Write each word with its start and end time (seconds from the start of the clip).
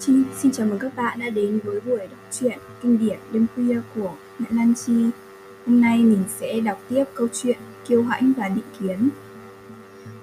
Xin, 0.00 0.24
xin 0.38 0.52
chào 0.52 0.66
mừng 0.66 0.78
các 0.78 0.96
bạn 0.96 1.20
đã 1.20 1.30
đến 1.30 1.60
với 1.64 1.80
buổi 1.80 1.98
đọc 1.98 2.18
truyện 2.32 2.58
kinh 2.82 2.98
điển 2.98 3.18
đêm 3.32 3.46
khuya 3.54 3.80
của 3.94 4.14
mẹ 4.38 4.46
Lan 4.50 4.74
Chi. 4.74 5.10
Hôm 5.66 5.80
nay 5.80 5.98
mình 5.98 6.24
sẽ 6.40 6.60
đọc 6.60 6.80
tiếp 6.88 7.04
câu 7.14 7.28
chuyện 7.32 7.58
Kiêu 7.88 8.02
Hãnh 8.02 8.32
và 8.36 8.48
Định 8.48 8.64
Kiến. 8.80 9.08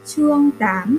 Chương 0.06 0.52
8 0.60 0.98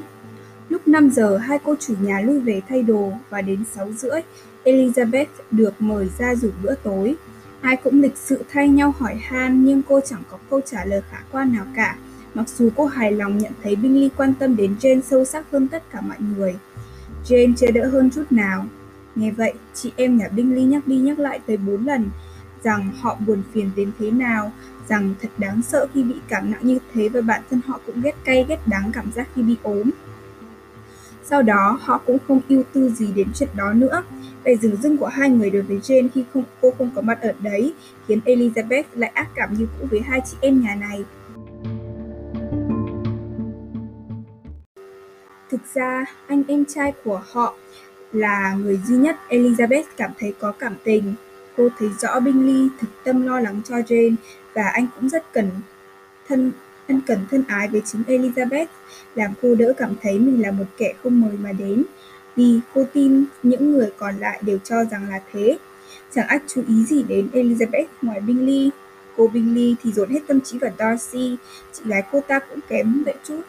Lúc 0.68 0.88
5 0.88 1.10
giờ, 1.10 1.36
hai 1.36 1.58
cô 1.64 1.74
chủ 1.80 1.94
nhà 2.00 2.20
lui 2.20 2.40
về 2.40 2.60
thay 2.68 2.82
đồ 2.82 3.12
và 3.30 3.42
đến 3.42 3.64
6 3.72 3.92
rưỡi, 3.92 4.20
Elizabeth 4.64 5.26
được 5.50 5.74
mời 5.78 6.08
ra 6.18 6.34
dùng 6.34 6.52
bữa 6.62 6.74
tối. 6.74 7.14
Ai 7.60 7.76
cũng 7.76 8.02
lịch 8.02 8.16
sự 8.16 8.42
thay 8.52 8.68
nhau 8.68 8.94
hỏi 8.98 9.14
han 9.14 9.64
nhưng 9.64 9.82
cô 9.82 10.00
chẳng 10.00 10.22
có 10.30 10.38
câu 10.50 10.60
trả 10.60 10.84
lời 10.84 11.02
khả 11.10 11.18
quan 11.32 11.52
nào 11.52 11.64
cả. 11.76 11.96
Mặc 12.34 12.48
dù 12.48 12.70
cô 12.76 12.86
hài 12.86 13.12
lòng 13.12 13.38
nhận 13.38 13.52
thấy 13.62 13.76
Bingley 13.76 14.10
quan 14.16 14.34
tâm 14.34 14.56
đến 14.56 14.74
Jane 14.80 15.00
sâu 15.00 15.24
sắc 15.24 15.46
hơn 15.52 15.68
tất 15.68 15.82
cả 15.92 16.00
mọi 16.00 16.16
người. 16.36 16.56
Jane 17.28 17.54
chưa 17.56 17.70
đỡ 17.70 17.88
hơn 17.88 18.10
chút 18.10 18.32
nào. 18.32 18.66
Nghe 19.14 19.30
vậy, 19.30 19.52
chị 19.74 19.92
em 19.96 20.16
nhà 20.16 20.28
Bingley 20.28 20.64
nhắc 20.64 20.86
đi 20.86 20.96
nhắc 20.96 21.18
lại 21.18 21.40
tới 21.46 21.56
bốn 21.56 21.86
lần 21.86 22.10
rằng 22.62 22.92
họ 23.00 23.16
buồn 23.26 23.42
phiền 23.52 23.70
đến 23.76 23.92
thế 23.98 24.10
nào, 24.10 24.52
rằng 24.88 25.14
thật 25.22 25.28
đáng 25.38 25.62
sợ 25.62 25.86
khi 25.94 26.02
bị 26.02 26.14
cảm 26.28 26.50
nặng 26.50 26.60
như 26.62 26.78
thế 26.94 27.08
và 27.08 27.20
bản 27.20 27.42
thân 27.50 27.60
họ 27.66 27.80
cũng 27.86 28.00
ghét 28.00 28.14
cay 28.24 28.44
ghét 28.48 28.58
đắng 28.66 28.90
cảm 28.92 29.12
giác 29.12 29.28
khi 29.34 29.42
bị 29.42 29.56
ốm. 29.62 29.90
Sau 31.24 31.42
đó, 31.42 31.78
họ 31.82 31.98
cũng 32.06 32.18
không 32.28 32.40
ưu 32.48 32.62
tư 32.72 32.88
gì 32.88 33.12
đến 33.12 33.28
chuyện 33.34 33.48
đó 33.54 33.72
nữa. 33.72 34.02
Vẻ 34.44 34.56
dừng 34.56 34.76
dưng 34.76 34.96
của 34.96 35.06
hai 35.06 35.30
người 35.30 35.50
đối 35.50 35.62
với 35.62 35.76
Jane 35.76 36.08
khi 36.14 36.24
không, 36.34 36.44
cô 36.60 36.70
không 36.78 36.90
có 36.94 37.02
mặt 37.02 37.18
ở 37.22 37.32
đấy 37.40 37.72
khiến 38.08 38.20
Elizabeth 38.24 38.84
lại 38.94 39.10
ác 39.14 39.28
cảm 39.34 39.54
như 39.54 39.66
cũ 39.80 39.86
với 39.90 40.00
hai 40.00 40.20
chị 40.30 40.36
em 40.40 40.62
nhà 40.62 40.74
này. 40.74 41.04
Thực 45.50 45.60
ra, 45.74 46.04
anh 46.26 46.42
em 46.48 46.64
trai 46.64 46.92
của 47.04 47.22
họ 47.26 47.54
là 48.12 48.54
người 48.54 48.80
duy 48.86 48.96
nhất 48.96 49.16
Elizabeth 49.28 49.84
cảm 49.96 50.10
thấy 50.18 50.34
có 50.38 50.52
cảm 50.52 50.76
tình. 50.84 51.14
Cô 51.56 51.68
thấy 51.78 51.88
rõ 52.00 52.20
Bingley 52.20 52.68
thực 52.80 52.88
tâm 53.04 53.26
lo 53.26 53.40
lắng 53.40 53.60
cho 53.64 53.76
Jane 53.76 54.14
và 54.54 54.68
anh 54.68 54.86
cũng 54.94 55.08
rất 55.08 55.32
cần 55.32 55.50
thân 56.28 56.52
ân 56.88 57.00
cần 57.06 57.26
thân 57.30 57.44
ái 57.48 57.68
với 57.68 57.82
chính 57.84 58.02
Elizabeth, 58.02 58.66
làm 59.14 59.32
cô 59.42 59.54
đỡ 59.54 59.72
cảm 59.76 59.94
thấy 60.02 60.18
mình 60.18 60.42
là 60.42 60.50
một 60.50 60.64
kẻ 60.76 60.92
không 61.02 61.20
mời 61.20 61.32
mà 61.42 61.52
đến, 61.52 61.84
vì 62.36 62.60
cô 62.74 62.84
tin 62.92 63.24
những 63.42 63.72
người 63.72 63.90
còn 63.98 64.16
lại 64.16 64.40
đều 64.42 64.58
cho 64.64 64.84
rằng 64.84 65.08
là 65.10 65.20
thế. 65.32 65.58
Chẳng 66.14 66.26
ai 66.26 66.38
chú 66.46 66.62
ý 66.68 66.84
gì 66.84 67.02
đến 67.02 67.28
Elizabeth 67.32 67.86
ngoài 68.02 68.20
Bingley. 68.20 68.70
Cô 69.16 69.26
Bingley 69.26 69.76
thì 69.82 69.92
dồn 69.92 70.10
hết 70.10 70.20
tâm 70.26 70.40
trí 70.40 70.58
vào 70.58 70.70
Darcy, 70.78 71.36
chị 71.72 71.82
gái 71.84 72.02
cô 72.12 72.20
ta 72.28 72.38
cũng 72.38 72.60
kém 72.68 73.02
vậy 73.04 73.14
chút. 73.24 73.40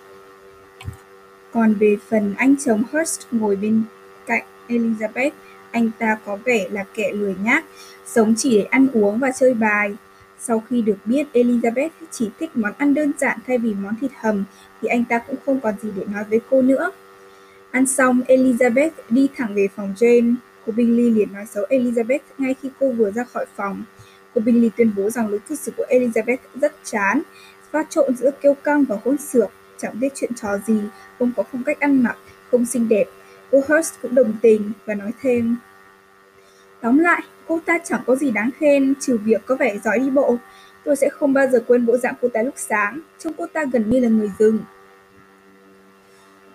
Còn 1.58 1.74
về 1.74 1.98
phần 2.10 2.34
anh 2.38 2.56
chồng 2.66 2.84
Hurst 2.92 3.22
ngồi 3.32 3.56
bên 3.56 3.84
cạnh 4.26 4.44
Elizabeth, 4.68 5.32
anh 5.72 5.92
ta 6.00 6.18
có 6.26 6.38
vẻ 6.46 6.68
là 6.72 6.86
kẻ 6.94 7.12
lười 7.14 7.36
nhác, 7.44 7.66
sống 8.06 8.34
chỉ 8.38 8.58
để 8.58 8.64
ăn 8.64 8.88
uống 8.94 9.20
và 9.20 9.32
chơi 9.32 9.54
bài. 9.54 9.96
Sau 10.40 10.64
khi 10.70 10.82
được 10.82 10.98
biết 11.06 11.28
Elizabeth 11.34 11.90
chỉ 12.12 12.30
thích 12.40 12.50
món 12.54 12.74
ăn 12.78 12.94
đơn 12.94 13.12
giản 13.18 13.40
thay 13.48 13.58
vì 13.58 13.74
món 13.74 13.96
thịt 14.02 14.12
hầm, 14.16 14.44
thì 14.82 14.88
anh 14.88 15.06
ta 15.06 15.20
cũng 15.20 15.36
không 15.46 15.60
còn 15.60 15.74
gì 15.82 15.90
để 15.96 16.06
nói 16.14 16.24
với 16.30 16.42
cô 16.50 16.62
nữa. 16.62 16.92
Ăn 17.72 17.86
xong, 17.86 18.22
Elizabeth 18.28 18.90
đi 19.10 19.28
thẳng 19.36 19.56
về 19.56 19.68
phòng 19.76 19.94
Jane. 19.98 20.36
Cô 20.66 20.74
Bingley 20.74 21.10
liền 21.10 21.34
nói 21.34 21.46
xấu 21.46 21.66
Elizabeth 21.70 22.20
ngay 22.38 22.56
khi 22.62 22.70
cô 22.80 22.92
vừa 22.92 23.12
ra 23.12 23.24
khỏi 23.24 23.46
phòng. 23.56 23.84
Cô 24.34 24.42
Bingley 24.42 24.70
tuyên 24.78 24.92
bố 24.98 25.10
rằng 25.10 25.30
lối 25.30 25.40
cư 25.40 25.56
xử 25.56 25.72
của 25.78 25.86
Elizabeth 25.90 26.38
rất 26.62 26.74
chán, 26.84 27.22
pha 27.72 27.84
trộn 27.90 28.16
giữa 28.16 28.32
kêu 28.42 28.54
căng 28.54 28.84
và 28.84 28.98
hỗn 29.04 29.18
xược 29.18 29.50
chẳng 29.78 30.00
biết 30.00 30.10
chuyện 30.16 30.32
trò 30.36 30.58
gì, 30.58 30.82
không 31.20 31.32
có 31.38 31.44
phong 31.52 31.64
cách 31.64 31.80
ăn 31.80 32.04
mặc, 32.04 32.18
không 32.52 32.66
xinh 32.66 32.90
đẹp. 32.90 33.06
Cô 33.52 33.62
Hurst 33.68 33.94
cũng 34.02 34.16
đồng 34.16 34.34
tình 34.42 34.72
và 34.86 34.94
nói 34.94 35.12
thêm. 35.22 35.58
Tóm 36.82 36.98
lại, 36.98 37.22
cô 37.48 37.60
ta 37.66 37.78
chẳng 37.84 38.02
có 38.06 38.16
gì 38.16 38.32
đáng 38.32 38.50
khen, 38.60 38.94
trừ 39.00 39.18
việc 39.18 39.46
có 39.46 39.56
vẻ 39.56 39.78
giỏi 39.78 40.00
đi 40.00 40.10
bộ. 40.10 40.38
Tôi 40.84 40.96
sẽ 40.96 41.10
không 41.10 41.34
bao 41.34 41.48
giờ 41.48 41.64
quên 41.68 41.86
bộ 41.86 41.98
dạng 41.98 42.16
cô 42.22 42.28
ta 42.34 42.42
lúc 42.42 42.54
sáng, 42.58 43.02
trông 43.20 43.34
cô 43.38 43.48
ta 43.48 43.66
gần 43.72 43.90
như 43.90 44.00
là 44.00 44.10
người 44.10 44.32
rừng. 44.40 44.60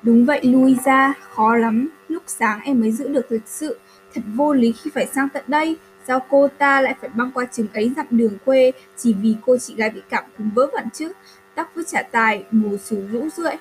Đúng 0.02 0.26
vậy 0.26 0.40
Louisa, 0.42 1.14
khó 1.30 1.56
lắm, 1.56 1.88
lúc 2.08 2.22
sáng 2.26 2.60
em 2.60 2.80
mới 2.80 2.90
giữ 2.92 3.08
được 3.08 3.32
lịch 3.32 3.46
sự, 3.46 3.78
thật 4.14 4.20
vô 4.34 4.52
lý 4.52 4.72
khi 4.72 4.90
phải 4.94 5.06
sang 5.06 5.28
tận 5.28 5.44
đây, 5.46 5.76
sao 6.06 6.26
cô 6.28 6.48
ta 6.48 6.80
lại 6.80 6.94
phải 7.00 7.10
băng 7.14 7.30
qua 7.32 7.44
chừng 7.44 7.66
ấy 7.74 7.92
dặm 7.96 8.06
đường 8.10 8.38
quê 8.44 8.72
chỉ 8.96 9.14
vì 9.14 9.36
cô 9.46 9.58
chị 9.58 9.74
gái 9.74 9.90
bị 9.90 10.02
cảm 10.08 10.24
cúm 10.38 10.50
vớ 10.50 10.66
vẩn 10.72 10.84
chứ, 10.92 11.12
tóc 11.54 11.72
cứ 11.74 11.84
chả 11.88 12.02
tài, 12.02 12.44
mù 12.50 12.76
xù 12.76 12.96
rũ 13.12 13.28
rượi. 13.36 13.54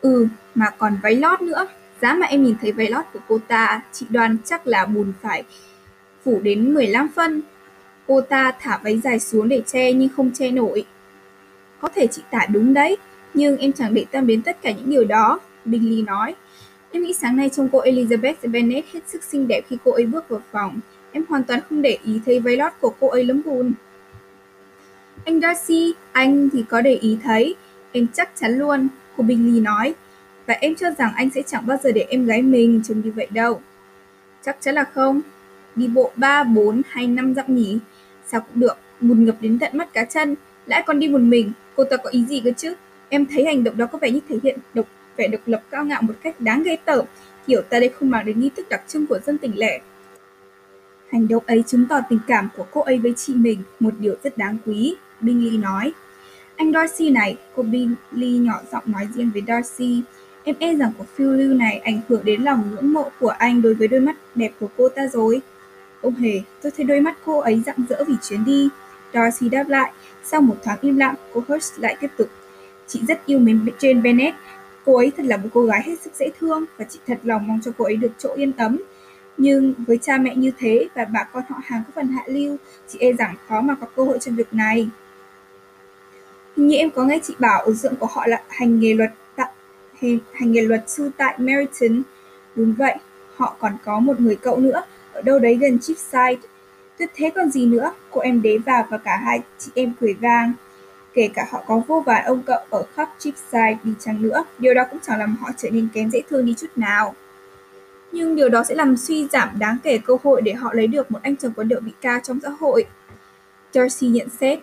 Ừ, 0.00 0.26
mà 0.54 0.70
còn 0.78 0.98
váy 1.02 1.14
lót 1.14 1.42
nữa. 1.42 1.66
Giá 2.02 2.14
mà 2.14 2.26
em 2.26 2.44
nhìn 2.44 2.56
thấy 2.60 2.72
váy 2.72 2.88
lót 2.88 3.04
của 3.12 3.20
cô 3.28 3.38
ta, 3.48 3.82
chị 3.92 4.06
đoan 4.10 4.36
chắc 4.44 4.66
là 4.66 4.86
buồn 4.86 5.12
phải 5.22 5.44
phủ 6.24 6.40
đến 6.42 6.74
15 6.74 7.08
phân. 7.08 7.42
Cô 8.06 8.20
ta 8.20 8.52
thả 8.60 8.80
váy 8.84 9.00
dài 9.04 9.20
xuống 9.20 9.48
để 9.48 9.62
che 9.66 9.92
nhưng 9.92 10.08
không 10.16 10.30
che 10.34 10.50
nổi. 10.50 10.84
Có 11.80 11.88
thể 11.94 12.06
chị 12.06 12.22
tả 12.30 12.46
đúng 12.52 12.74
đấy, 12.74 12.96
nhưng 13.34 13.56
em 13.56 13.72
chẳng 13.72 13.94
để 13.94 14.04
tâm 14.10 14.26
đến 14.26 14.42
tất 14.42 14.62
cả 14.62 14.70
những 14.70 14.90
điều 14.90 15.04
đó, 15.04 15.40
bình 15.64 15.90
ly 15.90 16.02
nói. 16.02 16.34
Em 16.92 17.02
nghĩ 17.02 17.14
sáng 17.14 17.36
nay 17.36 17.50
trông 17.50 17.68
cô 17.72 17.82
Elizabeth 17.82 18.34
Bennet 18.42 18.84
hết 18.92 19.00
sức 19.06 19.24
xinh 19.24 19.48
đẹp 19.48 19.60
khi 19.68 19.76
cô 19.84 19.92
ấy 19.92 20.06
bước 20.06 20.28
vào 20.28 20.40
phòng. 20.52 20.80
Em 21.12 21.24
hoàn 21.28 21.44
toàn 21.44 21.60
không 21.68 21.82
để 21.82 21.98
ý 22.04 22.20
thấy 22.26 22.40
váy 22.40 22.56
lót 22.56 22.72
của 22.80 22.94
cô 23.00 23.08
ấy 23.08 23.24
lấm 23.24 23.42
bùn. 23.44 23.72
Anh 25.28 25.40
Darcy, 25.40 25.94
anh 26.12 26.48
thì 26.52 26.64
có 26.68 26.80
để 26.80 26.94
ý 26.94 27.18
thấy, 27.22 27.54
em 27.92 28.06
chắc 28.14 28.30
chắn 28.34 28.58
luôn, 28.58 28.88
cô 29.16 29.24
Bingley 29.24 29.60
nói. 29.60 29.94
Và 30.46 30.54
em 30.54 30.74
cho 30.74 30.90
rằng 30.90 31.12
anh 31.16 31.30
sẽ 31.30 31.42
chẳng 31.42 31.66
bao 31.66 31.78
giờ 31.82 31.92
để 31.92 32.06
em 32.08 32.26
gái 32.26 32.42
mình 32.42 32.82
trông 32.84 33.00
như 33.04 33.12
vậy 33.16 33.26
đâu. 33.30 33.60
Chắc 34.44 34.56
chắn 34.60 34.74
là 34.74 34.84
không. 34.84 35.20
Đi 35.74 35.88
bộ 35.88 36.10
3, 36.16 36.44
4 36.44 36.82
hay 36.88 37.06
5 37.06 37.34
dặm 37.34 37.44
nhỉ? 37.48 37.78
Sao 38.26 38.40
cũng 38.40 38.60
được, 38.60 38.78
mùn 39.00 39.24
ngập 39.24 39.34
đến 39.40 39.58
tận 39.58 39.78
mắt 39.78 39.92
cá 39.92 40.04
chân. 40.04 40.34
Lại 40.66 40.82
còn 40.86 40.98
đi 40.98 41.08
một 41.08 41.20
mình, 41.20 41.52
cô 41.76 41.84
ta 41.84 41.96
có 41.96 42.10
ý 42.10 42.24
gì 42.24 42.40
cơ 42.44 42.50
chứ? 42.56 42.74
Em 43.08 43.26
thấy 43.26 43.44
hành 43.44 43.64
động 43.64 43.76
đó 43.76 43.86
có 43.86 43.98
vẻ 43.98 44.10
như 44.10 44.20
thể 44.28 44.36
hiện 44.42 44.58
độc 44.74 44.86
vẻ 45.16 45.28
độc 45.28 45.40
lập 45.46 45.62
cao 45.70 45.84
ngạo 45.84 46.02
một 46.02 46.14
cách 46.22 46.40
đáng 46.40 46.62
ghê 46.62 46.76
tởm. 46.84 47.06
Kiểu 47.46 47.62
ta 47.62 47.80
đây 47.80 47.88
không 47.88 48.10
mang 48.10 48.26
đến 48.26 48.40
nghi 48.40 48.50
thức 48.56 48.66
đặc 48.68 48.82
trưng 48.88 49.06
của 49.06 49.18
dân 49.26 49.38
tỉnh 49.38 49.58
lẻ. 49.58 49.80
Hành 51.10 51.28
động 51.28 51.42
ấy 51.46 51.64
chứng 51.66 51.86
tỏ 51.88 52.00
tình 52.10 52.18
cảm 52.26 52.48
của 52.56 52.66
cô 52.70 52.80
ấy 52.80 52.98
với 52.98 53.14
chị 53.16 53.34
mình, 53.34 53.62
một 53.80 53.94
điều 53.98 54.14
rất 54.22 54.38
đáng 54.38 54.56
quý. 54.66 54.96
Bingley 55.20 55.56
nói. 55.56 55.92
Anh 56.56 56.72
Darcy 56.72 57.10
này, 57.10 57.36
cô 57.56 57.62
Bingley 57.62 58.38
nhỏ 58.38 58.60
giọng 58.72 58.82
nói 58.86 59.08
riêng 59.14 59.30
với 59.32 59.42
Darcy. 59.46 60.02
Em 60.44 60.56
e 60.58 60.74
rằng 60.74 60.92
cuộc 60.98 61.06
phiêu 61.16 61.32
lưu 61.32 61.54
này 61.54 61.78
ảnh 61.78 62.00
hưởng 62.08 62.24
đến 62.24 62.42
lòng 62.42 62.70
ngưỡng 62.70 62.92
mộ 62.92 63.10
của 63.20 63.28
anh 63.28 63.62
đối 63.62 63.74
với 63.74 63.88
đôi 63.88 64.00
mắt 64.00 64.16
đẹp 64.34 64.52
của 64.60 64.68
cô 64.76 64.88
ta 64.88 65.02
rồi. 65.12 65.40
ông 66.02 66.14
hề, 66.14 66.40
tôi 66.62 66.72
thấy 66.76 66.86
đôi 66.86 67.00
mắt 67.00 67.18
cô 67.24 67.38
ấy 67.38 67.62
rạng 67.66 67.86
rỡ 67.88 68.04
vì 68.08 68.14
chuyến 68.22 68.44
đi. 68.44 68.68
Darcy 69.14 69.48
đáp 69.48 69.68
lại, 69.68 69.92
sau 70.24 70.40
một 70.40 70.56
thoáng 70.64 70.78
im 70.80 70.96
lặng, 70.96 71.14
cô 71.32 71.42
Hurst 71.48 71.78
lại 71.78 71.96
tiếp 72.00 72.10
tục. 72.16 72.28
Chị 72.86 73.00
rất 73.08 73.26
yêu 73.26 73.38
mến 73.38 73.66
Jane 73.78 74.02
Bennet. 74.02 74.34
Cô 74.84 74.96
ấy 74.96 75.12
thật 75.16 75.26
là 75.26 75.36
một 75.36 75.48
cô 75.54 75.64
gái 75.64 75.82
hết 75.84 76.00
sức 76.00 76.14
dễ 76.14 76.30
thương 76.40 76.64
và 76.76 76.84
chị 76.84 76.98
thật 77.06 77.18
lòng 77.22 77.46
mong 77.46 77.60
cho 77.64 77.70
cô 77.78 77.84
ấy 77.84 77.96
được 77.96 78.12
chỗ 78.18 78.34
yên 78.34 78.52
ấm. 78.56 78.78
Nhưng 79.36 79.74
với 79.86 79.98
cha 79.98 80.18
mẹ 80.18 80.36
như 80.36 80.52
thế 80.58 80.88
và 80.94 81.04
bà 81.04 81.24
con 81.32 81.42
họ 81.48 81.60
hàng 81.64 81.82
có 81.86 81.92
phần 81.94 82.08
hạ 82.08 82.22
lưu, 82.26 82.56
chị 82.88 82.98
e 82.98 83.12
rằng 83.12 83.34
khó 83.48 83.60
mà 83.60 83.74
có 83.74 83.86
cơ 83.96 84.04
hội 84.04 84.18
trong 84.18 84.36
việc 84.36 84.54
này. 84.54 84.88
Như 86.58 86.76
em 86.76 86.90
có 86.90 87.04
nghe 87.04 87.18
chị 87.22 87.34
bảo 87.38 87.62
ứng 87.62 87.74
dưỡng 87.74 87.96
của 87.96 88.06
họ 88.06 88.26
là 88.26 88.42
hành 88.48 88.80
nghề 88.80 88.94
luật 88.94 89.10
tại 89.36 89.50
hành, 90.00 90.18
hành 90.32 90.52
nghề 90.52 90.62
luật 90.62 90.90
sư 90.90 91.10
tại 91.16 91.34
Meriton 91.38 92.02
Đúng 92.54 92.74
vậy, 92.78 92.94
họ 93.36 93.56
còn 93.58 93.72
có 93.84 94.00
một 94.00 94.20
người 94.20 94.36
cậu 94.36 94.56
nữa, 94.56 94.82
ở 95.12 95.22
đâu 95.22 95.38
đấy 95.38 95.54
gần 95.54 95.78
Cheapside. 95.78 96.48
Tuyệt 96.98 97.10
thế 97.14 97.30
còn 97.34 97.50
gì 97.50 97.66
nữa, 97.66 97.92
cô 98.10 98.20
em 98.20 98.42
đế 98.42 98.58
vào 98.58 98.86
và 98.90 98.98
cả 98.98 99.16
hai 99.16 99.40
chị 99.58 99.70
em 99.74 99.92
cười 100.00 100.14
vang. 100.14 100.52
Kể 101.14 101.28
cả 101.34 101.46
họ 101.50 101.62
có 101.66 101.82
vô 101.86 102.00
vàn 102.06 102.24
ông 102.24 102.42
cậu 102.46 102.58
ở 102.70 102.84
khắp 102.94 103.08
Cheapside 103.18 103.78
đi 103.84 103.92
chăng 103.98 104.22
nữa, 104.22 104.44
điều 104.58 104.74
đó 104.74 104.84
cũng 104.90 104.98
chẳng 105.02 105.18
làm 105.18 105.36
họ 105.40 105.50
trở 105.56 105.70
nên 105.70 105.88
kém 105.94 106.10
dễ 106.10 106.22
thương 106.30 106.46
đi 106.46 106.54
chút 106.54 106.70
nào. 106.76 107.14
Nhưng 108.12 108.36
điều 108.36 108.48
đó 108.48 108.64
sẽ 108.64 108.74
làm 108.74 108.96
suy 108.96 109.28
giảm 109.32 109.48
đáng 109.58 109.76
kể 109.82 109.98
cơ 110.04 110.16
hội 110.22 110.42
để 110.42 110.52
họ 110.52 110.74
lấy 110.74 110.86
được 110.86 111.10
một 111.10 111.18
anh 111.22 111.36
chồng 111.36 111.52
có 111.56 111.62
địa 111.62 111.80
vị 111.80 111.92
cao 112.00 112.20
trong 112.22 112.38
xã 112.42 112.48
hội. 112.48 112.84
Darcy 113.72 114.08
nhận 114.08 114.28
xét, 114.40 114.58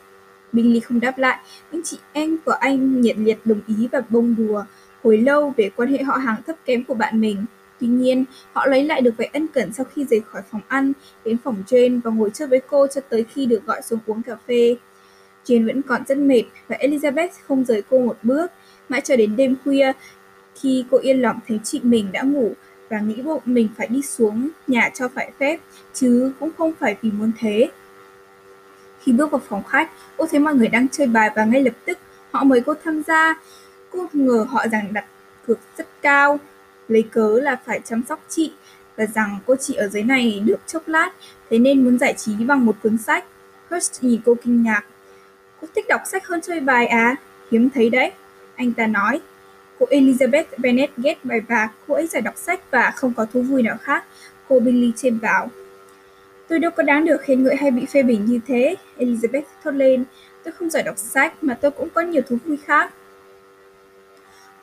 Bingley 0.51 0.79
không 0.79 0.99
đáp 0.99 1.17
lại, 1.17 1.39
nhưng 1.71 1.81
chị 1.83 1.97
em 2.13 2.37
của 2.45 2.51
anh 2.51 3.01
nhiệt 3.01 3.17
liệt 3.17 3.37
đồng 3.45 3.61
ý 3.67 3.87
và 3.91 4.01
bông 4.09 4.35
đùa 4.37 4.63
hồi 5.03 5.17
lâu 5.17 5.53
về 5.57 5.69
quan 5.75 5.89
hệ 5.89 6.03
họ 6.03 6.17
hàng 6.17 6.41
thấp 6.47 6.55
kém 6.65 6.83
của 6.83 6.93
bạn 6.93 7.21
mình. 7.21 7.45
Tuy 7.79 7.87
nhiên, 7.87 8.25
họ 8.53 8.65
lấy 8.65 8.83
lại 8.83 9.01
được 9.01 9.17
vẻ 9.17 9.29
ân 9.33 9.47
cần 9.47 9.73
sau 9.73 9.85
khi 9.95 10.05
rời 10.09 10.21
khỏi 10.31 10.41
phòng 10.51 10.61
ăn, 10.67 10.93
đến 11.25 11.37
phòng 11.43 11.63
Jane 11.67 12.01
và 12.01 12.11
ngồi 12.11 12.29
chơi 12.33 12.47
với 12.47 12.61
cô 12.69 12.87
cho 12.87 13.01
tới 13.09 13.25
khi 13.33 13.45
được 13.45 13.65
gọi 13.65 13.81
xuống 13.81 13.99
uống 14.05 14.21
cà 14.21 14.35
phê. 14.47 14.75
Jane 15.45 15.67
vẫn 15.67 15.81
còn 15.81 16.01
rất 16.07 16.17
mệt 16.17 16.43
và 16.67 16.77
Elizabeth 16.79 17.29
không 17.47 17.65
rời 17.65 17.83
cô 17.89 17.99
một 17.99 18.17
bước, 18.23 18.51
mãi 18.89 19.01
cho 19.01 19.15
đến 19.15 19.35
đêm 19.35 19.55
khuya 19.63 19.91
khi 20.55 20.85
cô 20.91 20.97
yên 20.97 21.21
lòng 21.21 21.39
thấy 21.47 21.59
chị 21.63 21.79
mình 21.83 22.11
đã 22.11 22.21
ngủ 22.21 22.53
và 22.89 22.99
nghĩ 22.99 23.21
bụng 23.21 23.41
mình 23.45 23.67
phải 23.77 23.87
đi 23.87 24.01
xuống 24.01 24.49
nhà 24.67 24.89
cho 24.93 25.07
phải 25.07 25.31
phép, 25.39 25.59
chứ 25.93 26.31
cũng 26.39 26.49
không 26.57 26.73
phải 26.79 26.97
vì 27.01 27.11
muốn 27.11 27.31
thế. 27.39 27.69
Khi 29.05 29.11
bước 29.11 29.31
vào 29.31 29.41
phòng 29.49 29.63
khách, 29.63 29.89
cô 30.17 30.27
thấy 30.31 30.39
mọi 30.39 30.55
người 30.55 30.67
đang 30.67 30.87
chơi 30.87 31.07
bài 31.07 31.29
và 31.35 31.45
ngay 31.45 31.61
lập 31.63 31.73
tức 31.85 31.97
họ 32.31 32.43
mời 32.43 32.61
cô 32.65 32.73
tham 32.83 33.03
gia. 33.07 33.39
Cô 33.91 34.07
ngờ 34.13 34.45
họ 34.49 34.67
rằng 34.67 34.93
đặt 34.93 35.05
cược 35.47 35.59
rất 35.77 35.87
cao, 36.01 36.39
lấy 36.87 37.03
cớ 37.03 37.39
là 37.39 37.59
phải 37.65 37.81
chăm 37.85 38.03
sóc 38.09 38.23
chị. 38.29 38.53
và 38.95 39.05
rằng 39.05 39.39
cô 39.45 39.55
chị 39.55 39.73
ở 39.73 39.87
dưới 39.87 40.03
này 40.03 40.41
được 40.45 40.59
chốc 40.67 40.87
lát, 40.87 41.11
thế 41.49 41.59
nên 41.59 41.83
muốn 41.83 41.99
giải 41.99 42.13
trí 42.13 42.35
bằng 42.35 42.65
một 42.65 42.75
cuốn 42.83 42.97
sách. 42.97 43.25
Hurst 43.69 44.03
nhìn 44.03 44.21
cô 44.25 44.35
kinh 44.43 44.63
ngạc. 44.63 44.85
Cô 45.61 45.67
thích 45.75 45.85
đọc 45.89 46.01
sách 46.05 46.27
hơn 46.27 46.41
chơi 46.41 46.59
bài 46.59 46.87
à? 46.87 47.15
Hiếm 47.51 47.69
thấy 47.69 47.89
đấy. 47.89 48.11
Anh 48.55 48.73
ta 48.73 48.87
nói. 48.87 49.21
Cô 49.79 49.85
Elizabeth 49.89 50.43
Bennet 50.57 50.89
ghét 50.97 51.25
bài 51.25 51.41
bạc, 51.49 51.69
cô 51.87 51.93
ấy 51.93 52.07
giải 52.07 52.21
đọc 52.21 52.37
sách 52.37 52.59
và 52.71 52.91
không 52.95 53.13
có 53.13 53.25
thú 53.25 53.41
vui 53.41 53.63
nào 53.63 53.77
khác. 53.81 54.05
Cô 54.49 54.59
Billy 54.59 54.91
chêm 54.95 55.19
vào. 55.19 55.49
Tôi 56.47 56.59
đâu 56.59 56.71
có 56.71 56.83
đáng 56.83 57.05
được 57.05 57.21
khen 57.21 57.43
ngợi 57.43 57.55
hay 57.55 57.71
bị 57.71 57.85
phê 57.85 58.03
bình 58.03 58.25
như 58.25 58.39
thế, 58.47 58.75
Elizabeth 58.97 59.41
thốt 59.63 59.71
lên. 59.71 60.05
Tôi 60.43 60.51
không 60.51 60.69
giỏi 60.69 60.83
đọc 60.83 60.97
sách 60.97 61.43
mà 61.43 61.53
tôi 61.53 61.71
cũng 61.71 61.89
có 61.89 62.01
nhiều 62.01 62.21
thú 62.27 62.37
vui 62.45 62.57
khác. 62.57 62.93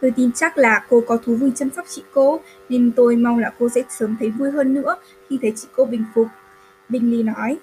Tôi 0.00 0.10
tin 0.10 0.32
chắc 0.32 0.58
là 0.58 0.86
cô 0.88 1.02
có 1.06 1.16
thú 1.16 1.34
vui 1.34 1.52
chăm 1.54 1.70
sóc 1.70 1.86
chị 1.88 2.02
cô, 2.12 2.40
nên 2.68 2.92
tôi 2.96 3.16
mong 3.16 3.38
là 3.38 3.52
cô 3.58 3.68
sẽ 3.68 3.82
sớm 3.90 4.16
thấy 4.20 4.30
vui 4.30 4.50
hơn 4.50 4.74
nữa 4.74 4.96
khi 5.28 5.38
thấy 5.42 5.52
chị 5.56 5.68
cô 5.76 5.84
bình 5.84 6.04
phục. 6.14 6.26
Bingley 6.88 7.22
nói. 7.22 7.58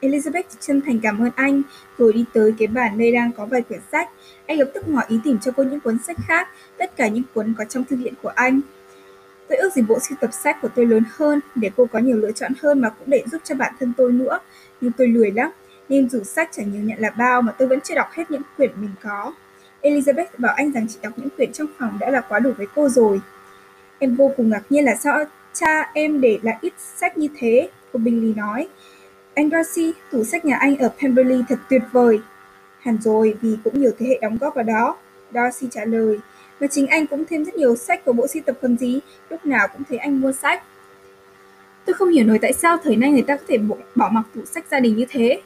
Elizabeth 0.00 0.42
chân 0.60 0.80
thành 0.80 1.00
cảm 1.00 1.22
ơn 1.22 1.30
anh, 1.34 1.62
rồi 1.98 2.12
đi 2.12 2.24
tới 2.32 2.54
cái 2.58 2.68
bàn 2.68 2.98
nơi 2.98 3.12
đang 3.12 3.32
có 3.32 3.46
vài 3.46 3.62
quyển 3.62 3.80
sách. 3.92 4.10
Anh 4.46 4.58
lập 4.58 4.70
tức 4.74 4.88
ngỏ 4.88 5.02
ý 5.08 5.18
tìm 5.24 5.38
cho 5.38 5.52
cô 5.56 5.62
những 5.62 5.80
cuốn 5.80 5.98
sách 5.98 6.16
khác, 6.26 6.48
tất 6.78 6.96
cả 6.96 7.08
những 7.08 7.24
cuốn 7.34 7.54
có 7.58 7.64
trong 7.64 7.84
thư 7.84 7.96
viện 7.96 8.14
của 8.22 8.28
anh. 8.28 8.60
Tôi 9.52 9.58
ước 9.58 9.72
gì 9.72 9.82
bộ 9.82 9.98
sưu 10.00 10.18
tập 10.20 10.30
sách 10.32 10.56
của 10.62 10.68
tôi 10.74 10.86
lớn 10.86 11.02
hơn, 11.10 11.40
để 11.54 11.70
cô 11.76 11.86
có 11.92 11.98
nhiều 11.98 12.16
lựa 12.16 12.32
chọn 12.32 12.52
hơn 12.62 12.80
mà 12.80 12.88
cũng 12.88 13.10
để 13.10 13.22
giúp 13.32 13.40
cho 13.44 13.54
bản 13.54 13.74
thân 13.80 13.92
tôi 13.96 14.12
nữa. 14.12 14.38
Nhưng 14.80 14.92
tôi 14.92 15.08
lười 15.08 15.30
lắm, 15.30 15.50
nên 15.88 16.08
dù 16.10 16.22
sách 16.22 16.48
chẳng 16.52 16.72
nhiều 16.72 16.82
nhận 16.82 16.98
là 16.98 17.10
bao 17.10 17.42
mà 17.42 17.52
tôi 17.52 17.68
vẫn 17.68 17.80
chưa 17.80 17.94
đọc 17.94 18.08
hết 18.12 18.30
những 18.30 18.42
quyển 18.56 18.70
mình 18.80 18.90
có. 19.02 19.32
Elizabeth 19.82 20.26
bảo 20.38 20.54
anh 20.54 20.72
rằng 20.72 20.86
chị 20.88 20.98
đọc 21.02 21.12
những 21.16 21.28
quyển 21.36 21.52
trong 21.52 21.66
phòng 21.78 21.98
đã 22.00 22.10
là 22.10 22.20
quá 22.20 22.38
đủ 22.38 22.52
với 22.58 22.66
cô 22.74 22.88
rồi. 22.88 23.20
Em 23.98 24.16
vô 24.16 24.32
cùng 24.36 24.50
ngạc 24.50 24.62
nhiên 24.70 24.84
là 24.84 24.94
sao 24.94 25.24
cha 25.52 25.90
em 25.94 26.20
để 26.20 26.38
lại 26.42 26.58
ít 26.60 26.72
sách 26.78 27.18
như 27.18 27.28
thế, 27.36 27.68
cô 27.92 27.98
Bingley 27.98 28.34
nói. 28.34 28.68
Anh 29.34 29.50
Darcy, 29.50 29.92
tủ 30.10 30.24
sách 30.24 30.44
nhà 30.44 30.56
anh 30.56 30.76
ở 30.76 30.90
Pemberley 31.00 31.42
thật 31.48 31.58
tuyệt 31.68 31.82
vời. 31.92 32.20
Hẳn 32.80 32.98
rồi, 33.02 33.34
vì 33.42 33.56
cũng 33.64 33.80
nhiều 33.80 33.90
thế 33.98 34.06
hệ 34.06 34.18
đóng 34.22 34.38
góp 34.40 34.54
vào 34.54 34.64
đó. 34.64 34.96
Darcy 35.34 35.66
trả 35.70 35.84
lời. 35.84 36.18
Và 36.62 36.68
chính 36.68 36.86
anh 36.86 37.06
cũng 37.06 37.24
thêm 37.24 37.44
rất 37.44 37.54
nhiều 37.54 37.76
sách 37.76 38.04
của 38.04 38.12
bộ 38.12 38.26
sưu 38.26 38.42
tập 38.46 38.58
còn 38.62 38.76
gì, 38.76 39.00
lúc 39.30 39.46
nào 39.46 39.68
cũng 39.72 39.82
thấy 39.88 39.98
anh 39.98 40.20
mua 40.20 40.32
sách. 40.32 40.62
Tôi 41.84 41.94
không 41.94 42.08
hiểu 42.08 42.26
nổi 42.26 42.38
tại 42.42 42.52
sao 42.52 42.76
thời 42.84 42.96
nay 42.96 43.10
người 43.10 43.22
ta 43.22 43.36
có 43.36 43.42
thể 43.48 43.58
bỏ 43.94 44.08
mặc 44.12 44.22
tủ 44.34 44.44
sách 44.44 44.64
gia 44.70 44.80
đình 44.80 44.96
như 44.96 45.04
thế. 45.08 45.42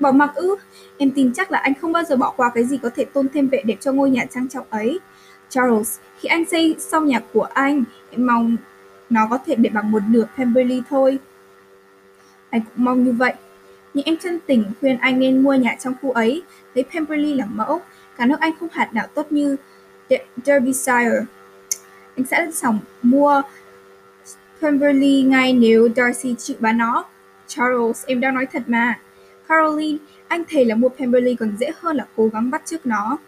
Bỏ 0.00 0.12
mặc 0.12 0.34
ư? 0.34 0.56
Em 0.98 1.10
tin 1.10 1.32
chắc 1.32 1.50
là 1.50 1.58
anh 1.58 1.74
không 1.74 1.92
bao 1.92 2.04
giờ 2.04 2.16
bỏ 2.16 2.34
qua 2.36 2.50
cái 2.54 2.64
gì 2.64 2.78
có 2.82 2.90
thể 2.96 3.04
tôn 3.04 3.28
thêm 3.34 3.48
vẻ 3.48 3.62
đẹp 3.64 3.76
cho 3.80 3.92
ngôi 3.92 4.10
nhà 4.10 4.24
trang 4.30 4.48
trọng 4.48 4.66
ấy. 4.70 4.98
Charles, 5.48 5.98
khi 6.18 6.26
anh 6.26 6.44
xây 6.44 6.76
xong 6.78 7.06
nhà 7.06 7.20
của 7.32 7.42
anh, 7.42 7.84
em 8.10 8.26
mong 8.26 8.56
nó 9.10 9.26
có 9.30 9.38
thể 9.46 9.54
để 9.54 9.70
bằng 9.70 9.90
một 9.90 10.02
nửa 10.08 10.24
Pemberley 10.36 10.82
thôi. 10.90 11.18
Anh 12.50 12.60
cũng 12.60 12.84
mong 12.84 13.04
như 13.04 13.12
vậy. 13.12 13.32
Nhưng 13.94 14.04
em 14.04 14.16
chân 14.16 14.38
tình 14.46 14.64
khuyên 14.80 14.98
anh 14.98 15.18
nên 15.18 15.42
mua 15.42 15.54
nhà 15.54 15.76
trong 15.80 15.94
khu 16.02 16.10
ấy, 16.12 16.42
lấy 16.74 16.84
Pemberley 16.94 17.34
làm 17.34 17.56
mẫu. 17.56 17.80
Cả 18.16 18.26
nước 18.26 18.40
anh 18.40 18.52
không 18.60 18.68
hạt 18.72 18.90
nào 18.94 19.06
tốt 19.14 19.32
như 19.32 19.56
Derbyshire. 20.44 21.24
Anh 22.16 22.26
sẽ 22.26 22.36
sẵn 22.36 22.52
sàng 22.52 22.78
mua 23.02 23.42
Pemberley 24.60 25.22
ngay 25.22 25.52
nếu 25.52 25.88
Darcy 25.96 26.34
chịu 26.38 26.56
bán 26.60 26.78
nó. 26.78 27.04
Charles, 27.46 28.04
em 28.06 28.20
đang 28.20 28.34
nói 28.34 28.46
thật 28.52 28.62
mà. 28.66 28.98
Caroline, 29.48 29.98
anh 30.28 30.42
thề 30.48 30.64
là 30.64 30.74
mua 30.74 30.88
Pemberley 30.88 31.34
còn 31.34 31.56
dễ 31.60 31.70
hơn 31.80 31.96
là 31.96 32.06
cố 32.16 32.28
gắng 32.32 32.50
bắt 32.50 32.62
trước 32.64 32.86
nó. 32.86 33.18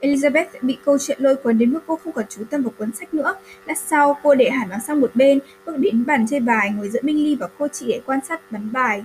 Elizabeth 0.00 0.46
bị 0.62 0.78
câu 0.84 0.98
chuyện 0.98 1.18
lôi 1.20 1.36
cuốn 1.36 1.58
đến 1.58 1.72
mức 1.72 1.80
cô 1.86 1.96
không 1.96 2.12
còn 2.12 2.24
chú 2.28 2.42
tâm 2.50 2.62
vào 2.62 2.72
cuốn 2.78 2.92
sách 2.92 3.14
nữa. 3.14 3.34
Lát 3.66 3.78
sau, 3.78 4.16
cô 4.22 4.34
để 4.34 4.50
hẳn 4.50 4.68
nó 4.68 4.76
sang 4.86 5.00
một 5.00 5.10
bên, 5.14 5.38
bước 5.66 5.78
đến 5.78 6.04
bàn 6.06 6.26
chơi 6.30 6.40
bài, 6.40 6.70
ngồi 6.76 6.88
giữa 6.88 7.00
Minh 7.02 7.16
Ly 7.16 7.34
và 7.34 7.48
cô 7.58 7.68
chị 7.68 7.86
để 7.88 8.00
quan 8.06 8.20
sát 8.28 8.52
bắn 8.52 8.72
bài. 8.72 9.04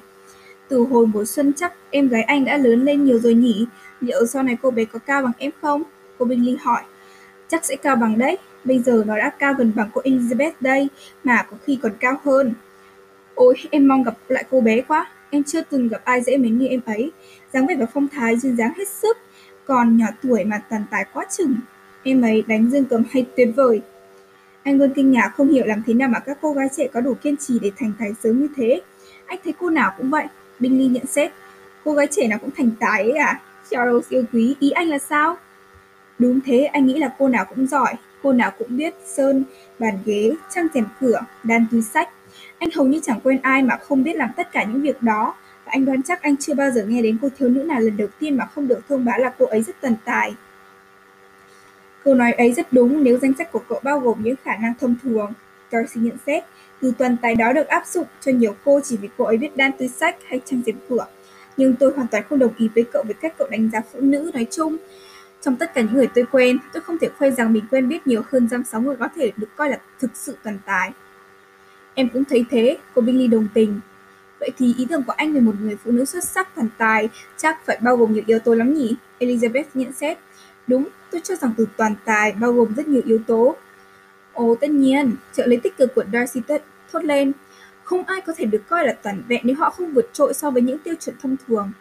Từ 0.67 0.77
hồi 0.77 1.07
mùa 1.07 1.25
xuân 1.25 1.53
chắc 1.53 1.73
em 1.89 2.07
gái 2.07 2.23
anh 2.23 2.45
đã 2.45 2.57
lớn 2.57 2.85
lên 2.85 3.05
nhiều 3.05 3.19
rồi 3.19 3.33
nhỉ? 3.33 3.65
Liệu 4.01 4.25
sau 4.25 4.43
này 4.43 4.57
cô 4.61 4.71
bé 4.71 4.85
có 4.85 4.99
cao 4.99 5.21
bằng 5.21 5.31
em 5.37 5.51
không? 5.61 5.83
Cô 6.17 6.25
Minh 6.25 6.45
Ly 6.45 6.57
hỏi. 6.61 6.81
Chắc 7.51 7.65
sẽ 7.65 7.75
cao 7.75 7.95
bằng 7.95 8.17
đấy. 8.17 8.37
Bây 8.63 8.79
giờ 8.79 9.03
nó 9.07 9.17
đã 9.17 9.29
cao 9.39 9.53
gần 9.53 9.71
bằng 9.75 9.89
cô 9.93 10.01
Elizabeth 10.01 10.51
đây, 10.59 10.87
mà 11.23 11.43
có 11.51 11.57
khi 11.65 11.79
còn 11.81 11.91
cao 11.99 12.17
hơn. 12.23 12.53
Ôi, 13.35 13.55
em 13.71 13.87
mong 13.87 14.03
gặp 14.03 14.13
lại 14.27 14.43
cô 14.51 14.61
bé 14.61 14.81
quá. 14.81 15.07
Em 15.29 15.43
chưa 15.43 15.61
từng 15.61 15.87
gặp 15.87 16.01
ai 16.03 16.21
dễ 16.21 16.37
mến 16.37 16.57
như 16.57 16.67
em 16.67 16.81
ấy. 16.85 17.11
dáng 17.53 17.67
vẻ 17.67 17.75
và 17.79 17.85
phong 17.93 18.07
thái 18.07 18.37
duyên 18.37 18.57
dáng 18.57 18.73
hết 18.77 18.87
sức. 18.87 19.17
Còn 19.65 19.97
nhỏ 19.97 20.05
tuổi 20.23 20.43
mà 20.43 20.61
tàn 20.69 20.83
tài 20.91 21.05
quá 21.13 21.25
chừng. 21.37 21.55
Em 22.03 22.21
ấy 22.21 22.43
đánh 22.47 22.69
dương 22.69 22.85
cầm 22.85 23.03
hay 23.11 23.25
tuyệt 23.37 23.49
vời. 23.55 23.81
Anh 24.63 24.77
luôn 24.77 24.93
kinh 24.95 25.11
ngạc 25.11 25.31
không 25.37 25.49
hiểu 25.49 25.65
làm 25.65 25.83
thế 25.87 25.93
nào 25.93 26.09
mà 26.09 26.19
các 26.19 26.37
cô 26.41 26.53
gái 26.53 26.67
trẻ 26.77 26.87
có 26.93 27.01
đủ 27.01 27.13
kiên 27.13 27.37
trì 27.37 27.59
để 27.59 27.71
thành 27.77 27.93
tài 27.99 28.11
sớm 28.23 28.41
như 28.41 28.47
thế. 28.55 28.81
Anh 29.25 29.39
thấy 29.43 29.53
cô 29.59 29.69
nào 29.69 29.91
cũng 29.97 30.09
vậy. 30.09 30.25
Bingley 30.59 30.87
nhận 30.87 31.05
xét. 31.05 31.31
Cô 31.83 31.93
gái 31.93 32.07
trẻ 32.11 32.27
nào 32.27 32.39
cũng 32.39 32.51
thành 32.57 32.71
tài 32.79 33.03
ấy 33.03 33.17
à? 33.17 33.41
Charles 33.69 34.09
yêu 34.09 34.23
quý, 34.33 34.55
ý 34.59 34.71
anh 34.71 34.87
là 34.87 34.99
sao? 34.99 35.37
Đúng 36.21 36.39
thế, 36.45 36.63
anh 36.63 36.85
nghĩ 36.85 36.99
là 36.99 37.15
cô 37.19 37.27
nào 37.27 37.45
cũng 37.45 37.67
giỏi, 37.67 37.93
cô 38.23 38.33
nào 38.33 38.51
cũng 38.57 38.77
biết 38.77 38.93
sơn, 39.05 39.43
bàn 39.79 39.99
ghế, 40.05 40.31
trang 40.49 40.67
rèm 40.73 40.85
cửa, 40.99 41.21
đan 41.43 41.65
túi 41.71 41.81
sách. 41.81 42.09
Anh 42.57 42.69
hầu 42.75 42.85
như 42.85 42.99
chẳng 43.03 43.19
quên 43.23 43.39
ai 43.41 43.63
mà 43.63 43.77
không 43.77 44.03
biết 44.03 44.15
làm 44.15 44.29
tất 44.37 44.51
cả 44.51 44.63
những 44.63 44.81
việc 44.81 45.01
đó, 45.01 45.35
và 45.65 45.71
anh 45.71 45.85
đoán 45.85 46.03
chắc 46.03 46.21
anh 46.21 46.37
chưa 46.37 46.53
bao 46.53 46.71
giờ 46.71 46.85
nghe 46.85 47.01
đến 47.01 47.17
cô 47.21 47.29
thiếu 47.37 47.49
nữ 47.49 47.63
nào 47.63 47.79
lần 47.79 47.97
đầu 47.97 48.07
tiên 48.19 48.37
mà 48.37 48.45
không 48.45 48.67
được 48.67 48.79
thông 48.89 49.05
báo 49.05 49.19
là 49.19 49.33
cô 49.37 49.45
ấy 49.45 49.63
rất 49.63 49.81
tần 49.81 49.95
tài. 50.05 50.33
Câu 52.03 52.15
nói 52.15 52.31
ấy 52.31 52.53
rất 52.53 52.73
đúng 52.73 53.03
nếu 53.03 53.17
danh 53.17 53.33
sách 53.37 53.51
của 53.51 53.61
cậu 53.69 53.79
bao 53.83 53.99
gồm 53.99 54.17
những 54.23 54.35
khả 54.43 54.55
năng 54.55 54.73
thông 54.79 54.95
thường. 55.03 55.33
Darcy 55.71 55.99
nhận 55.99 56.17
xét, 56.25 56.43
từ 56.81 56.93
tuần 56.97 57.17
tài 57.21 57.35
đó 57.35 57.53
được 57.53 57.67
áp 57.67 57.87
dụng 57.87 58.07
cho 58.21 58.31
nhiều 58.31 58.55
cô 58.65 58.79
chỉ 58.83 58.97
vì 58.97 59.09
cô 59.17 59.25
ấy 59.25 59.37
biết 59.37 59.57
đan 59.57 59.71
túi 59.79 59.87
sách 59.87 60.15
hay 60.27 60.41
trang 60.45 60.61
rèm 60.65 60.75
cửa. 60.89 61.05
Nhưng 61.57 61.75
tôi 61.75 61.93
hoàn 61.95 62.07
toàn 62.07 62.23
không 62.29 62.39
đồng 62.39 62.53
ý 62.57 62.69
với 62.75 62.85
cậu 62.93 63.03
về 63.07 63.13
cách 63.21 63.33
cậu 63.37 63.47
đánh 63.51 63.69
giá 63.73 63.81
phụ 63.93 63.99
nữ 64.01 64.31
nói 64.33 64.47
chung. 64.51 64.77
Trong 65.41 65.55
tất 65.55 65.73
cả 65.73 65.81
những 65.81 65.93
người 65.93 66.07
tôi 66.07 66.25
quen, 66.31 66.57
tôi 66.73 66.81
không 66.81 66.97
thể 66.97 67.09
khoe 67.17 67.31
rằng 67.31 67.53
mình 67.53 67.63
quen 67.71 67.89
biết 67.89 68.07
nhiều 68.07 68.21
hơn 68.31 68.49
dăm 68.49 68.63
sáu 68.63 68.81
người 68.81 68.95
có 68.95 69.09
thể 69.15 69.31
được 69.37 69.47
coi 69.55 69.69
là 69.69 69.79
thực 69.99 70.11
sự 70.13 70.37
toàn 70.43 70.57
tài. 70.65 70.91
Em 71.93 72.09
cũng 72.09 72.25
thấy 72.25 72.45
thế, 72.49 72.77
cô 72.95 73.01
Bingley 73.01 73.27
đồng 73.27 73.47
tình. 73.53 73.79
Vậy 74.39 74.51
thì 74.57 74.75
ý 74.77 74.87
tưởng 74.89 75.03
của 75.03 75.13
anh 75.17 75.33
về 75.33 75.39
một 75.39 75.55
người 75.61 75.77
phụ 75.83 75.91
nữ 75.91 76.05
xuất 76.05 76.23
sắc 76.23 76.55
toàn 76.55 76.67
tài 76.77 77.09
chắc 77.37 77.65
phải 77.65 77.79
bao 77.81 77.97
gồm 77.97 78.13
nhiều 78.13 78.23
yếu 78.27 78.39
tố 78.39 78.53
lắm 78.53 78.73
nhỉ? 78.73 78.95
Elizabeth 79.19 79.63
nhận 79.73 79.93
xét. 79.93 80.17
Đúng, 80.67 80.87
tôi 81.11 81.21
cho 81.23 81.35
rằng 81.35 81.53
từ 81.57 81.67
toàn 81.77 81.95
tài 82.05 82.31
bao 82.31 82.53
gồm 82.53 82.73
rất 82.75 82.87
nhiều 82.87 83.01
yếu 83.05 83.19
tố. 83.27 83.55
Ồ, 84.33 84.55
tất 84.61 84.69
nhiên, 84.69 85.15
trợ 85.33 85.45
lý 85.45 85.57
tích 85.57 85.77
cực 85.77 85.95
của 85.95 86.03
Darcy 86.13 86.41
thốt 86.91 87.03
lên. 87.03 87.31
Không 87.83 88.03
ai 88.03 88.21
có 88.21 88.33
thể 88.37 88.45
được 88.45 88.61
coi 88.69 88.87
là 88.87 88.93
toàn 89.03 89.23
vẹn 89.27 89.41
nếu 89.43 89.55
họ 89.55 89.69
không 89.69 89.93
vượt 89.93 90.09
trội 90.13 90.33
so 90.33 90.51
với 90.51 90.61
những 90.61 90.77
tiêu 90.79 90.95
chuẩn 90.99 91.15
thông 91.21 91.35
thường. 91.47 91.71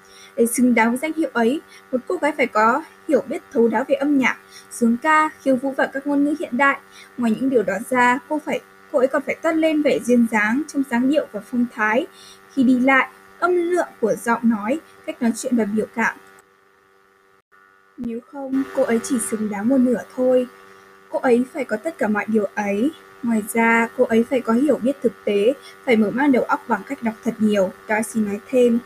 Để 0.40 0.46
xứng 0.46 0.74
đáng 0.74 0.88
với 0.90 0.98
danh 0.98 1.12
hiệu 1.16 1.30
ấy, 1.32 1.60
một 1.92 1.98
cô 2.08 2.16
gái 2.16 2.32
phải 2.36 2.46
có 2.46 2.82
hiểu 3.08 3.22
biết 3.28 3.42
thấu 3.52 3.68
đáo 3.68 3.84
về 3.88 3.94
âm 3.94 4.18
nhạc, 4.18 4.36
sướng 4.70 4.96
ca, 4.96 5.30
khiêu 5.42 5.56
vũ 5.56 5.70
và 5.76 5.86
các 5.86 6.06
ngôn 6.06 6.24
ngữ 6.24 6.34
hiện 6.40 6.56
đại. 6.56 6.78
Ngoài 7.16 7.36
những 7.40 7.50
điều 7.50 7.62
đó 7.62 7.74
ra, 7.90 8.18
cô 8.28 8.40
phải 8.44 8.60
cô 8.92 8.98
ấy 8.98 9.08
còn 9.08 9.22
phải 9.26 9.34
toát 9.42 9.52
lên 9.52 9.82
vẻ 9.82 9.98
duyên 9.98 10.26
dáng 10.30 10.62
trong 10.68 10.82
dáng 10.90 11.10
điệu 11.10 11.26
và 11.32 11.40
phong 11.40 11.66
thái. 11.74 12.06
Khi 12.52 12.62
đi 12.62 12.80
lại, 12.80 13.08
âm 13.38 13.54
lượng 13.54 13.88
của 14.00 14.14
giọng 14.14 14.40
nói, 14.42 14.80
cách 15.06 15.22
nói 15.22 15.32
chuyện 15.36 15.56
và 15.56 15.64
biểu 15.64 15.86
cảm. 15.94 16.16
Nếu 17.96 18.20
không, 18.32 18.62
cô 18.76 18.82
ấy 18.82 19.00
chỉ 19.02 19.18
xứng 19.30 19.50
đáng 19.50 19.68
một 19.68 19.78
nửa 19.78 20.02
thôi. 20.16 20.46
Cô 21.10 21.18
ấy 21.18 21.44
phải 21.52 21.64
có 21.64 21.76
tất 21.76 21.98
cả 21.98 22.08
mọi 22.08 22.24
điều 22.28 22.44
ấy. 22.54 22.90
Ngoài 23.22 23.42
ra, 23.52 23.88
cô 23.96 24.04
ấy 24.04 24.24
phải 24.30 24.40
có 24.40 24.52
hiểu 24.52 24.78
biết 24.82 24.96
thực 25.02 25.12
tế, 25.24 25.52
phải 25.84 25.96
mở 25.96 26.10
mang 26.10 26.32
đầu 26.32 26.42
óc 26.42 26.64
bằng 26.68 26.82
cách 26.86 27.02
đọc 27.02 27.14
thật 27.24 27.34
nhiều, 27.38 27.72
Darcy 27.88 28.20
nói 28.20 28.40
thêm. 28.48 28.78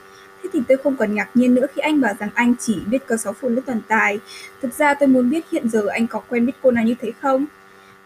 Thì 0.54 0.62
tôi 0.68 0.78
không 0.78 0.96
còn 0.96 1.14
ngạc 1.14 1.28
nhiên 1.34 1.54
nữa 1.54 1.66
khi 1.74 1.80
anh 1.80 2.00
bảo 2.00 2.14
rằng 2.20 2.30
anh 2.34 2.54
chỉ 2.58 2.80
biết 2.86 3.06
có 3.06 3.16
sáu 3.16 3.32
phụ 3.32 3.48
nữ 3.48 3.60
toàn 3.66 3.80
tài. 3.88 4.18
Thực 4.62 4.74
ra 4.74 4.94
tôi 4.94 5.08
muốn 5.08 5.30
biết 5.30 5.44
hiện 5.50 5.68
giờ 5.68 5.86
anh 5.86 6.06
có 6.06 6.20
quen 6.28 6.46
biết 6.46 6.52
cô 6.62 6.70
nào 6.70 6.84
như 6.84 6.94
thế 7.00 7.12
không? 7.22 7.46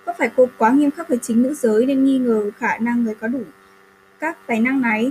Có 0.05 0.13
phải 0.19 0.31
cô 0.37 0.49
quá 0.59 0.71
nghiêm 0.71 0.91
khắc 0.91 1.09
với 1.09 1.19
chính 1.23 1.43
nữ 1.43 1.55
giới 1.55 1.87
nên 1.87 2.05
nghi 2.05 2.19
ngờ 2.19 2.51
khả 2.59 2.79
năng 2.79 3.05
người 3.05 3.15
có 3.15 3.29
đủ 3.29 3.43
các 4.21 4.47
tài 4.47 4.61
năng 4.61 4.81
này? 4.81 5.11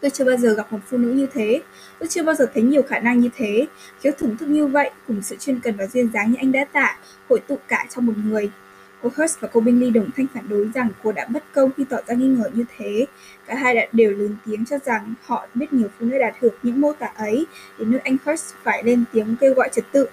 Tôi 0.00 0.10
chưa 0.10 0.24
bao 0.24 0.36
giờ 0.36 0.54
gặp 0.54 0.72
một 0.72 0.78
phụ 0.86 0.98
nữ 0.98 1.12
như 1.12 1.26
thế. 1.34 1.62
Tôi 1.98 2.08
chưa 2.08 2.22
bao 2.22 2.34
giờ 2.34 2.46
thấy 2.54 2.62
nhiều 2.62 2.82
khả 2.82 2.98
năng 2.98 3.20
như 3.20 3.28
thế. 3.36 3.66
Khiếu 4.00 4.12
thưởng 4.18 4.36
thức 4.36 4.48
như 4.48 4.66
vậy, 4.66 4.90
cùng 5.08 5.22
sự 5.22 5.36
chuyên 5.36 5.60
cần 5.60 5.76
và 5.76 5.86
duyên 5.86 6.10
dáng 6.14 6.30
như 6.30 6.36
anh 6.38 6.52
đã 6.52 6.64
tả, 6.64 6.98
hội 7.28 7.40
tụ 7.40 7.58
cả 7.68 7.86
trong 7.90 8.06
một 8.06 8.14
người. 8.24 8.50
Cô 9.02 9.10
Hurst 9.16 9.40
và 9.40 9.48
cô 9.52 9.60
Bingley 9.60 9.90
đồng 9.90 10.10
thanh 10.16 10.26
phản 10.34 10.48
đối 10.48 10.70
rằng 10.74 10.88
cô 11.02 11.12
đã 11.12 11.26
bất 11.28 11.44
công 11.52 11.70
khi 11.76 11.84
tỏ 11.84 11.96
ra 12.06 12.14
nghi 12.14 12.26
ngờ 12.26 12.50
như 12.54 12.64
thế. 12.76 13.06
Cả 13.46 13.54
hai 13.54 13.74
đã 13.74 13.86
đều 13.92 14.10
lớn 14.10 14.36
tiếng 14.46 14.64
cho 14.64 14.78
rằng 14.84 15.14
họ 15.22 15.46
biết 15.54 15.72
nhiều 15.72 15.88
phụ 15.98 16.06
nữ 16.06 16.18
đạt 16.18 16.34
được 16.42 16.58
những 16.62 16.80
mô 16.80 16.92
tả 16.92 17.06
ấy, 17.06 17.46
đến 17.78 17.90
nơi 17.90 18.00
anh 18.04 18.16
Hurst 18.24 18.54
phải 18.62 18.82
lên 18.84 19.04
tiếng 19.12 19.36
kêu 19.40 19.54
gọi 19.54 19.68
trật 19.72 19.84
tự. 19.92 20.06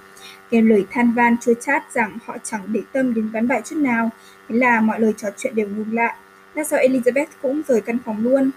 Kèm 0.50 0.70
lời 0.70 0.86
than 0.92 1.12
van 1.12 1.38
chua 1.38 1.54
chát 1.54 1.94
rằng 1.94 2.18
họ 2.26 2.38
chẳng 2.44 2.62
để 2.68 2.82
tâm 2.92 3.14
đến 3.14 3.30
ván 3.30 3.48
bài 3.48 3.62
chút 3.66 3.76
nào, 3.76 4.10
thế 4.50 4.56
là 4.56 4.82
mọi 4.82 5.00
lời 5.00 5.14
trò 5.18 5.28
chuyện 5.38 5.56
đều 5.56 5.68
ngừng 5.68 5.94
lại. 5.94 6.16
Lát 6.54 6.68
sau 6.68 6.80
Elizabeth 6.80 7.26
cũng 7.42 7.62
rời 7.68 7.82
căn 7.82 7.98
phòng 8.06 8.24
luôn. 8.24 8.52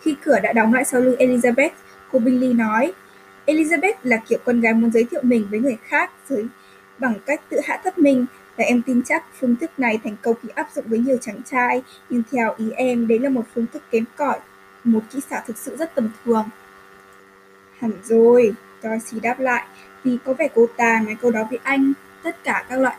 Khi 0.00 0.16
cửa 0.24 0.40
đã 0.42 0.52
đóng 0.52 0.74
lại 0.74 0.84
sau 0.84 1.00
lưng 1.00 1.16
Elizabeth, 1.18 1.70
cô 2.12 2.18
Bingley 2.18 2.52
nói, 2.52 2.92
Elizabeth 3.46 3.94
là 4.02 4.16
kiểu 4.16 4.38
con 4.44 4.60
gái 4.60 4.74
muốn 4.74 4.90
giới 4.90 5.04
thiệu 5.04 5.20
mình 5.22 5.46
với 5.50 5.60
người 5.60 5.76
khác, 5.82 6.10
giới 6.28 6.46
bằng 6.98 7.14
cách 7.26 7.40
tự 7.48 7.60
hạ 7.64 7.80
thấp 7.84 7.98
mình 7.98 8.26
và 8.58 8.64
em 8.64 8.82
tin 8.82 9.02
chắc 9.04 9.24
phương 9.40 9.56
thức 9.56 9.70
này 9.78 10.00
thành 10.04 10.16
công 10.22 10.36
khi 10.42 10.48
áp 10.54 10.68
dụng 10.74 10.84
với 10.88 10.98
nhiều 10.98 11.16
chàng 11.20 11.42
trai, 11.50 11.82
nhưng 12.10 12.22
theo 12.32 12.54
ý 12.56 12.70
em 12.70 13.08
đấy 13.08 13.18
là 13.18 13.28
một 13.28 13.44
phương 13.54 13.66
thức 13.72 13.82
kém 13.90 14.04
cỏi, 14.16 14.38
một 14.84 15.00
kỹ 15.10 15.20
xảo 15.30 15.42
thực 15.46 15.58
sự 15.58 15.76
rất 15.76 15.94
tầm 15.94 16.10
thường. 16.24 16.48
Hẳn 17.78 17.92
rồi, 18.04 18.52
Darcy 18.82 19.20
đáp 19.20 19.40
lại, 19.40 19.66
vì 20.04 20.18
có 20.24 20.34
vẻ 20.34 20.48
cô 20.54 20.66
ta 20.76 21.02
nói 21.04 21.16
câu 21.22 21.30
đó 21.30 21.46
với 21.50 21.58
anh, 21.62 21.92
tất 22.22 22.44
cả 22.44 22.64
các 22.68 22.78
loại 22.78 22.96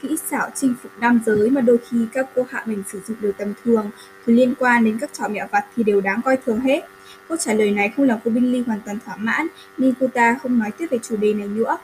kỹ 0.00 0.16
xảo 0.30 0.50
chinh 0.54 0.74
phục 0.82 0.92
nam 1.00 1.20
giới 1.26 1.50
mà 1.50 1.60
đôi 1.60 1.78
khi 1.90 2.06
các 2.12 2.26
cô 2.34 2.46
hạ 2.50 2.62
mình 2.66 2.82
sử 2.92 3.00
dụng 3.06 3.16
đều 3.20 3.32
tầm 3.32 3.52
thường, 3.64 3.90
thứ 4.26 4.32
liên 4.32 4.54
quan 4.58 4.84
đến 4.84 4.98
các 5.00 5.10
trò 5.12 5.28
mẹo 5.28 5.46
vặt 5.50 5.64
thì 5.76 5.82
đều 5.82 6.00
đáng 6.00 6.20
coi 6.24 6.36
thường 6.36 6.60
hết. 6.60 6.80
Câu 7.28 7.36
trả 7.36 7.52
lời 7.52 7.70
này 7.70 7.92
không 7.96 8.06
làm 8.06 8.18
cô 8.24 8.30
Bingley 8.30 8.62
hoàn 8.66 8.80
toàn 8.84 8.98
thỏa 9.06 9.16
mãn, 9.16 9.46
nên 9.78 9.94
cô 10.00 10.06
ta 10.14 10.38
không 10.42 10.58
nói 10.58 10.70
tiếp 10.70 10.86
về 10.90 10.98
chủ 11.02 11.16
đề 11.16 11.34
này 11.34 11.48
nữa. 11.48 11.76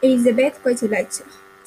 Elizabeth 0.00 0.50
quay 0.62 0.74
trở 0.74 0.88
lại 0.88 1.04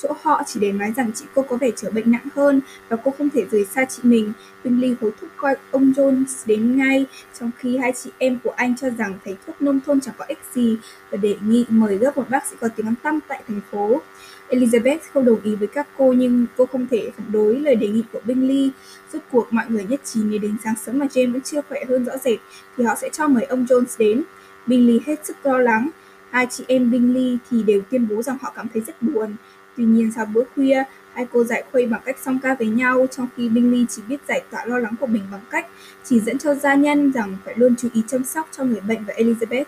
chỗ 0.01 0.09
họ 0.21 0.43
chỉ 0.45 0.59
để 0.59 0.71
nói 0.71 0.93
rằng 0.97 1.11
chị 1.15 1.25
cô 1.35 1.41
có 1.41 1.57
vẻ 1.57 1.71
trở 1.75 1.89
bệnh 1.91 2.11
nặng 2.11 2.27
hơn 2.35 2.61
và 2.89 2.97
cô 3.03 3.11
không 3.17 3.29
thể 3.29 3.45
rời 3.51 3.65
xa 3.65 3.85
chị 3.85 3.99
mình. 4.03 4.33
Bingley 4.63 4.95
hối 5.01 5.11
thúc 5.21 5.29
coi 5.35 5.55
ông 5.71 5.91
Jones 5.91 6.25
đến 6.45 6.77
ngay, 6.77 7.05
trong 7.39 7.51
khi 7.57 7.77
hai 7.77 7.93
chị 8.03 8.09
em 8.17 8.39
của 8.43 8.51
anh 8.55 8.75
cho 8.77 8.89
rằng 8.89 9.13
thầy 9.25 9.35
thuốc 9.47 9.61
nông 9.61 9.79
thôn 9.85 10.01
chẳng 10.01 10.15
có 10.17 10.25
ích 10.27 10.39
gì 10.53 10.77
và 11.11 11.17
đề 11.17 11.35
nghị 11.45 11.65
mời 11.69 11.97
gấp 11.97 12.17
một 12.17 12.29
bác 12.29 12.47
sĩ 12.47 12.55
có 12.59 12.67
tiếng 12.75 12.95
tăm 13.03 13.19
tại 13.27 13.43
thành 13.47 13.61
phố. 13.71 14.01
Elizabeth 14.49 14.97
không 15.13 15.25
đồng 15.25 15.41
ý 15.43 15.55
với 15.55 15.67
các 15.67 15.87
cô 15.97 16.13
nhưng 16.13 16.45
cô 16.57 16.65
không 16.65 16.87
thể 16.91 17.11
phản 17.17 17.31
đối 17.31 17.59
lời 17.59 17.75
đề 17.75 17.87
nghị 17.87 18.03
của 18.13 18.19
Bingley. 18.25 18.71
Rốt 19.13 19.21
cuộc 19.31 19.53
mọi 19.53 19.65
người 19.69 19.85
nhất 19.89 20.01
trí 20.03 20.19
nếu 20.23 20.39
đến 20.39 20.55
sáng 20.63 20.75
sớm 20.85 20.99
mà 20.99 21.05
James 21.05 21.33
vẫn 21.33 21.41
chưa 21.41 21.61
khỏe 21.69 21.83
hơn 21.89 22.05
rõ 22.05 22.13
rệt 22.23 22.39
thì 22.77 22.83
họ 22.83 22.95
sẽ 22.95 23.09
cho 23.09 23.27
mời 23.27 23.43
ông 23.43 23.65
Jones 23.65 23.95
đến. 23.97 24.23
Bingley 24.67 24.99
hết 25.05 25.25
sức 25.25 25.37
lo 25.43 25.57
lắng. 25.57 25.89
Hai 26.29 26.47
chị 26.49 26.63
em 26.67 26.91
Bingley 26.91 27.37
thì 27.49 27.63
đều 27.63 27.81
tuyên 27.89 28.07
bố 28.07 28.21
rằng 28.21 28.37
họ 28.41 28.53
cảm 28.55 28.67
thấy 28.73 28.81
rất 28.87 29.01
buồn. 29.01 29.35
Tuy 29.79 29.85
nhiên 29.85 30.11
sau 30.15 30.25
bữa 30.25 30.43
khuya, 30.55 30.83
hai 31.13 31.27
cô 31.33 31.43
giải 31.43 31.63
khuây 31.71 31.85
bằng 31.85 32.01
cách 32.05 32.17
song 32.25 32.39
ca 32.43 32.55
với 32.55 32.67
nhau, 32.67 33.07
trong 33.11 33.27
khi 33.35 33.49
Bingley 33.49 33.85
chỉ 33.89 34.01
biết 34.07 34.17
giải 34.27 34.41
tỏa 34.51 34.65
lo 34.65 34.79
lắng 34.79 34.95
của 34.99 35.05
mình 35.07 35.23
bằng 35.31 35.41
cách 35.49 35.67
chỉ 36.03 36.19
dẫn 36.19 36.37
cho 36.37 36.55
gia 36.55 36.75
nhân 36.75 37.11
rằng 37.11 37.37
phải 37.45 37.53
luôn 37.57 37.75
chú 37.75 37.87
ý 37.93 38.03
chăm 38.07 38.23
sóc 38.23 38.49
cho 38.51 38.63
người 38.63 38.81
bệnh 38.81 39.05
và 39.05 39.13
Elizabeth. 39.13 39.63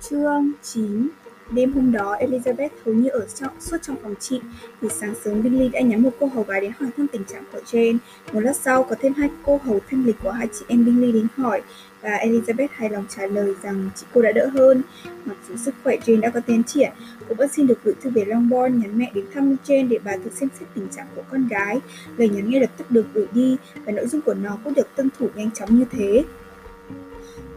Chương 0.00 0.52
9 0.62 1.08
Đêm 1.54 1.72
hôm 1.72 1.92
đó, 1.92 2.16
Elizabeth 2.20 2.68
hầu 2.84 2.94
như 2.94 3.08
ở 3.08 3.26
trong, 3.26 3.50
suốt 3.60 3.76
trong 3.82 3.96
phòng 4.02 4.14
chị. 4.20 4.40
Thì 4.80 4.88
sáng 5.00 5.14
sớm, 5.24 5.42
Billy 5.42 5.68
đã 5.68 5.80
nhắn 5.80 6.02
một 6.02 6.10
cô 6.20 6.26
hầu 6.26 6.44
gái 6.44 6.60
đến 6.60 6.72
hỏi 6.78 6.90
thăm 6.96 7.06
tình 7.12 7.24
trạng 7.24 7.44
của 7.52 7.60
Jane. 7.66 7.98
Một 8.32 8.40
lát 8.40 8.56
sau, 8.56 8.84
có 8.84 8.96
thêm 9.00 9.14
hai 9.14 9.30
cô 9.42 9.60
hầu 9.64 9.80
thanh 9.90 10.06
lịch 10.06 10.16
của 10.22 10.30
hai 10.30 10.48
chị 10.58 10.64
em 10.68 10.84
Billy 10.84 11.12
đến 11.12 11.26
hỏi, 11.36 11.62
và 12.02 12.10
Elizabeth 12.10 12.68
hài 12.72 12.90
lòng 12.90 13.04
trả 13.08 13.26
lời 13.26 13.54
rằng 13.62 13.90
chị 13.96 14.06
cô 14.14 14.22
đã 14.22 14.32
đỡ 14.32 14.46
hơn. 14.46 14.82
Mặc 15.24 15.36
dù 15.48 15.56
sức 15.56 15.74
khỏe 15.84 15.96
Jane 15.96 16.20
đã 16.20 16.30
có 16.30 16.40
tiến 16.40 16.62
triển, 16.62 16.92
cô 17.28 17.34
vẫn 17.34 17.48
xin 17.48 17.66
được 17.66 17.78
gửi 17.84 17.94
thư 18.02 18.10
về 18.10 18.24
Longbourn 18.24 18.80
nhắn 18.80 18.98
mẹ 18.98 19.10
đến 19.14 19.24
thăm 19.34 19.56
Jane 19.66 19.88
để 19.88 19.98
bà 20.04 20.16
tự 20.24 20.30
xem 20.30 20.48
xét 20.60 20.68
tình 20.74 20.88
trạng 20.88 21.06
của 21.14 21.22
con 21.30 21.48
gái. 21.48 21.80
Lời 22.16 22.28
nhắn 22.28 22.50
ngay 22.50 22.60
lập 22.60 22.70
tức 22.76 22.90
được 22.90 23.06
gửi 23.14 23.26
đi, 23.32 23.56
và 23.84 23.92
nội 23.92 24.06
dung 24.06 24.20
của 24.20 24.34
nó 24.34 24.58
cũng 24.64 24.74
được 24.74 24.88
tuân 24.96 25.08
thủ 25.18 25.28
nhanh 25.34 25.50
chóng 25.50 25.78
như 25.78 25.84
thế. 25.90 26.24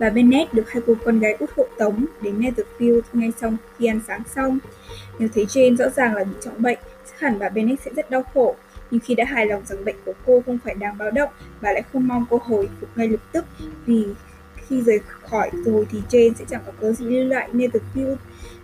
Bà 0.04 0.10
Bennett 0.10 0.54
được 0.54 0.70
hai 0.70 0.84
cô 0.88 0.94
con 1.06 1.20
gái 1.20 1.36
út 1.40 1.50
hộ 1.58 1.66
tống 1.78 2.06
đến 2.22 2.40
Netherfield 2.40 3.02
ngay 3.14 3.32
sau 3.42 3.54
khi 3.78 3.86
ăn 3.86 4.00
sáng 4.08 4.22
xong. 4.36 4.60
Nếu 5.20 5.30
thấy 5.36 5.46
Jane 5.46 5.76
rõ 5.76 5.90
ràng 5.90 6.16
là 6.16 6.24
bị 6.24 6.34
trọng 6.42 6.62
bệnh, 6.62 6.78
chắc 7.06 7.20
hẳn 7.20 7.40
bà 7.40 7.50
Bennett 7.50 7.82
sẽ 7.82 7.92
rất 7.96 8.10
đau 8.10 8.24
khổ. 8.34 8.56
Nhưng 8.92 9.00
khi 9.00 9.16
đã 9.16 9.26
hài 9.26 9.46
lòng 9.46 9.66
rằng 9.66 9.86
bệnh 9.86 9.96
của 10.06 10.14
cô 10.26 10.44
không 10.46 10.58
phải 10.64 10.76
đáng 10.76 10.98
báo 10.98 11.12
động, 11.12 11.30
bà 11.62 11.72
lại 11.72 11.84
không 11.94 12.08
mong 12.08 12.26
cô 12.30 12.40
hồi 12.44 12.70
phục 12.80 12.90
ngay 12.96 13.08
lập 13.08 13.20
tức 13.32 13.46
vì 13.86 14.06
khi 14.56 14.82
rời 14.82 15.00
khỏi 15.22 15.50
rồi 15.66 15.88
thì 15.92 16.02
Jane 16.10 16.34
sẽ 16.34 16.46
chẳng 16.50 16.62
có 16.66 16.72
cớ 16.80 16.92
gì 16.92 17.06
lưu 17.06 17.26
lại 17.26 17.50
Netherfield. 17.54 18.16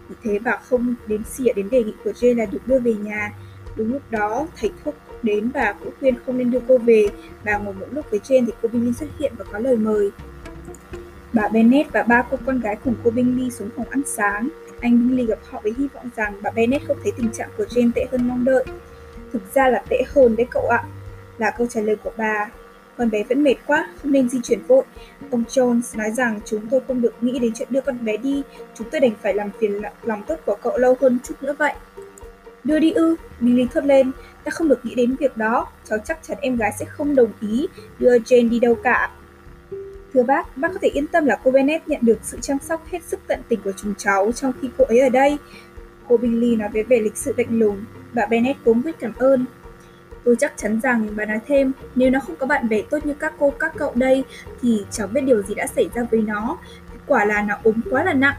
Vì 0.09 0.15
thế 0.23 0.39
bà 0.39 0.57
không 0.69 0.95
đến 1.07 1.23
xỉa 1.23 1.53
đến 1.53 1.69
đề 1.69 1.83
nghị 1.83 1.93
của 2.03 2.11
Jane 2.11 2.37
là 2.37 2.45
được 2.45 2.67
đưa 2.67 2.79
về 2.79 2.93
nhà. 2.93 3.33
Đúng 3.75 3.93
lúc 3.93 4.01
đó, 4.09 4.47
thầy 4.55 4.71
thuốc 4.83 4.95
đến 5.23 5.49
và 5.49 5.75
cũng 5.83 5.93
khuyên 5.99 6.15
không 6.25 6.37
nên 6.37 6.51
đưa 6.51 6.61
cô 6.67 6.77
về. 6.77 7.07
Bà 7.43 7.57
ngồi 7.57 7.73
một 7.73 7.87
lúc 7.91 8.05
với 8.11 8.19
Jane 8.19 8.45
thì 8.45 8.51
cô 8.61 8.69
Billy 8.69 8.93
xuất 8.93 9.09
hiện 9.19 9.33
và 9.37 9.45
có 9.51 9.59
lời 9.59 9.77
mời. 9.77 10.11
Bà 11.33 11.47
Bennet 11.47 11.91
và 11.91 12.03
ba 12.03 12.23
cô 12.31 12.37
con 12.45 12.59
gái 12.59 12.77
cùng 12.83 12.95
cô 13.03 13.11
Bingley 13.11 13.51
xuống 13.51 13.69
phòng 13.75 13.89
ăn 13.89 14.01
sáng. 14.05 14.49
Anh 14.81 14.99
Bingley 14.99 15.25
gặp 15.25 15.39
họ 15.49 15.59
với 15.63 15.73
hy 15.77 15.87
vọng 15.93 16.09
rằng 16.15 16.33
bà 16.41 16.51
Bennet 16.51 16.81
không 16.87 16.97
thấy 17.03 17.11
tình 17.17 17.31
trạng 17.31 17.49
của 17.57 17.63
Jane 17.63 17.91
tệ 17.95 18.07
hơn 18.11 18.27
mong 18.27 18.45
đợi. 18.45 18.65
Thực 19.33 19.53
ra 19.53 19.69
là 19.69 19.83
tệ 19.89 20.03
hơn 20.07 20.35
đấy 20.35 20.47
cậu 20.51 20.67
ạ, 20.67 20.83
là 21.37 21.51
câu 21.57 21.67
trả 21.67 21.81
lời 21.81 21.95
của 22.03 22.11
bà. 22.17 22.49
Con 22.97 23.09
bé 23.09 23.23
vẫn 23.23 23.43
mệt 23.43 23.55
quá, 23.65 23.89
không 24.01 24.11
nên 24.11 24.29
di 24.29 24.39
chuyển 24.43 24.59
vội. 24.67 24.83
Ông 25.31 25.43
Jones 25.49 25.97
nói 25.97 26.11
rằng 26.11 26.39
chúng 26.45 26.67
tôi 26.67 26.81
không 26.87 27.01
được 27.01 27.13
nghĩ 27.21 27.39
đến 27.39 27.51
chuyện 27.55 27.67
đưa 27.71 27.81
con 27.81 28.05
bé 28.05 28.17
đi, 28.17 28.43
chúng 28.75 28.89
tôi 28.91 29.01
đành 29.01 29.13
phải 29.21 29.33
làm 29.33 29.49
phiền 29.59 29.81
lòng 30.03 30.23
tốt 30.27 30.35
của 30.45 30.55
cậu 30.61 30.77
lâu 30.77 30.97
hơn 31.01 31.19
chút 31.23 31.35
nữa 31.41 31.55
vậy. 31.59 31.73
Đưa 32.63 32.79
đi 32.79 32.91
ư, 32.91 33.15
Bingley 33.39 33.67
thốt 33.73 33.83
lên, 33.83 34.11
ta 34.43 34.49
không 34.51 34.67
được 34.67 34.85
nghĩ 34.85 34.95
đến 34.95 35.15
việc 35.19 35.37
đó, 35.37 35.67
cháu 35.89 35.99
chắc 36.05 36.19
chắn 36.21 36.37
em 36.41 36.55
gái 36.55 36.71
sẽ 36.79 36.85
không 36.85 37.15
đồng 37.15 37.31
ý 37.41 37.67
đưa 37.99 38.17
Jane 38.17 38.49
đi 38.49 38.59
đâu 38.59 38.75
cả. 38.75 39.09
Thưa 40.13 40.23
bác, 40.23 40.57
bác 40.57 40.73
có 40.73 40.79
thể 40.81 40.87
yên 40.87 41.07
tâm 41.07 41.25
là 41.25 41.39
cô 41.43 41.51
Bennett 41.51 41.87
nhận 41.87 41.99
được 42.03 42.19
sự 42.23 42.37
chăm 42.41 42.57
sóc 42.59 42.87
hết 42.91 43.03
sức 43.03 43.19
tận 43.27 43.39
tình 43.47 43.59
của 43.63 43.71
chúng 43.71 43.93
cháu 43.97 44.31
trong 44.31 44.53
khi 44.61 44.69
cô 44.77 44.85
ấy 44.85 44.99
ở 44.99 45.09
đây. 45.09 45.37
Cô 46.07 46.17
Bingley 46.17 46.55
nói 46.55 46.69
với 46.73 46.83
vẻ 46.83 46.99
lịch 46.99 47.17
sự 47.17 47.33
lạnh 47.37 47.59
lùng, 47.59 47.85
bà 48.13 48.25
Bennett 48.25 48.59
cố 48.65 48.75
quyết 48.83 48.99
cảm 48.99 49.13
ơn. 49.17 49.45
Tôi 50.23 50.35
chắc 50.39 50.53
chắn 50.57 50.79
rằng, 50.83 51.07
bà 51.15 51.25
nói 51.25 51.39
thêm, 51.47 51.71
nếu 51.95 52.09
nó 52.09 52.19
không 52.19 52.35
có 52.35 52.45
bạn 52.45 52.69
bè 52.69 52.81
tốt 52.81 53.05
như 53.05 53.13
các 53.13 53.33
cô 53.39 53.53
các 53.59 53.73
cậu 53.77 53.91
đây, 53.95 54.23
thì 54.61 54.85
cháu 54.91 55.07
biết 55.07 55.21
điều 55.21 55.41
gì 55.41 55.55
đã 55.55 55.67
xảy 55.67 55.89
ra 55.95 56.03
với 56.11 56.21
nó. 56.21 56.57
Quả 57.05 57.25
là 57.25 57.41
nó 57.41 57.55
ốm 57.63 57.81
quá 57.89 58.03
là 58.03 58.13
nặng, 58.13 58.35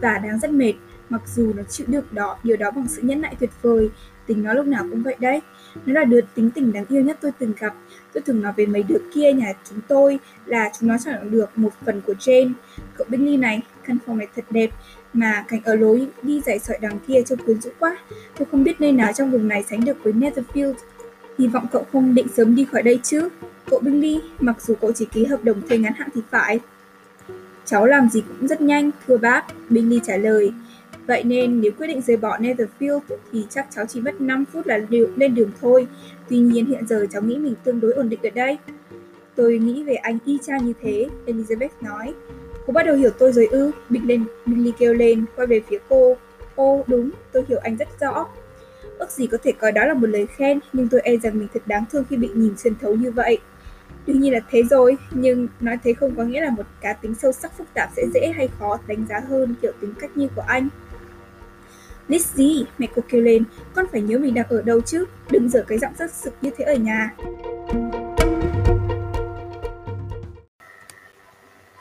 và 0.00 0.18
đang 0.18 0.38
rất 0.38 0.50
mệt, 0.50 0.74
mặc 1.08 1.22
dù 1.26 1.52
nó 1.56 1.62
chịu 1.62 1.86
được 1.90 2.12
đó, 2.12 2.38
điều 2.42 2.56
đó 2.56 2.70
bằng 2.70 2.88
sự 2.88 3.02
nhẫn 3.02 3.20
nại 3.20 3.36
tuyệt 3.40 3.50
vời. 3.62 3.90
Tính 4.26 4.42
nó 4.42 4.52
lúc 4.52 4.66
nào 4.66 4.86
cũng 4.90 5.02
vậy 5.02 5.16
đấy. 5.18 5.40
Nó 5.86 6.00
là 6.00 6.04
đứa 6.04 6.20
tính 6.34 6.50
tình 6.50 6.72
đáng 6.72 6.84
yêu 6.88 7.02
nhất 7.02 7.18
tôi 7.20 7.32
từng 7.38 7.52
gặp. 7.58 7.74
Tôi 8.12 8.22
thường 8.22 8.40
nói 8.40 8.52
về 8.56 8.66
mấy 8.66 8.82
đứa 8.82 8.98
kia 9.14 9.32
nhà 9.32 9.52
chúng 9.70 9.78
tôi 9.88 10.18
là 10.46 10.70
chúng 10.80 10.88
nó 10.88 10.96
chẳng 11.04 11.30
được 11.30 11.58
một 11.58 11.70
phần 11.84 12.00
của 12.06 12.14
Jane. 12.18 12.52
Cậu 12.96 13.06
Billy 13.10 13.36
này, 13.36 13.60
căn 13.86 13.98
phòng 14.06 14.18
này 14.18 14.26
thật 14.36 14.44
đẹp, 14.50 14.70
mà 15.12 15.44
cảnh 15.48 15.60
ở 15.64 15.74
lối 15.74 16.06
đi 16.22 16.40
dày 16.46 16.58
sỏi 16.58 16.78
đằng 16.80 16.98
kia 17.06 17.22
trông 17.26 17.38
quyến 17.38 17.60
rũ 17.60 17.70
quá. 17.78 17.96
Tôi 18.38 18.48
không 18.50 18.64
biết 18.64 18.80
nơi 18.80 18.92
nào 18.92 19.12
trong 19.12 19.30
vùng 19.30 19.48
này 19.48 19.64
sánh 19.70 19.84
được 19.84 19.96
với 20.04 20.12
Netherfield. 20.12 20.74
Hy 21.38 21.46
vọng 21.46 21.66
cậu 21.72 21.86
không 21.92 22.14
định 22.14 22.26
sớm 22.36 22.54
đi 22.54 22.64
khỏi 22.64 22.82
đây 22.82 23.00
chứ. 23.02 23.28
Cậu 23.70 23.80
Billy 23.80 24.20
mặc 24.40 24.62
dù 24.62 24.74
cậu 24.80 24.92
chỉ 24.92 25.04
ký 25.04 25.24
hợp 25.24 25.44
đồng 25.44 25.68
thuê 25.68 25.78
ngắn 25.78 25.92
hạn 25.92 26.08
thì 26.14 26.20
phải. 26.30 26.60
Cháu 27.64 27.86
làm 27.86 28.08
gì 28.10 28.22
cũng 28.28 28.48
rất 28.48 28.60
nhanh, 28.60 28.90
thưa 29.06 29.16
bác, 29.16 29.44
Billy 29.68 30.00
trả 30.04 30.16
lời. 30.16 30.52
Vậy 31.06 31.24
nên 31.24 31.60
nếu 31.60 31.72
quyết 31.78 31.86
định 31.86 32.00
rời 32.00 32.16
bỏ 32.16 32.38
Netherfield 32.38 33.00
thì 33.32 33.46
chắc 33.50 33.66
cháu 33.70 33.84
chỉ 33.88 34.00
mất 34.00 34.20
5 34.20 34.44
phút 34.52 34.66
là 34.66 34.80
lên 35.16 35.34
đường 35.34 35.50
thôi. 35.60 35.86
Tuy 36.28 36.38
nhiên 36.38 36.66
hiện 36.66 36.86
giờ 36.86 37.06
cháu 37.12 37.22
nghĩ 37.22 37.38
mình 37.38 37.54
tương 37.64 37.80
đối 37.80 37.92
ổn 37.92 38.08
định 38.08 38.20
ở 38.22 38.30
đây. 38.30 38.58
Tôi 39.34 39.58
nghĩ 39.58 39.84
về 39.84 39.94
anh 39.94 40.18
y 40.24 40.38
chang 40.42 40.66
như 40.66 40.72
thế, 40.82 41.08
Elizabeth 41.26 41.68
nói. 41.80 42.14
Cô 42.66 42.72
bắt 42.72 42.86
đầu 42.86 42.96
hiểu 42.96 43.10
tôi 43.18 43.32
rồi 43.32 43.46
ư, 43.46 43.70
Big 43.88 44.24
Billy 44.46 44.72
kêu 44.78 44.94
lên, 44.94 45.24
quay 45.36 45.46
về 45.46 45.60
phía 45.68 45.78
cô. 45.88 46.16
Ô, 46.54 46.84
đúng, 46.86 47.10
tôi 47.32 47.44
hiểu 47.48 47.58
anh 47.62 47.76
rất 47.76 47.88
rõ. 48.00 48.26
Ước 48.98 49.10
gì 49.10 49.26
có 49.26 49.38
thể 49.42 49.52
coi 49.52 49.72
đó 49.72 49.84
là 49.84 49.94
một 49.94 50.06
lời 50.06 50.26
khen, 50.26 50.60
nhưng 50.72 50.88
tôi 50.88 51.00
e 51.00 51.16
rằng 51.16 51.38
mình 51.38 51.48
thật 51.54 51.62
đáng 51.66 51.84
thương 51.92 52.04
khi 52.10 52.16
bị 52.16 52.28
nhìn 52.34 52.56
xuyên 52.56 52.74
thấu 52.80 52.94
như 52.94 53.10
vậy. 53.10 53.38
Tuy 54.06 54.14
nhiên 54.14 54.32
là 54.32 54.40
thế 54.50 54.62
rồi, 54.62 54.96
nhưng 55.10 55.48
nói 55.60 55.78
thế 55.84 55.92
không 55.92 56.14
có 56.16 56.24
nghĩa 56.24 56.40
là 56.40 56.50
một 56.50 56.66
cá 56.80 56.92
tính 56.92 57.14
sâu 57.14 57.32
sắc 57.32 57.58
phức 57.58 57.66
tạp 57.74 57.90
sẽ 57.96 58.02
dễ 58.14 58.32
hay 58.36 58.48
khó 58.58 58.78
đánh 58.86 59.06
giá 59.08 59.20
hơn 59.28 59.54
kiểu 59.62 59.72
tính 59.80 59.94
cách 60.00 60.16
như 60.16 60.28
của 60.36 60.44
anh. 60.46 60.68
Lizzie, 62.08 62.64
mẹ 62.78 62.86
cô 62.96 63.02
kêu 63.08 63.20
lên, 63.20 63.44
con 63.74 63.86
phải 63.92 64.00
nhớ 64.00 64.18
mình 64.18 64.34
đang 64.34 64.48
ở 64.48 64.62
đâu 64.62 64.80
chứ, 64.80 65.04
đừng 65.30 65.48
dở 65.48 65.64
cái 65.68 65.78
giọng 65.78 65.92
rất 65.98 66.12
sực 66.12 66.34
như 66.42 66.50
thế 66.56 66.64
ở 66.64 66.74
nhà. 66.74 67.14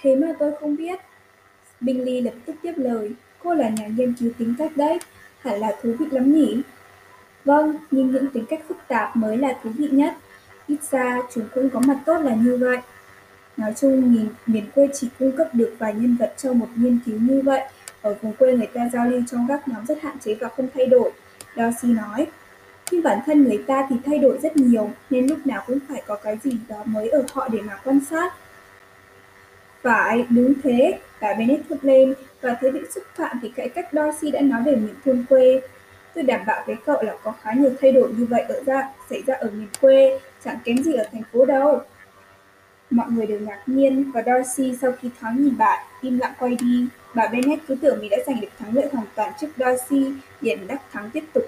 Thế 0.02 0.16
mà 0.16 0.28
tôi 0.40 0.52
không 0.60 0.76
biết. 0.76 1.00
Bingley 1.82 2.22
lập 2.22 2.34
tức 2.46 2.56
tiếp 2.62 2.74
lời, 2.76 3.12
cô 3.40 3.54
là 3.54 3.70
nhà 3.70 3.88
nghiên 3.88 4.14
cứu 4.14 4.32
tính 4.38 4.56
cách 4.58 4.72
đấy, 4.78 5.00
hẳn 5.40 5.60
là 5.60 5.76
thú 5.82 5.96
vị 6.00 6.06
lắm 6.12 6.34
nhỉ? 6.34 6.62
Vâng, 7.46 7.78
nhưng 7.92 8.12
những 8.12 8.28
tính 8.28 8.46
cách 8.50 8.62
phức 8.68 8.78
tạp 8.88 9.16
mới 9.16 9.38
là 9.38 9.58
thú 9.64 9.70
vị 9.78 9.88
nhất. 9.92 10.14
Ít 10.68 10.84
ra 10.92 11.18
chúng 11.34 11.46
cũng 11.56 11.70
có 11.70 11.80
mặt 11.88 11.98
tốt 12.06 12.18
là 12.18 12.36
như 12.36 12.58
vậy. 12.58 12.78
Nói 13.58 13.74
chung, 13.80 14.28
miền 14.46 14.66
quê 14.76 14.88
chỉ 14.94 15.10
cung 15.20 15.32
cấp 15.32 15.48
được 15.54 15.76
vài 15.80 15.94
nhân 15.94 16.16
vật 16.20 16.34
cho 16.38 16.54
một 16.54 16.68
nghiên 16.76 17.00
cứu 17.06 17.20
như 17.20 17.42
vậy, 17.42 17.62
ở 18.02 18.16
vùng 18.22 18.34
quê 18.34 18.54
người 18.54 18.68
ta 18.68 18.90
giao 18.94 19.10
lưu 19.10 19.22
trong 19.32 19.46
các 19.50 19.68
nhóm 19.68 19.86
rất 19.86 20.02
hạn 20.02 20.20
chế 20.20 20.34
và 20.34 20.50
không 20.50 20.68
thay 20.74 20.86
đổi, 20.86 21.12
Darcy 21.56 21.88
nói. 21.88 22.28
Nhưng 22.92 23.04
bản 23.04 23.20
thân 23.26 23.44
người 23.44 23.64
ta 23.68 23.88
thì 23.90 23.96
thay 24.06 24.20
đổi 24.20 24.40
rất 24.44 24.58
nhiều, 24.58 24.90
nên 25.10 25.28
lúc 25.28 25.48
nào 25.48 25.64
cũng 25.68 25.80
phải 25.90 26.04
có 26.08 26.16
cái 26.16 26.38
gì 26.44 26.52
đó 26.68 26.84
mới 26.86 27.10
ở 27.10 27.24
họ 27.34 27.48
để 27.48 27.62
mà 27.62 27.80
quan 27.84 28.00
sát. 28.10 28.34
Phải, 29.82 30.26
đúng 30.30 30.54
thế, 30.64 31.00
bà 31.22 31.34
Bennett 31.34 31.70
thốt 31.70 31.76
lên, 31.82 32.14
và 32.42 32.58
thấy 32.62 32.72
bị 32.72 32.80
xúc 32.96 33.04
phạm 33.16 33.40
thì 33.42 33.52
cái 33.56 33.70
cách 33.70 33.90
Darcy 33.92 34.32
đã 34.32 34.42
nói 34.42 34.64
về 34.64 34.76
miền 34.76 34.96
thôn 35.06 35.26
quê. 35.30 35.62
Tôi 36.16 36.24
đảm 36.24 36.42
bảo 36.48 36.64
với 36.68 36.76
cậu 36.86 37.02
là 37.02 37.16
có 37.24 37.34
khá 37.42 37.54
nhiều 37.54 37.72
thay 37.82 37.92
đổi 37.92 38.14
như 38.14 38.26
vậy 38.26 38.42
ở 38.42 38.64
ra 38.66 38.90
xảy 39.10 39.24
ra 39.28 39.36
ở 39.36 39.50
miền 39.54 39.68
quê, 39.82 40.20
chẳng 40.46 40.58
kém 40.64 40.84
gì 40.84 40.94
ở 40.94 41.06
thành 41.12 41.24
phố 41.34 41.46
đâu. 41.46 41.82
Mọi 42.90 43.12
người 43.12 43.28
đều 43.28 43.40
ngạc 43.40 43.60
nhiên 43.66 44.12
và 44.12 44.24
Darcy 44.26 44.78
sau 44.82 44.92
khi 45.02 45.10
thoáng 45.20 45.44
nhìn 45.44 45.58
bạn, 45.58 45.86
im 46.02 46.20
lặng 46.20 46.34
quay 46.40 46.56
đi. 46.56 46.88
Bà 47.14 47.28
Bennett 47.28 47.68
cứ 47.68 47.76
tưởng 47.76 48.00
mình 48.00 48.10
đã 48.10 48.18
giành 48.28 48.42
được 48.42 48.48
thắng 48.60 48.76
lợi 48.76 48.90
hoàn 48.92 49.06
toàn 49.16 49.34
trước 49.42 49.48
Darcy, 49.58 50.14
hiện 50.42 50.68
đắc 50.68 50.82
thắng 50.94 51.10
tiếp 51.10 51.24
tục. 51.34 51.44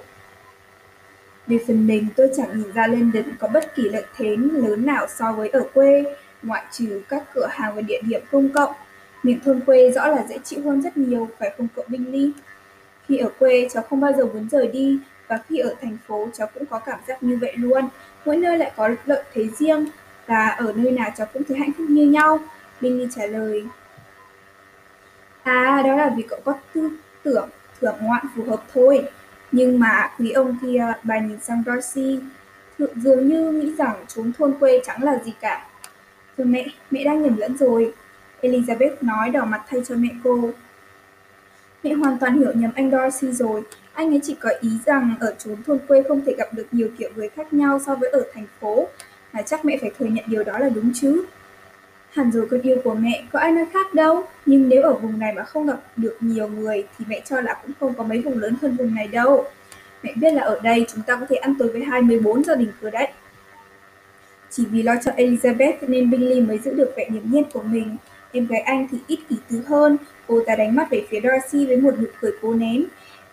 Về 1.48 1.60
phần 1.68 1.88
mình, 1.88 2.08
tôi 2.16 2.30
chẳng 2.38 2.58
nhìn 2.58 2.72
ra 2.74 2.88
London 2.88 3.24
có 3.40 3.48
bất 3.48 3.76
kỳ 3.76 3.84
lợi 3.84 4.06
thế 4.18 4.36
lớn 4.38 4.86
nào 4.86 5.08
so 5.08 5.32
với 5.32 5.50
ở 5.50 5.64
quê, 5.74 6.04
ngoại 6.44 6.64
trừ 6.72 7.02
các 7.10 7.24
cửa 7.34 7.48
hàng 7.52 7.76
và 7.76 7.82
địa 7.82 8.02
điểm 8.02 8.22
công 8.32 8.50
cộng. 8.50 8.74
Miền 9.24 9.40
thôn 9.46 9.60
quê 9.60 9.92
rõ 9.92 10.08
là 10.08 10.26
dễ 10.30 10.38
chịu 10.44 10.62
hơn 10.62 10.82
rất 10.82 10.98
nhiều, 10.98 11.30
phải 11.40 11.54
không 11.58 11.68
cậu 11.76 11.86
Bingley? 11.88 12.32
Khi 13.08 13.18
ở 13.18 13.30
quê, 13.40 13.68
cháu 13.74 13.84
không 13.90 14.00
bao 14.00 14.14
giờ 14.18 14.26
muốn 14.26 14.50
rời 14.50 14.68
đi, 14.68 15.00
và 15.28 15.40
khi 15.50 15.58
ở 15.58 15.76
thành 15.82 15.98
phố, 16.08 16.28
cháu 16.34 16.48
cũng 16.54 16.66
có 16.66 16.80
cảm 16.80 17.00
giác 17.08 17.24
như 17.24 17.38
vậy 17.42 17.54
luôn. 17.56 17.90
Mỗi 18.26 18.38
nơi 18.38 18.58
lại 18.58 18.72
có 18.76 18.90
lợi 19.06 19.24
thế 19.34 19.48
riêng, 19.48 19.86
và 20.28 20.48
ở 20.48 20.74
nơi 20.76 20.92
nào 20.92 21.10
cháu 21.18 21.28
cũng 21.34 21.44
thấy 21.44 21.58
hạnh 21.58 21.72
phúc 21.78 21.86
như 21.90 22.08
nhau. 22.08 22.40
Bingley 22.82 23.08
trả 23.16 23.26
lời. 23.26 23.64
À, 25.44 25.82
đó 25.86 25.96
là 25.96 26.14
vì 26.18 26.24
cậu 26.24 26.40
có 26.44 26.54
tư 26.74 26.90
tưởng 27.24 27.50
thưởng 27.82 27.96
ngoạn 28.02 28.26
phù 28.36 28.44
hợp 28.44 28.64
thôi. 28.74 29.04
Nhưng 29.52 29.80
mà 29.80 30.12
quý 30.20 30.32
ông 30.32 30.58
kia, 30.62 30.78
à, 30.78 31.00
bà 31.04 31.20
nhìn 31.20 31.40
sang 31.42 31.64
Darcy, 31.66 32.20
dường 32.96 33.28
như 33.28 33.52
nghĩ 33.52 33.76
rằng 33.78 34.06
trốn 34.08 34.32
thôn 34.38 34.54
quê 34.60 34.82
chẳng 34.86 35.04
là 35.04 35.20
gì 35.26 35.34
cả. 35.40 35.68
Thưa 36.38 36.44
mẹ, 36.44 36.66
mẹ 36.92 37.04
đang 37.04 37.22
nhầm 37.22 37.38
lẫn 37.38 37.58
rồi. 37.58 37.94
Elizabeth 38.42 38.96
nói 39.02 39.30
đỏ 39.30 39.46
mặt 39.46 39.62
thay 39.70 39.82
cho 39.88 39.96
mẹ 39.96 40.10
cô. 40.24 40.50
Mẹ 41.84 41.94
hoàn 41.94 42.18
toàn 42.18 42.40
hiểu 42.40 42.52
nhầm 42.56 42.72
anh 42.76 42.92
Darcy 42.92 43.32
rồi. 43.32 43.64
Anh 43.94 44.14
ấy 44.14 44.20
chỉ 44.24 44.36
có 44.40 44.50
ý 44.62 44.70
rằng 44.86 45.16
ở 45.20 45.36
chốn 45.38 45.64
thôn 45.66 45.80
quê 45.88 46.04
không 46.08 46.22
thể 46.26 46.36
gặp 46.38 46.54
được 46.54 46.68
nhiều 46.72 46.90
kiểu 46.98 47.10
người 47.16 47.30
khác 47.30 47.54
nhau 47.54 47.80
so 47.86 47.96
với 47.96 48.10
ở 48.10 48.24
thành 48.34 48.46
phố. 48.60 48.88
Mà 49.34 49.42
chắc 49.42 49.66
mẹ 49.66 49.78
phải 49.82 49.92
thừa 50.00 50.06
nhận 50.06 50.26
điều 50.28 50.44
đó 50.44 50.60
là 50.60 50.70
đúng 50.70 50.92
chứ. 50.96 51.26
Hẳn 52.14 52.32
rồi 52.32 52.48
con 52.52 52.62
yêu 52.62 52.78
của 52.84 52.94
mẹ, 52.94 53.24
có 53.32 53.40
ai 53.40 53.52
nói 53.52 53.66
khác 53.74 53.94
đâu. 53.94 54.24
Nhưng 54.46 54.70
nếu 54.70 54.84
ở 54.84 54.94
vùng 54.94 55.20
này 55.20 55.34
mà 55.34 55.44
không 55.44 55.68
gặp 55.68 55.80
được 55.96 56.18
nhiều 56.20 56.48
người 56.48 56.84
thì 56.98 57.06
mẹ 57.08 57.22
cho 57.26 57.42
là 57.42 57.54
cũng 57.62 57.72
không 57.80 57.94
có 57.94 58.04
mấy 58.04 58.22
vùng 58.22 58.38
lớn 58.38 58.56
hơn 58.62 58.76
vùng 58.76 58.96
này 58.96 59.08
đâu. 59.08 59.46
Mẹ 60.04 60.14
biết 60.16 60.34
là 60.34 60.42
ở 60.42 60.60
đây 60.64 60.86
chúng 60.94 61.04
ta 61.04 61.16
có 61.16 61.26
thể 61.30 61.36
ăn 61.36 61.56
tối 61.60 61.68
với 61.68 61.84
24 61.84 62.44
gia 62.44 62.56
đình 62.56 62.72
cửa 62.82 62.90
đấy. 62.90 63.08
Chỉ 64.50 64.66
vì 64.66 64.84
lo 64.84 64.94
cho 65.06 65.12
Elizabeth 65.12 65.74
nên 65.82 66.10
Bingley 66.10 66.42
mới 66.42 66.58
giữ 66.58 66.74
được 66.74 66.94
vẻ 66.98 67.10
niềm 67.10 67.32
nhiên 67.32 67.44
của 67.54 67.62
mình. 67.62 67.98
Em 68.32 68.48
gái 68.48 68.62
anh 68.62 68.88
thì 68.92 68.98
ít 69.08 69.20
ý 69.30 69.38
tứ 69.50 69.62
hơn, 69.68 69.98
cô 70.28 70.44
ta 70.46 70.56
đánh 70.56 70.76
mắt 70.76 70.90
về 70.90 71.06
phía 71.10 71.20
Darcy 71.24 71.66
với 71.66 71.78
một 71.78 72.00
nụ 72.00 72.08
cười 72.22 72.32
cố 72.42 72.54
nén. 72.54 72.86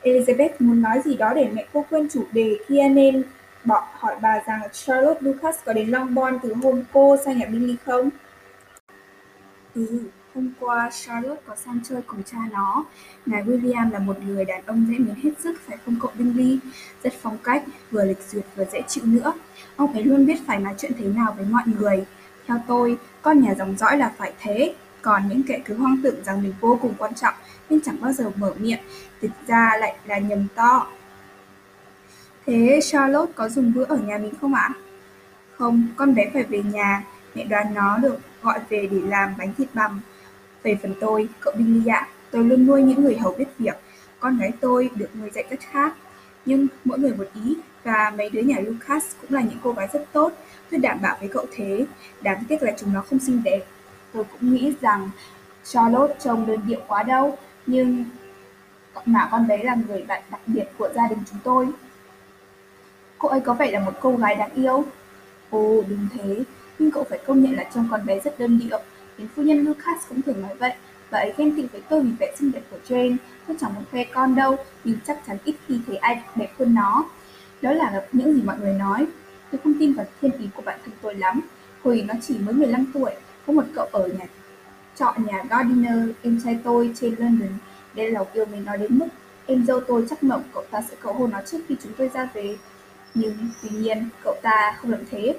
Elizabeth 0.03 0.51
muốn 0.59 0.83
nói 0.83 1.01
gì 1.05 1.17
đó 1.17 1.33
để 1.35 1.49
mẹ 1.53 1.67
cô 1.73 1.85
quên 1.91 2.09
chủ 2.13 2.25
đề 2.33 2.59
kia 2.69 2.89
nên 2.89 3.23
bọn 3.65 3.85
hỏi 3.93 4.17
bà 4.23 4.43
rằng 4.47 4.61
Charlotte 4.73 5.21
Lucas 5.21 5.57
có 5.65 5.73
đến 5.73 5.89
Longbourn 5.89 6.39
từ 6.43 6.55
hôm 6.63 6.83
cô 6.93 7.17
sang 7.25 7.39
nhà 7.39 7.47
Billy 7.47 7.77
không? 7.87 8.11
Ừ, 9.75 10.01
hôm 10.35 10.51
qua 10.61 10.91
Charlotte 10.93 11.43
có 11.47 11.57
sang 11.57 11.81
chơi 11.85 12.03
cùng 12.07 12.23
cha 12.23 12.39
nó. 12.53 12.85
Ngài 13.27 13.43
William 13.45 13.91
là 13.91 13.99
một 13.99 14.17
người 14.27 14.45
đàn 14.45 14.67
ông 14.67 14.87
dễ 14.89 14.99
mến 14.99 15.15
hết 15.23 15.31
sức 15.39 15.61
phải 15.67 15.77
không 15.85 15.97
cậu 16.01 16.11
Bingley? 16.19 16.59
Rất 17.03 17.13
phong 17.23 17.39
cách, 17.45 17.65
vừa 17.91 18.05
lịch 18.05 18.23
duyệt 18.31 18.45
vừa 18.57 18.65
dễ 18.73 18.83
chịu 18.89 19.05
nữa. 19.07 19.33
Ông 19.77 19.93
ấy 19.93 20.05
luôn 20.05 20.27
biết 20.27 20.39
phải 20.47 20.59
nói 20.59 20.75
chuyện 20.79 20.93
thế 20.99 21.05
nào 21.07 21.35
với 21.37 21.47
mọi 21.51 21.63
người. 21.79 22.05
Theo 22.47 22.61
tôi, 22.67 22.99
con 23.23 23.41
nhà 23.41 23.55
dòng 23.55 23.77
dõi 23.77 23.97
là 23.97 24.13
phải 24.19 24.33
thế. 24.41 24.75
Còn 25.03 25.29
những 25.29 25.43
kẻ 25.43 25.63
cứ 25.65 25.75
hoang 25.75 26.01
tưởng 26.03 26.25
rằng 26.25 26.43
mình 26.43 26.55
vô 26.61 26.79
cùng 26.83 26.95
quan 26.99 27.15
trọng 27.15 27.35
nên 27.71 27.81
chẳng 27.81 28.01
bao 28.01 28.13
giờ 28.13 28.31
mở 28.37 28.55
miệng, 28.59 28.81
thực 29.23 29.31
ra 29.47 29.77
lại 29.81 29.97
là 30.07 30.19
nhầm 30.19 30.47
to. 30.55 30.87
Thế 32.47 32.81
Charlotte 32.83 33.33
có 33.33 33.49
dùng 33.49 33.73
bữa 33.75 33.85
ở 33.85 33.97
nhà 33.97 34.19
mình 34.19 34.33
không 34.41 34.55
ạ? 34.55 34.71
Không, 35.57 35.89
con 35.97 36.15
bé 36.15 36.31
phải 36.33 36.45
về 36.45 36.63
nhà, 36.63 37.03
mẹ 37.35 37.45
đoán 37.45 37.75
nó 37.75 37.99
được 37.99 38.19
gọi 38.43 38.59
về 38.69 38.89
để 38.91 39.01
làm 39.05 39.35
bánh 39.39 39.55
thịt 39.55 39.69
bằm. 39.75 40.01
Về 40.63 40.79
phần 40.83 40.95
tôi, 41.01 41.29
cậu 41.41 41.55
Billy 41.57 41.91
ạ, 41.91 42.09
tôi 42.31 42.45
luôn 42.45 42.67
nuôi 42.67 42.83
những 42.83 43.05
người 43.05 43.17
hầu 43.17 43.35
biết 43.39 43.49
việc. 43.59 43.75
Con 44.21 44.39
gái 44.39 44.53
tôi 44.61 44.91
được 44.95 45.17
nuôi 45.17 45.31
dạy 45.31 45.45
rất 45.51 45.61
khác. 45.61 45.95
Nhưng 46.45 46.67
mỗi 46.85 46.99
người 46.99 47.15
một 47.15 47.27
ý, 47.45 47.57
và 47.85 48.13
mấy 48.19 48.31
đứa 48.31 48.41
nhà 48.41 48.57
Lucas 48.61 49.05
cũng 49.21 49.35
là 49.35 49.41
những 49.41 49.59
cô 49.63 49.73
gái 49.73 49.89
rất 49.93 50.05
tốt. 50.13 50.33
Tôi 50.71 50.81
đảm 50.81 50.99
bảo 51.03 51.17
với 51.21 51.29
cậu 51.29 51.47
thế, 51.53 51.87
đáng 52.21 52.45
tiếc 52.49 52.63
là 52.63 52.73
chúng 52.77 52.93
nó 52.93 53.03
không 53.11 53.19
xinh 53.19 53.43
đẹp. 53.45 53.61
Tôi 54.13 54.25
cũng 54.25 54.55
nghĩ 54.55 54.75
rằng 54.81 55.11
Charlotte 55.65 56.15
trông 56.21 56.47
đơn 56.47 56.61
điệu 56.67 56.81
quá 56.87 57.03
đâu, 57.03 57.39
nhưng 57.67 58.05
mà 59.07 59.29
con 59.33 59.47
bé 59.47 59.63
là 59.63 59.77
người 59.89 60.03
bạn 60.03 60.23
đặc 60.31 60.41
biệt 60.47 60.65
của 60.79 60.89
gia 60.95 61.09
đình 61.09 61.19
chúng 61.31 61.39
tôi. 61.45 61.69
Cô 63.19 63.29
ấy 63.29 63.41
có 63.41 63.55
vẻ 63.55 63.71
là 63.71 63.81
một 63.81 63.93
cô 64.01 64.17
gái 64.17 64.35
đáng 64.35 64.51
yêu. 64.55 64.85
Ồ, 65.51 65.83
đừng 65.89 66.07
thế, 66.15 66.43
nhưng 66.81 66.91
cậu 66.91 67.05
phải 67.05 67.19
công 67.27 67.43
nhận 67.43 67.57
là 67.57 67.65
trông 67.75 67.89
con 67.91 68.07
bé 68.07 68.21
rất 68.21 68.39
đơn 68.39 68.59
điệu. 68.59 68.81
Đến 69.19 69.29
phu 69.37 69.43
nhân 69.43 69.65
Lucas 69.65 70.09
cũng 70.09 70.23
thường 70.23 70.43
nói 70.43 70.55
vậy. 70.59 70.73
Bà 71.11 71.19
ấy 71.19 71.33
ghen 71.37 71.57
tị 71.57 71.63
với 71.63 71.81
tôi 71.89 72.03
vì 72.03 72.11
vẻ 72.19 72.35
xinh 72.39 72.53
đẹp 72.53 72.63
của 72.71 72.79
Jane. 72.89 73.17
Tôi 73.47 73.57
chẳng 73.61 73.75
muốn 73.75 73.85
khoe 73.91 74.05
con 74.05 74.35
đâu, 74.35 74.57
nhưng 74.85 74.99
chắc 75.07 75.21
chắn 75.27 75.37
ít 75.45 75.55
khi 75.69 75.81
thấy 75.87 75.97
ai 75.97 76.23
đẹp 76.37 76.51
hơn 76.59 76.75
nó. 76.75 77.05
Đó 77.63 77.73
là 77.73 78.03
những 78.13 78.35
gì 78.35 78.43
mọi 78.45 78.59
người 78.59 78.75
nói. 78.75 79.07
Tôi 79.51 79.61
không 79.65 79.75
tin 79.79 79.93
vào 79.93 80.07
thiên 80.21 80.33
ý 80.39 80.49
của 80.55 80.63
bạn 80.63 80.81
thân 80.85 80.95
tôi 81.03 81.15
lắm. 81.15 81.41
Hồi 81.83 82.05
nó 82.09 82.15
chỉ 82.23 82.39
mới 82.39 82.55
15 82.55 82.87
tuổi, 82.95 83.11
có 83.47 83.53
một 83.53 83.65
cậu 83.75 83.87
ở 83.93 84.07
nhà 84.07 84.27
trọ 84.97 85.15
nhà 85.17 85.45
Gardiner, 85.51 86.09
em 86.23 86.41
trai 86.45 86.59
tôi 86.65 86.91
trên 87.01 87.15
London. 87.19 87.49
Đây 87.95 88.11
là 88.11 88.25
yêu 88.33 88.47
mình 88.47 88.65
nói 88.65 88.79
đến 88.79 88.99
mức 88.99 89.07
em 89.47 89.65
dâu 89.67 89.81
tôi 89.81 90.07
chắc 90.11 90.23
mộng 90.23 90.43
cậu 90.55 90.65
ta 90.71 90.83
sẽ 90.91 90.97
cầu 91.01 91.13
hôn 91.13 91.31
nó 91.31 91.41
trước 91.47 91.59
khi 91.69 91.77
chúng 91.83 91.93
tôi 91.99 92.11
ra 92.15 92.29
về. 92.35 92.57
Nhưng 93.15 93.37
tuy 93.63 93.69
nhiên, 93.71 94.09
cậu 94.25 94.37
ta 94.43 94.77
không 94.81 94.91
làm 94.91 95.01
thế. 95.11 95.35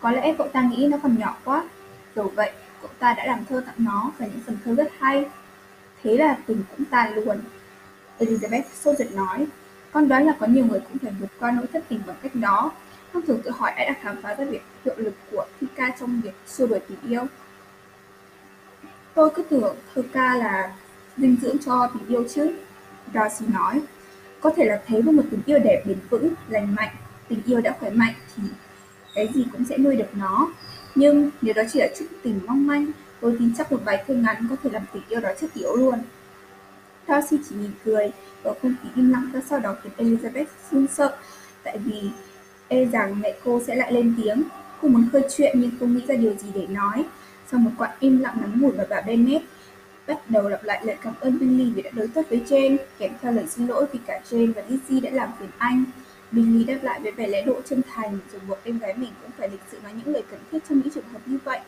Có 0.00 0.10
lẽ 0.10 0.34
cậu 0.38 0.48
ta 0.48 0.62
nghĩ 0.62 0.88
nó 0.90 0.98
còn 1.02 1.18
nhỏ 1.18 1.36
quá. 1.44 1.68
Dù 2.16 2.22
vậy, 2.22 2.52
cậu 2.82 2.90
ta 2.98 3.14
đã 3.14 3.26
làm 3.26 3.44
thơ 3.44 3.62
tặng 3.66 3.74
nó 3.78 4.12
và 4.18 4.26
những 4.26 4.40
phần 4.46 4.58
thơ 4.64 4.74
rất 4.74 4.92
hay. 4.98 5.24
Thế 6.02 6.16
là 6.16 6.36
tình 6.46 6.62
cũng 6.76 6.84
tan 6.84 7.14
luôn. 7.14 7.40
Elizabeth 8.18 8.62
sốt 8.74 8.96
giận 8.98 9.16
nói, 9.16 9.46
con 9.92 10.08
đoán 10.08 10.26
là 10.26 10.36
có 10.40 10.46
nhiều 10.46 10.66
người 10.66 10.80
cũng 10.80 10.98
phải 10.98 11.12
vượt 11.20 11.30
qua 11.40 11.50
nỗi 11.50 11.66
thất 11.72 11.84
tình 11.88 12.00
bằng 12.06 12.16
cách 12.22 12.34
đó. 12.34 12.72
Thông 13.12 13.26
thường 13.26 13.42
tự 13.44 13.50
hỏi 13.50 13.70
ai 13.70 13.86
đã 13.86 13.94
khám 14.02 14.22
phá 14.22 14.34
ra 14.34 14.44
việc 14.44 14.62
hiệu 14.84 14.94
lực 14.98 15.14
của 15.30 15.46
thi 15.60 15.66
ca 15.74 15.90
trong 16.00 16.20
việc 16.20 16.34
xua 16.46 16.66
đuổi 16.66 16.80
tình 16.88 16.98
yêu. 17.08 17.26
Tôi 19.14 19.30
cứ 19.34 19.42
tưởng 19.42 19.76
thơ 19.94 20.02
ca 20.12 20.34
là 20.34 20.72
dinh 21.16 21.36
dưỡng 21.42 21.56
cho 21.58 21.90
tình 21.94 22.08
yêu 22.08 22.24
chứ. 22.28 22.56
Darcy 23.14 23.46
nói, 23.46 23.82
có 24.40 24.52
thể 24.56 24.64
là 24.64 24.82
thế 24.86 25.02
với 25.02 25.12
một 25.12 25.22
tình 25.30 25.40
yêu 25.46 25.58
đẹp 25.58 25.82
bền 25.86 25.98
vững, 26.10 26.34
lành 26.48 26.74
mạnh, 26.74 26.90
tình 27.28 27.42
yêu 27.46 27.60
đã 27.60 27.76
khỏe 27.80 27.90
mạnh 27.90 28.14
thì 28.36 28.42
cái 29.16 29.28
gì 29.34 29.44
cũng 29.52 29.64
sẽ 29.64 29.78
nuôi 29.78 29.96
được 29.96 30.16
nó. 30.16 30.52
Nhưng 30.94 31.30
nếu 31.42 31.54
đó 31.54 31.62
chỉ 31.72 31.80
là 31.80 31.88
chút 31.98 32.04
tình 32.22 32.40
mong 32.46 32.66
manh, 32.66 32.86
tôi 33.20 33.36
tin 33.38 33.52
chắc 33.58 33.72
một 33.72 33.80
vài 33.84 34.04
thơ 34.06 34.14
ngắn 34.14 34.46
có 34.50 34.56
thể 34.62 34.70
làm 34.72 34.82
tình 34.92 35.02
yêu 35.08 35.20
đó 35.20 35.28
chất 35.40 35.50
yếu 35.54 35.76
luôn. 35.76 35.98
Darcy 37.08 37.36
chỉ 37.48 37.56
mỉm 37.56 37.70
cười, 37.84 38.10
và 38.42 38.52
không 38.62 38.74
khí 38.82 38.88
im 38.96 39.10
lặng 39.10 39.30
ra 39.32 39.40
sau 39.50 39.60
đó 39.60 39.76
khiến 39.82 39.92
Elizabeth 39.96 40.44
run 40.70 40.86
sợ, 40.86 41.16
tại 41.62 41.78
vì 41.78 42.10
e 42.68 42.84
rằng 42.84 43.20
mẹ 43.20 43.34
cô 43.44 43.60
sẽ 43.66 43.74
lại 43.74 43.92
lên 43.92 44.14
tiếng. 44.22 44.42
Cô 44.82 44.88
muốn 44.88 45.08
khơi 45.12 45.22
chuyện 45.36 45.60
nhưng 45.60 45.70
không 45.80 45.96
nghĩ 45.96 46.02
ra 46.08 46.14
điều 46.14 46.34
gì 46.34 46.48
để 46.54 46.66
nói. 46.66 47.04
Sau 47.50 47.60
một 47.60 47.70
quãng 47.78 47.96
im 48.00 48.18
lặng 48.18 48.36
ngắn 48.40 48.60
ngủi 48.60 48.72
và 48.72 48.86
bà 48.90 49.00
Bennet 49.00 49.42
bắt 50.06 50.30
đầu 50.30 50.48
lặp 50.48 50.64
lại 50.64 50.80
lời 50.84 50.96
cảm 51.02 51.14
ơn 51.20 51.38
Billy 51.38 51.72
vì 51.74 51.82
đã 51.82 51.90
đối 51.94 52.08
tốt 52.08 52.22
với 52.30 52.42
Jane, 52.46 52.76
kèm 52.98 53.12
theo 53.22 53.32
lời 53.32 53.46
xin 53.48 53.66
lỗi 53.66 53.86
vì 53.92 53.98
cả 54.06 54.20
Jane 54.30 54.52
và 54.52 54.62
Lizzie 54.68 55.00
đã 55.00 55.10
làm 55.10 55.30
phiền 55.38 55.48
anh. 55.58 55.84
Billy 56.32 56.64
đáp 56.64 56.78
lại 56.82 57.00
với 57.00 57.12
vẻ 57.12 57.26
lễ 57.26 57.42
độ 57.42 57.60
chân 57.64 57.82
thành, 57.94 58.18
rồi 58.32 58.40
buộc 58.48 58.58
em 58.64 58.78
gái 58.78 58.94
mình 58.96 59.10
cũng 59.22 59.30
phải 59.38 59.48
lịch 59.48 59.60
sự 59.70 59.78
nói 59.82 59.92
những 59.96 60.14
lời 60.14 60.22
cần 60.30 60.40
thiết 60.50 60.58
trong 60.68 60.78
những 60.78 60.90
trường 60.94 61.08
hợp 61.12 61.18
như 61.26 61.38
vậy. 61.44 61.60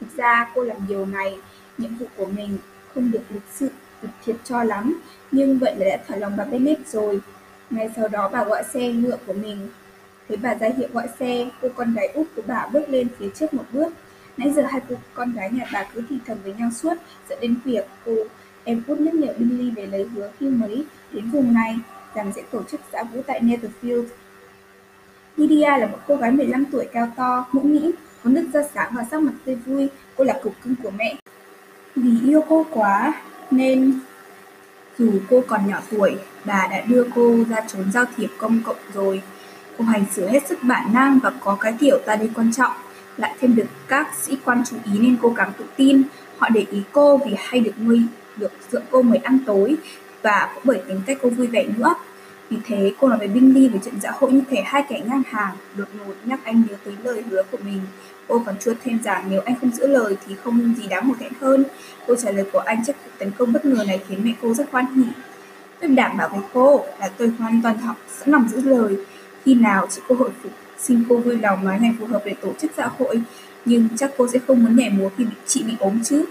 Thực 0.00 0.16
ra 0.16 0.50
cô 0.54 0.62
làm 0.62 0.76
điều 0.88 1.06
này, 1.06 1.38
nhiệm 1.78 1.96
vụ 1.96 2.06
của 2.16 2.26
mình 2.26 2.58
không 2.94 3.10
được 3.10 3.22
lịch 3.30 3.42
sự, 3.54 3.68
được 4.02 4.08
thiệt 4.24 4.36
cho 4.44 4.62
lắm, 4.62 5.00
nhưng 5.32 5.58
vậy 5.58 5.76
là 5.76 5.86
đã 5.86 6.04
thỏa 6.08 6.16
lòng 6.16 6.36
bà 6.36 6.44
Bennett 6.44 6.88
rồi. 6.88 7.20
Ngay 7.70 7.90
sau 7.96 8.08
đó 8.08 8.28
bà 8.32 8.44
gọi 8.44 8.64
xe 8.72 8.92
ngựa 8.92 9.16
của 9.26 9.32
mình. 9.32 9.68
Thấy 10.28 10.36
bà 10.36 10.54
ra 10.54 10.68
hiệu 10.76 10.88
gọi 10.92 11.08
xe, 11.18 11.50
cô 11.62 11.68
con 11.74 11.94
gái 11.94 12.08
út 12.08 12.26
của 12.36 12.42
bà 12.46 12.66
bước 12.72 12.88
lên 12.88 13.08
phía 13.18 13.28
trước 13.34 13.54
một 13.54 13.64
bước, 13.72 13.92
Nãy 14.36 14.52
giờ 14.52 14.62
hai 14.62 14.80
cô 14.88 14.96
con 15.14 15.32
gái 15.32 15.50
nhà 15.50 15.64
bà 15.72 15.84
cứ 15.94 16.02
thì 16.08 16.18
thầm 16.26 16.38
với 16.44 16.54
nhau 16.58 16.70
suốt, 16.70 16.94
dẫn 17.28 17.38
đến 17.40 17.56
việc 17.64 17.86
cô 18.04 18.16
em 18.64 18.82
út 18.86 19.00
nhắc 19.00 19.14
nhở 19.14 19.32
Billy 19.38 19.70
về 19.70 19.86
lời 19.86 20.04
hứa 20.14 20.30
khi 20.40 20.46
mới 20.46 20.84
đến 21.12 21.30
vùng 21.30 21.54
này 21.54 21.76
rằng 22.14 22.32
sẽ 22.36 22.42
tổ 22.50 22.62
chức 22.62 22.80
dã 22.92 23.02
vũ 23.02 23.22
tại 23.26 23.40
Netherfield. 23.40 24.04
Lydia 25.36 25.78
là 25.78 25.86
một 25.86 25.98
cô 26.06 26.16
gái 26.16 26.30
15 26.30 26.64
tuổi 26.72 26.86
cao 26.92 27.08
to, 27.16 27.46
mũm 27.52 27.72
mĩm, 27.72 27.90
có 28.24 28.30
nước 28.30 28.46
da 28.52 28.60
sáng 28.74 28.92
và 28.96 29.04
sắc 29.10 29.22
mặt 29.22 29.32
tươi 29.44 29.54
vui, 29.54 29.88
cô 30.16 30.24
là 30.24 30.40
cục 30.42 30.54
cưng 30.64 30.74
của 30.82 30.90
mẹ. 30.90 31.16
Vì 31.96 32.28
yêu 32.28 32.44
cô 32.48 32.66
quá, 32.70 33.12
nên 33.50 34.00
dù 34.98 35.12
cô 35.30 35.42
còn 35.46 35.66
nhỏ 35.66 35.80
tuổi, 35.90 36.16
bà 36.44 36.68
đã 36.70 36.80
đưa 36.88 37.06
cô 37.14 37.36
ra 37.50 37.60
trốn 37.66 37.92
giao 37.92 38.04
thiệp 38.16 38.28
công 38.38 38.60
cộng 38.64 38.76
rồi. 38.94 39.22
Cô 39.78 39.84
hành 39.84 40.04
xử 40.12 40.28
hết 40.28 40.46
sức 40.48 40.58
bản 40.62 40.92
năng 40.94 41.18
và 41.18 41.32
có 41.40 41.56
cái 41.60 41.74
kiểu 41.80 41.98
ta 42.06 42.16
đây 42.16 42.30
quan 42.34 42.52
trọng 42.52 42.72
lại 43.16 43.34
thêm 43.40 43.56
được 43.56 43.66
các 43.88 44.14
sĩ 44.22 44.38
quan 44.44 44.62
chú 44.70 44.76
ý 44.84 44.98
nên 44.98 45.16
cô 45.22 45.32
càng 45.36 45.52
tự 45.58 45.64
tin. 45.76 46.02
Họ 46.38 46.48
để 46.48 46.66
ý 46.70 46.82
cô 46.92 47.16
vì 47.16 47.34
hay 47.38 47.60
được 47.60 47.72
nuôi 47.80 48.02
được 48.36 48.52
dưỡng 48.70 48.84
cô 48.90 49.02
mời 49.02 49.18
ăn 49.18 49.38
tối 49.46 49.76
và 50.24 50.50
cũng 50.54 50.62
bởi 50.66 50.82
tính 50.88 51.00
cách 51.06 51.18
cô 51.22 51.28
vui 51.28 51.46
vẻ 51.46 51.64
nữa. 51.76 51.94
Vì 52.50 52.56
thế, 52.64 52.92
cô 53.00 53.08
nói 53.08 53.18
với 53.18 53.28
Bingley 53.28 53.68
về 53.68 53.78
chuyện 53.84 53.94
dạ 54.00 54.10
hội 54.14 54.32
như 54.32 54.42
thể 54.50 54.62
hai 54.64 54.84
kẻ 54.88 55.00
ngang 55.06 55.22
hàng, 55.26 55.56
đột 55.76 55.88
ngột 55.98 56.14
nhắc 56.24 56.40
anh 56.44 56.62
nhớ 56.68 56.76
tới 56.84 56.94
lời 57.04 57.22
hứa 57.30 57.42
của 57.50 57.58
mình. 57.64 57.80
Cô 58.28 58.42
còn 58.46 58.54
chuốt 58.58 58.76
thêm 58.84 58.98
rằng 59.04 59.24
nếu 59.30 59.40
anh 59.40 59.54
không 59.60 59.70
giữ 59.70 59.86
lời 59.86 60.16
thì 60.26 60.34
không 60.44 60.74
gì 60.78 60.88
đáng 60.88 61.06
hổ 61.08 61.14
thẹn 61.20 61.32
hơn. 61.40 61.64
Câu 62.06 62.16
trả 62.16 62.30
lời 62.30 62.44
của 62.52 62.58
anh 62.58 62.84
trước 62.86 62.92
cuộc 63.04 63.10
tấn 63.18 63.30
công 63.30 63.52
bất 63.52 63.64
ngờ 63.64 63.84
này 63.86 64.00
khiến 64.08 64.20
mẹ 64.24 64.32
cô 64.42 64.54
rất 64.54 64.70
hoan 64.72 64.86
hỉ. 64.96 65.04
Tôi 65.80 65.90
đảm 65.90 66.16
bảo 66.16 66.28
với 66.28 66.40
cô 66.52 66.84
là 67.00 67.08
tôi 67.16 67.28
hoàn 67.38 67.60
toàn 67.62 67.78
học 67.78 67.96
sẵn 68.18 68.30
lòng 68.30 68.48
giữ 68.48 68.60
lời. 68.60 68.96
Khi 69.44 69.54
nào 69.54 69.86
chị 69.90 70.00
cô 70.08 70.14
hội 70.14 70.30
phục, 70.42 70.52
xin 70.78 71.04
cô 71.08 71.16
vui 71.16 71.38
lòng 71.38 71.64
nói 71.64 71.78
ngày 71.80 71.94
phù 72.00 72.06
hợp 72.06 72.22
để 72.24 72.34
tổ 72.40 72.52
chức 72.60 72.70
dạ 72.76 72.88
hội, 72.98 73.20
nhưng 73.64 73.88
chắc 73.96 74.10
cô 74.16 74.28
sẽ 74.28 74.38
không 74.46 74.64
muốn 74.64 74.76
nhảy 74.76 74.90
múa 74.90 75.08
khi 75.16 75.24
chị 75.46 75.62
bị 75.62 75.72
ốm 75.80 76.04
chứ. 76.04 76.24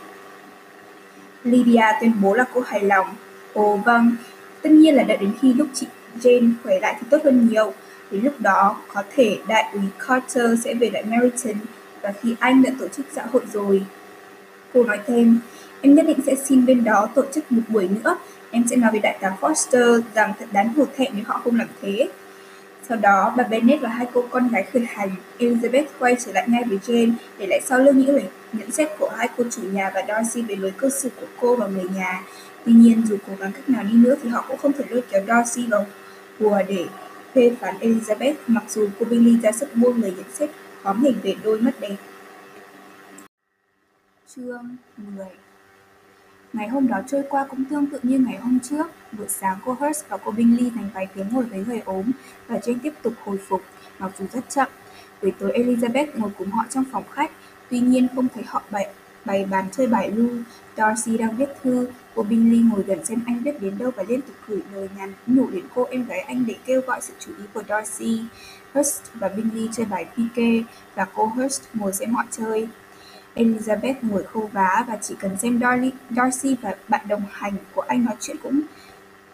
Lydia 1.44 1.86
tuyên 2.02 2.12
bố 2.22 2.34
là 2.34 2.46
cô 2.54 2.62
hài 2.62 2.84
lòng. 2.84 3.08
Ồ 3.54 3.76
vâng, 3.86 4.16
tất 4.62 4.70
nhiên 4.70 4.96
là 4.96 5.04
đợi 5.04 5.18
đến 5.18 5.34
khi 5.42 5.54
lúc 5.54 5.68
chị 5.74 5.88
Jane 6.22 6.52
khỏe 6.63 6.80
lại 6.80 6.96
thì 7.00 7.08
tốt 7.10 7.18
hơn 7.24 7.48
nhiều. 7.52 7.74
Đến 8.12 8.24
lúc 8.24 8.34
đó, 8.39 8.78
có 8.94 9.04
thể 9.16 9.38
đại 9.48 9.66
úy 9.74 9.82
Carter 10.08 10.63
sẽ 10.63 10.74
về 10.74 10.89
lại 10.89 11.04
Meryton 11.04 11.56
và 12.02 12.13
khi 12.22 12.36
anh 12.39 12.63
đã 12.63 12.72
tổ 12.80 12.88
chức 12.88 13.06
xã 13.12 13.26
hội 13.32 13.42
rồi. 13.54 13.84
Cô 14.74 14.84
nói 14.84 15.00
thêm, 15.08 15.39
em 15.82 15.96
nhất 15.96 16.06
định 16.08 16.20
sẽ 16.26 16.36
xin 16.36 16.66
bên 16.66 16.84
đó 16.84 17.10
tổ 17.16 17.24
chức 17.34 17.52
một 17.52 17.62
buổi 17.68 17.89
nữa. 18.04 18.18
Em 18.52 18.63
sẽ 18.68 18.76
nói 18.76 18.92
với 18.92 19.00
đại 19.00 19.18
tá 19.22 19.38
Foster 19.42 20.02
rằng 20.16 20.34
thật 20.39 20.46
đáng 20.52 20.74
hổ 20.74 20.86
thẹn 20.96 21.12
nếu 21.16 21.24
họ 21.28 21.42
không 21.44 21.56
làm 21.56 21.68
thế. 21.82 22.10
Sau 22.89 22.98
đó, 22.98 23.34
bà 23.38 23.44
Bennet 23.44 23.82
và 23.82 23.89
hai 23.89 24.08
cô 24.13 24.24
con 24.30 24.48
gái 24.48 24.63
khởi 24.74 24.86
hành. 24.89 25.10
Elizabeth 25.39 25.86
quay 26.00 26.16
trở 26.26 26.32
lại 26.32 26.46
ngay 26.48 26.63
với 26.63 26.80
Jane 26.88 27.12
để 27.38 27.48
lại 27.48 27.62
sau 27.66 27.80
lưng 27.80 27.98
những 27.98 28.16
lời 28.16 28.24
nhận 28.54 28.72
xét 28.72 28.89
của 29.00 29.10
hai 29.18 29.30
cô 29.38 29.44
chủ 29.52 29.62
nhà 29.72 29.92
và 29.96 30.04
Darcy 30.08 30.42
về 30.42 30.56
lối 30.56 30.72
cư 30.72 30.89
xử 30.89 31.10
của 31.20 31.28
cô 31.39 31.56
và 31.56 31.68
người 31.68 31.86
nhà. 31.96 32.24
Tuy 32.65 32.73
nhiên, 32.73 33.02
dù 33.06 33.17
cố 33.28 33.34
gắng 33.39 33.52
cách 33.52 33.69
nào 33.69 33.84
đi 33.84 33.93
nữa 33.93 34.15
thì 34.23 34.30
họ 34.30 34.45
cũng 34.47 34.58
không 34.58 34.73
thể 34.73 34.86
lôi 34.89 35.02
kéo 35.10 35.26
Darcy 35.28 35.67
vào 35.67 35.86
hùa 36.39 36.62
để 36.67 36.86
phê 37.36 37.56
phán 37.60 37.76
Elizabeth 37.78 38.34
mặc 38.47 38.63
dù 38.69 38.88
cô 38.99 39.06
Billy 39.06 39.39
ra 39.39 39.52
sức 39.52 39.76
buông 39.76 40.02
lời 40.02 40.13
nhận 40.17 40.26
xét 40.34 40.49
khóm 40.84 41.04
hình 41.04 41.15
về 41.23 41.36
đôi 41.43 41.60
mắt 41.60 41.73
đẹp. 41.80 41.95
Chương 44.36 44.78
10 44.97 45.26
Ngày 46.54 46.67
hôm 46.67 46.88
đó 46.88 46.97
trôi 47.08 47.23
qua 47.30 47.45
cũng 47.49 47.65
tương 47.65 47.86
tự 47.86 47.99
như 48.04 48.19
ngày 48.19 48.38
hôm 48.38 48.60
trước. 48.60 48.88
Buổi 49.12 49.28
sáng 49.30 49.58
cô 49.65 49.78
Hurst 49.80 50.04
và 50.10 50.17
cô 50.17 50.32
Bingley 50.32 50.71
dành 50.76 50.89
vài 50.93 51.08
tiếng 51.15 51.26
ngồi 51.32 51.43
với 51.43 51.63
người 51.67 51.82
ốm 51.86 52.12
và 52.47 52.58
Jane 52.58 52.80
tiếp 52.84 52.93
tục 53.02 53.13
hồi 53.23 53.38
phục, 53.47 53.62
mặc 53.99 54.12
dù 54.19 54.26
rất 54.34 54.49
chậm. 54.49 54.67
Buổi 55.21 55.32
tối 55.39 55.52
Elizabeth 55.56 56.08
ngồi 56.15 56.32
cùng 56.38 56.52
họ 56.52 56.65
trong 56.69 56.84
phòng 56.91 57.04
khách, 57.12 57.32
tuy 57.69 57.80
nhiên 57.80 58.08
không 58.15 58.28
thấy 58.36 58.43
họ 58.47 58.63
bệnh 58.71 58.88
bày 59.26 59.46
bàn 59.46 59.66
chơi 59.72 59.88
bài 59.88 60.12
lu 60.12 60.30
Darcy 60.78 61.18
đang 61.18 61.38
viết 61.38 61.50
thư, 61.64 61.88
cô 62.16 62.24
Bingley 62.24 62.60
ngồi 62.60 62.84
gần 62.84 63.06
xem 63.06 63.22
anh 63.26 63.44
viết 63.44 63.62
đến 63.62 63.78
đâu 63.78 63.92
và 63.96 64.04
liên 64.08 64.22
tục 64.22 64.36
gửi 64.48 64.62
lời 64.74 64.90
nhắn 64.98 65.14
nhủ 65.28 65.50
đến 65.50 65.64
cô 65.76 65.84
em 65.84 66.06
gái 66.06 66.20
anh 66.20 66.46
để 66.48 66.56
kêu 66.66 66.82
gọi 66.88 67.02
sự 67.02 67.14
chú 67.20 67.32
ý 67.38 67.44
của 67.54 67.64
Darcy. 67.70 68.22
Hurst 68.74 69.02
và 69.14 69.28
Bingley 69.28 69.70
chơi 69.72 69.86
bài 69.86 70.06
pique 70.18 70.64
và 70.96 71.06
cô 71.16 71.26
Hurst 71.26 71.62
ngồi 71.74 71.94
xem 71.94 72.14
họ 72.14 72.24
chơi. 72.32 72.68
Elizabeth 73.36 73.94
ngồi 74.02 74.24
khâu 74.24 74.50
vá 74.54 74.86
và 74.88 74.98
chỉ 75.02 75.16
cần 75.20 75.38
xem 75.38 75.60
Darcy 76.16 76.56
và 76.62 76.76
bạn 76.88 77.08
đồng 77.08 77.24
hành 77.32 77.54
của 77.76 77.82
anh 77.82 78.06
nói 78.06 78.16
chuyện 78.20 78.38
cũng 78.44 78.62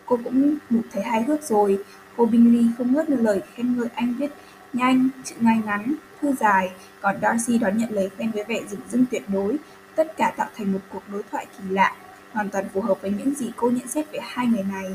cô 0.06 0.20
cũng 0.24 0.56
đủ 0.70 0.80
thấy 0.92 1.04
hài 1.04 1.24
hước 1.24 1.44
rồi. 1.44 1.80
Cô 2.18 2.26
Bingley 2.26 2.66
không 2.78 2.94
ngớt 2.94 3.10
lời 3.10 3.42
khen 3.56 3.78
ngợi 3.78 3.90
anh 3.96 4.14
viết 4.18 4.32
nhanh, 4.74 5.10
chữ 5.24 5.36
ngay 5.40 5.62
ngắn, 5.66 5.96
thư 6.22 6.34
dài, 6.40 6.72
còn 7.02 7.16
Darcy 7.22 7.58
đón 7.58 7.78
nhận 7.78 7.92
lời 7.92 8.10
khen 8.18 8.32
với 8.32 8.44
vẻ 8.44 8.60
dửng 8.70 8.82
dưng 8.90 9.06
tuyệt 9.12 9.24
đối. 9.28 9.58
Tất 9.96 10.18
cả 10.18 10.34
tạo 10.38 10.50
thành 10.58 10.72
một 10.72 10.80
cuộc 10.90 11.04
đối 11.12 11.24
thoại 11.32 11.46
kỳ 11.58 11.70
lạ, 11.70 11.96
hoàn 12.32 12.50
toàn 12.50 12.66
phù 12.74 12.82
hợp 12.82 13.02
với 13.02 13.12
những 13.12 13.36
gì 13.36 13.52
cô 13.56 13.70
nhận 13.70 13.88
xét 13.88 14.12
về 14.12 14.20
hai 14.22 14.48
người 14.48 14.64
này. 14.72 14.86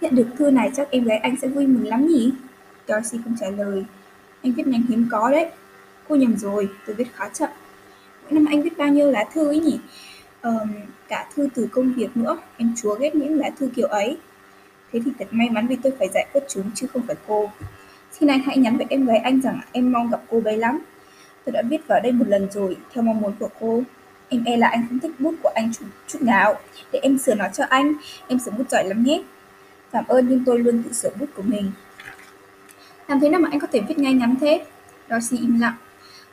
Nhận 0.00 0.14
được 0.14 0.26
thư 0.38 0.50
này 0.50 0.70
chắc 0.76 0.90
em 0.90 1.04
gái 1.04 1.18
anh 1.18 1.36
sẽ 1.42 1.48
vui 1.48 1.66
mừng 1.66 1.86
lắm 1.86 2.06
nhỉ? 2.06 2.32
Darcy 2.88 3.18
không 3.24 3.36
trả 3.40 3.50
lời. 3.50 3.84
Anh 4.42 4.52
viết 4.52 4.66
nhanh 4.66 4.82
hiếm 4.88 5.08
có 5.10 5.30
đấy. 5.30 5.50
Cô 6.08 6.16
nhầm 6.16 6.36
rồi, 6.36 6.68
tôi 6.86 6.96
viết 6.96 7.14
khá 7.14 7.28
chậm. 7.28 7.50
Mỗi 8.22 8.32
năm 8.32 8.46
anh 8.46 8.62
viết 8.62 8.78
bao 8.78 8.88
nhiêu 8.88 9.10
lá 9.10 9.24
thư 9.32 9.48
ấy 9.48 9.60
nhỉ? 9.60 9.80
Um, 10.42 10.68
cả 11.08 11.28
thư 11.34 11.48
từ 11.54 11.68
công 11.72 11.92
việc 11.92 12.16
nữa, 12.16 12.38
em 12.56 12.74
chúa 12.76 12.94
ghét 12.94 13.14
những 13.14 13.38
lá 13.38 13.50
thư 13.58 13.70
kiểu 13.74 13.88
ấy. 13.88 14.18
Thế 14.92 15.00
thì 15.04 15.10
thật 15.18 15.26
may 15.30 15.50
mắn 15.50 15.66
vì 15.66 15.76
tôi 15.82 15.92
phải 15.98 16.08
giải 16.14 16.26
quyết 16.32 16.40
chúng 16.48 16.70
chứ 16.74 16.86
không 16.86 17.02
phải 17.06 17.16
cô. 17.26 17.50
Xin 18.12 18.28
anh 18.28 18.40
hãy 18.40 18.58
nhắn 18.58 18.76
với 18.76 18.86
em 18.90 19.06
gái 19.06 19.18
anh 19.18 19.40
rằng 19.40 19.60
em 19.72 19.92
mong 19.92 20.10
gặp 20.10 20.20
cô 20.28 20.40
bé 20.40 20.56
lắm. 20.56 20.78
Tôi 21.46 21.52
đã 21.52 21.62
viết 21.70 21.86
vào 21.86 22.00
đây 22.00 22.12
một 22.12 22.28
lần 22.28 22.50
rồi, 22.50 22.76
theo 22.92 23.04
mong 23.04 23.20
muốn 23.20 23.32
của 23.38 23.48
cô. 23.60 23.82
Em 24.28 24.44
e 24.44 24.56
là 24.56 24.68
anh 24.68 24.86
không 24.88 24.98
thích 24.98 25.10
bút 25.18 25.34
của 25.42 25.50
anh 25.54 25.72
chút, 25.72 25.86
chút 26.06 26.22
nào. 26.22 26.54
Để 26.92 26.98
em 27.02 27.18
sửa 27.18 27.34
nó 27.34 27.44
cho 27.52 27.64
anh, 27.68 27.92
em 28.28 28.38
sửa 28.38 28.50
bút 28.50 28.70
giỏi 28.70 28.84
lắm 28.84 29.04
nhé. 29.04 29.22
Cảm 29.92 30.04
ơn 30.08 30.28
nhưng 30.28 30.44
tôi 30.44 30.58
luôn 30.58 30.82
tự 30.82 30.92
sửa 30.92 31.10
bút 31.20 31.26
của 31.36 31.42
mình. 31.42 31.72
Làm 33.08 33.20
thế 33.20 33.28
nào 33.28 33.40
mà 33.40 33.48
anh 33.52 33.60
có 33.60 33.66
thể 33.72 33.80
viết 33.88 33.98
ngay 33.98 34.12
ngắn 34.12 34.34
thế? 34.40 34.64
Darcy 35.10 35.38
im 35.38 35.60
lặng. 35.60 35.74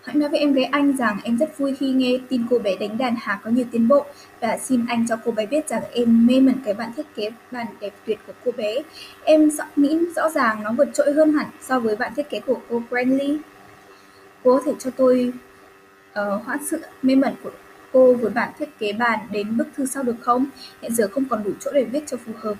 Hãy 0.04 0.16
nói 0.16 0.30
với 0.30 0.40
em 0.40 0.54
gái 0.54 0.66
anh 0.66 0.98
rằng 0.98 1.20
em 1.24 1.38
rất 1.38 1.58
vui 1.58 1.76
khi 1.80 1.92
nghe 1.92 2.20
tin 2.30 2.46
cô 2.50 2.60
bé 2.60 2.76
đánh 2.76 2.98
đàn 2.98 3.16
hà 3.22 3.40
có 3.44 3.50
nhiều 3.52 3.66
tiến 3.72 3.88
bộ 3.88 4.06
và 4.40 4.58
xin 4.58 4.86
anh 4.88 5.08
cho 5.08 5.16
cô 5.26 5.32
bé 5.32 5.46
biết 5.46 5.70
rằng 5.70 5.84
em 5.94 6.28
mê 6.28 6.40
mẩn 6.40 6.56
cái 6.66 6.74
bản 6.74 6.92
thiết 6.96 7.16
kế 7.16 7.30
bàn 7.52 7.66
đẹp 7.80 7.94
tuyệt 8.06 8.20
của 8.28 8.34
cô 8.46 8.52
bé. 8.58 8.76
Em 9.24 9.50
nghĩ 9.76 10.00
rõ 10.16 10.30
ràng 10.30 10.64
nó 10.64 10.72
vượt 10.72 10.90
trội 10.94 11.14
hơn 11.14 11.34
hẳn 11.34 11.46
so 11.62 11.80
với 11.80 11.96
bản 11.96 12.14
thiết 12.16 12.30
kế 12.30 12.40
của 12.40 12.60
cô 12.70 12.82
Granley. 12.90 13.38
Cô 14.44 14.58
có 14.58 14.64
thể 14.66 14.74
cho 14.80 14.92
tôi 14.92 15.34
uh, 16.20 16.46
hoãn 16.46 16.60
sự 16.66 16.82
mê 17.02 17.16
mẩn 17.16 17.34
của 17.44 17.52
cô 17.92 18.14
với 18.14 18.32
bản 18.32 18.50
thiết 18.60 18.80
kế 18.80 18.94
bàn 18.94 19.20
đến 19.32 19.58
bức 19.58 19.68
thư 19.76 19.86
sau 19.86 20.04
được 20.04 20.16
không? 20.22 20.46
Hiện 20.82 20.96
giờ 20.96 21.08
không 21.12 21.26
còn 21.30 21.44
đủ 21.44 21.52
chỗ 21.60 21.72
để 21.74 21.84
viết 21.84 22.04
cho 22.08 22.18
phù 22.18 22.32
hợp. 22.38 22.56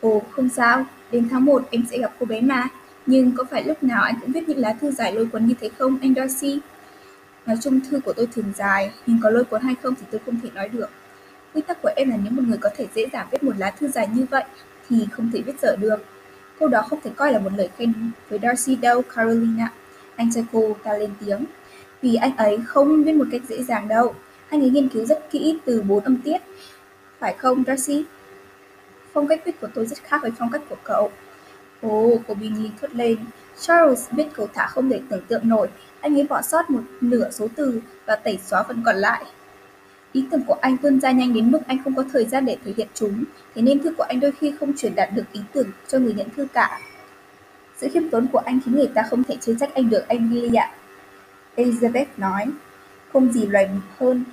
Ồ, 0.00 0.22
không 0.30 0.48
sao, 0.48 0.86
đến 1.10 1.28
tháng 1.30 1.44
1 1.44 1.62
em 1.70 1.84
sẽ 1.90 1.98
gặp 1.98 2.12
cô 2.18 2.26
bé 2.26 2.40
mà. 2.40 2.68
Nhưng 3.06 3.32
có 3.32 3.44
phải 3.50 3.64
lúc 3.64 3.82
nào 3.82 4.02
anh 4.02 4.14
cũng 4.20 4.32
viết 4.32 4.48
những 4.48 4.58
lá 4.58 4.72
thư 4.80 4.90
dài 4.90 5.12
lôi 5.12 5.26
cuốn 5.26 5.46
như 5.46 5.54
thế 5.60 5.70
không, 5.78 5.98
anh 6.02 6.14
Darcy? 6.14 6.60
Nói 7.46 7.56
chung 7.62 7.80
thư 7.80 8.00
của 8.00 8.12
tôi 8.12 8.28
thường 8.34 8.52
dài, 8.56 8.90
nhưng 9.06 9.18
có 9.22 9.30
lôi 9.30 9.44
cuốn 9.44 9.62
hay 9.62 9.74
không 9.82 9.94
thì 9.94 10.06
tôi 10.10 10.20
không 10.26 10.40
thể 10.42 10.48
nói 10.54 10.68
được. 10.68 10.88
Quy 11.54 11.62
tắc 11.62 11.82
của 11.82 11.90
em 11.96 12.10
là 12.10 12.16
nếu 12.22 12.32
một 12.32 12.42
người 12.46 12.58
có 12.58 12.70
thể 12.76 12.86
dễ 12.94 13.06
dàng 13.12 13.26
viết 13.30 13.42
một 13.42 13.52
lá 13.58 13.70
thư 13.70 13.88
dài 13.88 14.08
như 14.14 14.26
vậy 14.30 14.44
thì 14.88 15.06
không 15.12 15.30
thể 15.32 15.42
viết 15.42 15.60
dở 15.62 15.76
được. 15.76 15.96
Câu 16.58 16.68
đó 16.68 16.82
không 16.82 17.00
thể 17.04 17.10
coi 17.16 17.32
là 17.32 17.38
một 17.38 17.50
lời 17.56 17.68
khen 17.76 17.92
với 18.28 18.38
Darcy 18.42 18.76
đâu, 18.76 19.02
Carolina. 19.14 19.72
Anh 20.16 20.32
trai 20.32 20.44
cô 20.52 20.76
ta 20.84 20.98
lên 20.98 21.10
tiếng. 21.20 21.44
Vì 22.02 22.14
anh 22.14 22.36
ấy 22.36 22.58
không 22.66 23.04
viết 23.04 23.12
một 23.12 23.26
cách 23.32 23.42
dễ 23.48 23.62
dàng 23.62 23.88
đâu. 23.88 24.14
Anh 24.48 24.60
ấy 24.60 24.70
nghiên 24.70 24.88
cứu 24.88 25.04
rất 25.04 25.30
kỹ 25.30 25.58
từ 25.64 25.82
bốn 25.82 26.04
âm 26.04 26.16
tiết. 26.16 26.38
Phải 27.18 27.34
không, 27.38 27.64
Darcy? 27.66 28.04
Phong 29.12 29.28
cách 29.28 29.40
viết 29.44 29.60
của 29.60 29.68
tôi 29.74 29.86
rất 29.86 29.98
khác 30.02 30.18
với 30.22 30.30
phong 30.38 30.50
cách 30.50 30.62
của 30.68 30.76
cậu. 30.84 31.10
Ồ, 31.80 32.18
cô 32.28 32.34
Bingley 32.34 32.70
thốt 32.80 32.88
lên. 32.92 33.16
Charles 33.60 34.10
biết 34.12 34.26
cầu 34.34 34.48
thả 34.54 34.66
không 34.66 34.90
thể 34.90 35.00
tưởng 35.08 35.22
tượng 35.28 35.48
nổi, 35.48 35.68
anh 36.00 36.14
ấy 36.16 36.26
bỏ 36.28 36.42
sót 36.42 36.70
một 36.70 36.82
nửa 37.00 37.30
số 37.30 37.48
từ 37.56 37.80
và 38.06 38.16
tẩy 38.16 38.38
xóa 38.46 38.62
phần 38.62 38.82
còn 38.86 38.96
lại. 38.96 39.24
Ý 40.12 40.24
tưởng 40.30 40.42
của 40.46 40.56
anh 40.60 40.76
tuôn 40.76 41.00
ra 41.00 41.10
nhanh 41.10 41.34
đến 41.34 41.50
mức 41.50 41.60
anh 41.66 41.78
không 41.84 41.94
có 41.94 42.04
thời 42.12 42.24
gian 42.24 42.44
để 42.44 42.56
thể 42.64 42.72
hiện 42.76 42.88
chúng, 42.94 43.24
thế 43.54 43.62
nên 43.62 43.82
thư 43.82 43.94
của 43.94 44.02
anh 44.02 44.20
đôi 44.20 44.32
khi 44.32 44.54
không 44.60 44.76
truyền 44.76 44.94
đạt 44.94 45.08
được 45.14 45.24
ý 45.32 45.40
tưởng 45.52 45.66
cho 45.88 45.98
người 45.98 46.14
nhận 46.14 46.28
thư 46.36 46.46
cả. 46.52 46.80
Sự 47.76 47.88
khiêm 47.92 48.10
tốn 48.10 48.26
của 48.32 48.38
anh 48.38 48.60
khiến 48.64 48.74
người 48.74 48.90
ta 48.94 49.02
không 49.02 49.24
thể 49.24 49.36
chê 49.40 49.54
trách 49.60 49.74
anh 49.74 49.90
được 49.90 50.08
anh 50.08 50.30
Billy 50.30 50.54
ạ. 50.54 50.70
Elizabeth 51.56 52.06
nói, 52.16 52.46
không 53.12 53.32
gì 53.32 53.46
loài 53.46 53.68
hơn 53.98 54.24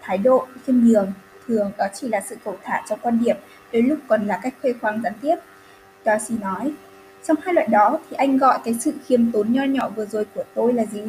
thái 0.00 0.18
độ 0.18 0.46
khiêm 0.66 0.76
nhường, 0.84 1.12
thường 1.46 1.70
đó 1.78 1.86
chỉ 1.94 2.08
là 2.08 2.20
sự 2.20 2.36
cầu 2.44 2.58
thả 2.64 2.82
trong 2.88 2.98
quan 3.02 3.20
điểm, 3.24 3.36
đôi 3.72 3.82
lúc 3.82 3.98
còn 4.08 4.26
là 4.26 4.40
cách 4.42 4.54
khoe 4.62 4.72
khoang 4.80 5.02
gián 5.02 5.12
tiếp. 5.20 5.36
Darcy 6.04 6.34
nói, 6.40 6.72
trong 7.24 7.36
hai 7.42 7.54
loại 7.54 7.66
đó 7.66 7.98
thì 8.10 8.16
anh 8.16 8.38
gọi 8.38 8.58
cái 8.64 8.74
sự 8.80 8.92
khiêm 9.06 9.32
tốn 9.32 9.52
nho 9.52 9.64
nhỏ 9.64 9.88
vừa 9.88 10.06
rồi 10.06 10.26
của 10.34 10.44
tôi 10.54 10.72
là 10.72 10.84
gì? 10.84 11.02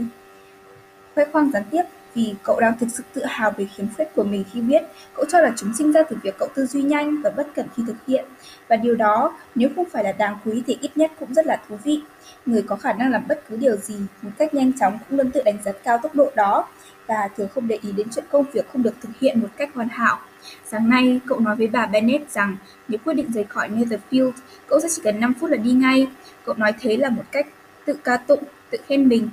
Khoe 1.15 1.25
khoang 1.25 1.51
gián 1.51 1.63
tiếp 1.71 1.83
vì 2.15 2.33
cậu 2.43 2.59
đang 2.59 2.77
thực 2.79 2.87
sự 2.91 3.03
tự 3.13 3.25
hào 3.25 3.51
về 3.57 3.65
khiếm 3.75 3.85
khuyết 3.95 4.05
của 4.15 4.23
mình 4.23 4.43
khi 4.53 4.61
viết, 4.61 4.81
cậu 5.15 5.25
cho 5.29 5.39
là 5.39 5.53
chúng 5.57 5.73
sinh 5.77 5.91
ra 5.91 6.03
từ 6.09 6.17
việc 6.23 6.35
cậu 6.37 6.47
tư 6.55 6.65
duy 6.65 6.81
nhanh 6.81 7.21
và 7.21 7.29
bất 7.29 7.47
cẩn 7.55 7.65
khi 7.77 7.83
thực 7.87 7.95
hiện. 8.07 8.25
Và 8.67 8.75
điều 8.75 8.95
đó, 8.95 9.37
nếu 9.55 9.69
không 9.75 9.89
phải 9.91 10.03
là 10.03 10.11
đáng 10.11 10.37
quý 10.45 10.63
thì 10.67 10.77
ít 10.81 10.97
nhất 10.97 11.11
cũng 11.19 11.33
rất 11.33 11.45
là 11.45 11.61
thú 11.69 11.77
vị. 11.83 12.01
Người 12.45 12.61
có 12.61 12.75
khả 12.75 12.93
năng 12.93 13.11
làm 13.11 13.23
bất 13.27 13.41
cứ 13.49 13.57
điều 13.57 13.75
gì 13.75 13.95
một 14.21 14.31
cách 14.37 14.53
nhanh 14.53 14.71
chóng 14.79 14.99
cũng 15.09 15.17
luôn 15.17 15.31
tự 15.31 15.41
đánh 15.45 15.57
giá 15.65 15.71
cao 15.71 15.99
tốc 16.03 16.15
độ 16.15 16.31
đó 16.35 16.67
và 17.07 17.29
thường 17.37 17.47
không 17.55 17.67
để 17.67 17.79
ý 17.81 17.91
đến 17.91 18.07
chuyện 18.15 18.25
công 18.29 18.45
việc 18.53 18.65
không 18.73 18.83
được 18.83 18.93
thực 19.01 19.09
hiện 19.19 19.41
một 19.41 19.47
cách 19.57 19.69
hoàn 19.73 19.89
hảo. 19.89 20.19
Sáng 20.65 20.89
nay, 20.89 21.19
cậu 21.27 21.39
nói 21.39 21.55
với 21.55 21.67
bà 21.67 21.85
Bennett 21.85 22.31
rằng 22.31 22.57
nếu 22.87 22.99
quyết 23.05 23.13
định 23.13 23.31
rời 23.33 23.43
khỏi 23.43 23.69
Netherfield, 23.69 24.31
cậu 24.67 24.79
sẽ 24.79 24.87
chỉ 24.91 25.01
cần 25.03 25.19
5 25.19 25.33
phút 25.39 25.49
là 25.49 25.57
đi 25.57 25.71
ngay. 25.71 26.07
Cậu 26.45 26.55
nói 26.55 26.73
thế 26.79 26.97
là 26.97 27.09
một 27.09 27.23
cách 27.31 27.47
tự 27.85 27.93
ca 28.03 28.17
tụng, 28.17 28.43
tự 28.69 28.77
khen 28.87 29.07
mình. 29.07 29.29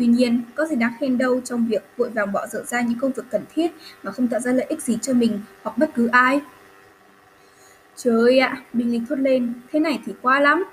Tuy 0.00 0.06
nhiên, 0.06 0.42
có 0.54 0.66
gì 0.66 0.76
đáng 0.76 0.92
khen 1.00 1.18
đâu 1.18 1.40
trong 1.44 1.66
việc 1.66 1.82
vội 1.96 2.10
vàng 2.10 2.32
bỏ 2.32 2.46
dở 2.46 2.62
ra 2.66 2.80
những 2.80 2.98
công 2.98 3.12
việc 3.12 3.22
cần 3.30 3.42
thiết 3.54 3.70
mà 4.02 4.12
không 4.12 4.28
tạo 4.28 4.40
ra 4.40 4.52
lợi 4.52 4.66
ích 4.68 4.82
gì 4.82 4.98
cho 5.02 5.12
mình 5.12 5.40
hoặc 5.62 5.78
bất 5.78 5.90
cứ 5.94 6.06
ai. 6.06 6.40
Trời 7.96 8.38
ạ, 8.38 8.48
à, 8.48 8.62
Bình 8.72 8.92
Linh 8.92 9.06
thốt 9.06 9.18
lên, 9.18 9.52
thế 9.72 9.80
này 9.80 10.00
thì 10.06 10.12
quá 10.22 10.40
lắm. 10.40 10.64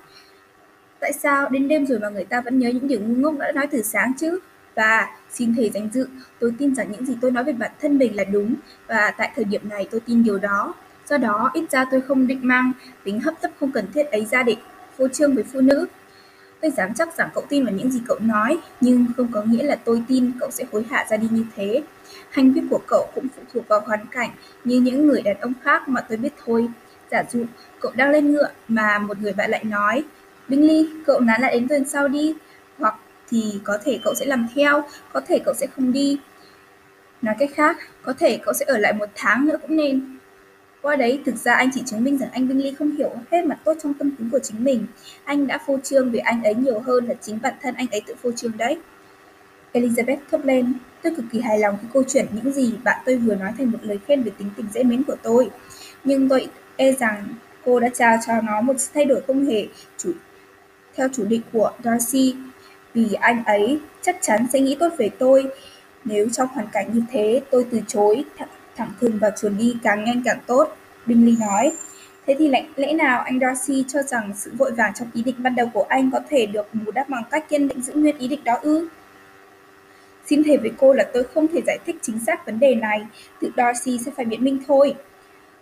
Tại 0.99 1.13
sao 1.13 1.49
đến 1.49 1.67
đêm 1.67 1.85
rồi 1.85 1.99
mà 1.99 2.09
người 2.09 2.23
ta 2.23 2.41
vẫn 2.41 2.59
nhớ 2.59 2.69
những 2.69 2.87
điều 2.87 2.99
ngu 2.99 3.15
ngốc 3.15 3.37
đã 3.39 3.51
nói 3.51 3.67
từ 3.67 3.81
sáng 3.81 4.11
chứ? 4.17 4.39
Và 4.75 5.07
xin 5.29 5.55
thầy 5.55 5.71
danh 5.73 5.89
dự, 5.93 6.07
tôi 6.39 6.53
tin 6.57 6.75
rằng 6.75 6.91
những 6.91 7.05
gì 7.05 7.17
tôi 7.21 7.31
nói 7.31 7.43
về 7.43 7.53
bản 7.53 7.71
thân 7.81 7.97
mình 7.97 8.15
là 8.15 8.23
đúng 8.23 8.55
và 8.87 9.13
tại 9.17 9.31
thời 9.35 9.45
điểm 9.45 9.69
này 9.69 9.87
tôi 9.91 10.01
tin 10.01 10.23
điều 10.23 10.37
đó. 10.37 10.73
Do 11.07 11.17
đó, 11.17 11.51
ít 11.53 11.71
ra 11.71 11.85
tôi 11.91 12.01
không 12.01 12.27
định 12.27 12.39
mang 12.43 12.71
tính 13.03 13.19
hấp 13.19 13.33
tấp 13.41 13.51
không 13.59 13.71
cần 13.71 13.85
thiết 13.93 14.03
ấy 14.11 14.25
ra 14.25 14.43
để 14.43 14.55
phô 14.97 15.07
trương 15.07 15.35
với 15.35 15.43
phụ 15.43 15.61
nữ. 15.61 15.87
Tôi 16.61 16.71
dám 16.71 16.93
chắc 16.93 17.17
rằng 17.17 17.29
cậu 17.33 17.43
tin 17.49 17.65
vào 17.65 17.73
những 17.73 17.91
gì 17.91 18.01
cậu 18.07 18.17
nói, 18.19 18.57
nhưng 18.81 19.05
không 19.17 19.31
có 19.31 19.41
nghĩa 19.43 19.63
là 19.63 19.75
tôi 19.75 20.03
tin 20.07 20.31
cậu 20.39 20.51
sẽ 20.51 20.65
hối 20.71 20.85
hả 20.89 21.05
ra 21.09 21.17
đi 21.17 21.27
như 21.31 21.45
thế. 21.55 21.83
Hành 22.29 22.53
vi 22.53 22.61
của 22.69 22.79
cậu 22.87 23.09
cũng 23.15 23.27
phụ 23.35 23.41
thuộc 23.53 23.67
vào 23.67 23.79
hoàn 23.79 24.05
cảnh 24.11 24.29
như 24.63 24.81
những 24.81 25.07
người 25.07 25.21
đàn 25.21 25.39
ông 25.39 25.53
khác 25.63 25.89
mà 25.89 26.01
tôi 26.01 26.17
biết 26.17 26.33
thôi. 26.45 26.67
Giả 27.11 27.23
dụ, 27.31 27.45
cậu 27.79 27.91
đang 27.95 28.09
lên 28.09 28.31
ngựa 28.31 28.49
mà 28.67 28.99
một 28.99 29.17
người 29.21 29.33
bạn 29.33 29.51
lại 29.51 29.63
nói 29.63 30.03
Bingley, 30.47 30.89
cậu 31.05 31.19
nán 31.19 31.41
lại 31.41 31.53
đến 31.53 31.67
tuần 31.67 31.85
sau 31.85 32.07
đi, 32.07 32.35
hoặc 32.77 32.95
thì 33.29 33.59
có 33.63 33.77
thể 33.85 33.99
cậu 34.03 34.13
sẽ 34.15 34.25
làm 34.25 34.47
theo, 34.55 34.83
có 35.13 35.21
thể 35.27 35.39
cậu 35.45 35.53
sẽ 35.53 35.67
không 35.67 35.91
đi. 35.91 36.19
Nói 37.21 37.35
cách 37.39 37.49
khác, 37.55 37.77
có 38.01 38.13
thể 38.13 38.39
cậu 38.45 38.53
sẽ 38.53 38.65
ở 38.65 38.77
lại 38.77 38.93
một 38.93 39.09
tháng 39.15 39.45
nữa 39.45 39.57
cũng 39.61 39.75
nên. 39.75 40.16
Qua 40.87 40.95
đấy, 40.95 41.21
thực 41.25 41.35
ra 41.35 41.53
anh 41.53 41.69
chỉ 41.73 41.83
chứng 41.85 42.03
minh 42.03 42.17
rằng 42.17 42.29
anh 42.31 42.47
Bingley 42.47 42.73
không 42.73 42.91
hiểu 42.91 43.11
hết 43.31 43.45
mặt 43.45 43.59
tốt 43.63 43.73
trong 43.83 43.93
tâm 43.93 44.11
tính 44.11 44.29
của 44.31 44.39
chính 44.39 44.63
mình. 44.63 44.85
Anh 45.23 45.47
đã 45.47 45.57
phô 45.67 45.77
trương 45.83 46.11
về 46.11 46.19
anh 46.19 46.43
ấy 46.43 46.55
nhiều 46.55 46.79
hơn 46.79 47.05
là 47.07 47.13
chính 47.21 47.39
bản 47.41 47.53
thân 47.61 47.75
anh 47.75 47.87
ấy 47.91 48.01
tự 48.07 48.15
phô 48.23 48.31
trương 48.31 48.57
đấy. 48.57 48.77
Elizabeth 49.73 50.17
thốt 50.31 50.45
lên, 50.45 50.73
tôi 51.03 51.15
cực 51.15 51.25
kỳ 51.31 51.39
hài 51.39 51.59
lòng 51.59 51.77
khi 51.81 51.87
câu 51.93 52.03
chuyện 52.07 52.25
những 52.31 52.53
gì 52.53 52.73
bạn 52.83 53.01
tôi 53.05 53.15
vừa 53.15 53.35
nói 53.35 53.51
thành 53.57 53.71
một 53.71 53.77
lời 53.81 53.99
khen 54.07 54.23
về 54.23 54.31
tính 54.37 54.49
tình 54.57 54.65
dễ 54.73 54.83
mến 54.83 55.03
của 55.03 55.15
tôi. 55.23 55.49
Nhưng 56.03 56.29
tôi 56.29 56.47
e 56.75 56.91
rằng 56.91 57.23
cô 57.65 57.79
đã 57.79 57.89
trao 57.89 58.17
cho 58.27 58.33
nó 58.41 58.61
một 58.61 58.75
thay 58.93 59.05
đổi 59.05 59.21
không 59.27 59.45
hề 59.45 59.67
chủ 59.97 60.11
theo 60.95 61.07
chủ 61.13 61.25
định 61.25 61.41
của 61.53 61.71
Darcy, 61.83 62.35
vì 62.93 63.13
anh 63.13 63.43
ấy 63.43 63.79
chắc 64.01 64.17
chắn 64.21 64.45
sẽ 64.53 64.59
nghĩ 64.59 64.77
tốt 64.79 64.89
về 64.97 65.09
tôi. 65.19 65.45
Nếu 66.05 66.29
trong 66.29 66.47
hoàn 66.47 66.67
cảnh 66.67 66.89
như 66.93 67.01
thế, 67.11 67.41
tôi 67.51 67.65
từ 67.71 67.81
chối 67.87 68.23
thẳng 68.77 68.91
thừng 68.99 69.17
và 69.21 69.31
chuồn 69.41 69.57
đi 69.57 69.75
càng 69.83 70.03
nhanh 70.03 70.21
càng 70.25 70.39
tốt, 70.47 70.77
Bingley 71.05 71.35
nói. 71.39 71.71
Thế 72.25 72.35
thì 72.39 72.47
lẽ, 72.47 72.65
lẽ 72.75 72.93
nào 72.93 73.21
anh 73.21 73.39
Darcy 73.39 73.85
cho 73.87 74.01
rằng 74.01 74.31
sự 74.35 74.51
vội 74.57 74.71
vàng 74.71 74.93
trong 74.93 75.07
ý 75.13 75.23
định 75.23 75.35
ban 75.37 75.55
đầu 75.55 75.69
của 75.73 75.85
anh 75.89 76.11
có 76.11 76.19
thể 76.29 76.45
được 76.45 76.67
bù 76.73 76.91
đắp 76.91 77.09
bằng 77.09 77.23
cách 77.31 77.49
kiên 77.49 77.67
định 77.67 77.81
giữ 77.81 77.93
nguyên 77.93 78.17
ý 78.17 78.27
định 78.27 78.43
đó 78.43 78.59
ư? 78.61 78.87
Xin 80.25 80.43
thề 80.43 80.57
với 80.57 80.71
cô 80.77 80.93
là 80.93 81.03
tôi 81.13 81.23
không 81.23 81.47
thể 81.47 81.61
giải 81.67 81.77
thích 81.85 81.95
chính 82.01 82.19
xác 82.19 82.45
vấn 82.45 82.59
đề 82.59 82.75
này, 82.75 83.07
tự 83.41 83.51
Darcy 83.57 83.99
sẽ 84.05 84.11
phải 84.15 84.25
biện 84.25 84.43
minh 84.43 84.59
thôi. 84.67 84.95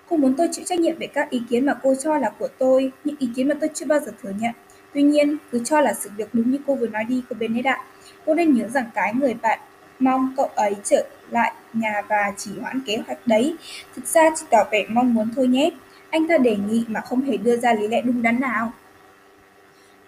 Cô 0.10 0.18
muốn 0.18 0.34
tôi 0.38 0.50
chịu 0.52 0.66
trách 0.68 0.80
nhiệm 0.80 0.98
về 1.00 1.08
các 1.08 1.30
ý 1.30 1.42
kiến 1.50 1.66
mà 1.66 1.74
cô 1.84 1.96
cho 1.96 2.18
là 2.18 2.30
của 2.40 2.48
tôi, 2.58 2.92
những 3.04 3.16
ý 3.20 3.30
kiến 3.36 3.48
mà 3.48 3.56
tôi 3.62 3.70
chưa 3.74 3.86
bao 3.86 4.00
giờ 4.00 4.12
thừa 4.24 4.32
nhận. 4.40 4.52
Tuy 4.94 5.04
nhiên, 5.04 5.38
cứ 5.52 5.62
cho 5.66 5.82
là 5.82 5.94
sự 5.94 6.10
việc 6.18 6.30
đúng 6.34 6.52
như 6.52 6.58
cô 6.68 6.76
vừa 6.76 6.88
nói 6.88 7.04
đi, 7.04 7.22
cô 7.30 7.36
Bennett 7.40 7.68
ạ. 7.68 7.84
Cô 8.26 8.34
nên 8.34 8.54
nhớ 8.54 8.68
rằng 8.68 8.90
cái 8.96 9.14
người 9.14 9.34
bạn 9.34 9.60
mong 10.00 10.34
cậu 10.38 10.50
ấy 10.56 10.76
trở 10.84 11.08
lại 11.30 11.54
nhà 11.74 12.02
và 12.08 12.34
chỉ 12.38 12.52
hoãn 12.62 12.82
kế 12.86 12.98
hoạch 13.08 13.28
đấy. 13.28 13.56
Thực 13.96 14.08
ra 14.08 14.22
chỉ 14.36 14.46
tỏ 14.50 14.64
vẻ 14.72 14.86
mong 14.90 15.14
muốn 15.14 15.30
thôi 15.36 15.48
nhé. 15.48 15.70
Anh 16.10 16.28
ta 16.28 16.38
đề 16.38 16.56
nghị 16.56 16.86
mà 16.88 17.02
không 17.02 17.22
hề 17.22 17.38
đưa 17.38 17.58
ra 17.58 17.74
lý 17.74 17.88
lẽ 17.88 18.02
đúng 18.02 18.22
đắn 18.22 18.40
nào. 18.40 18.74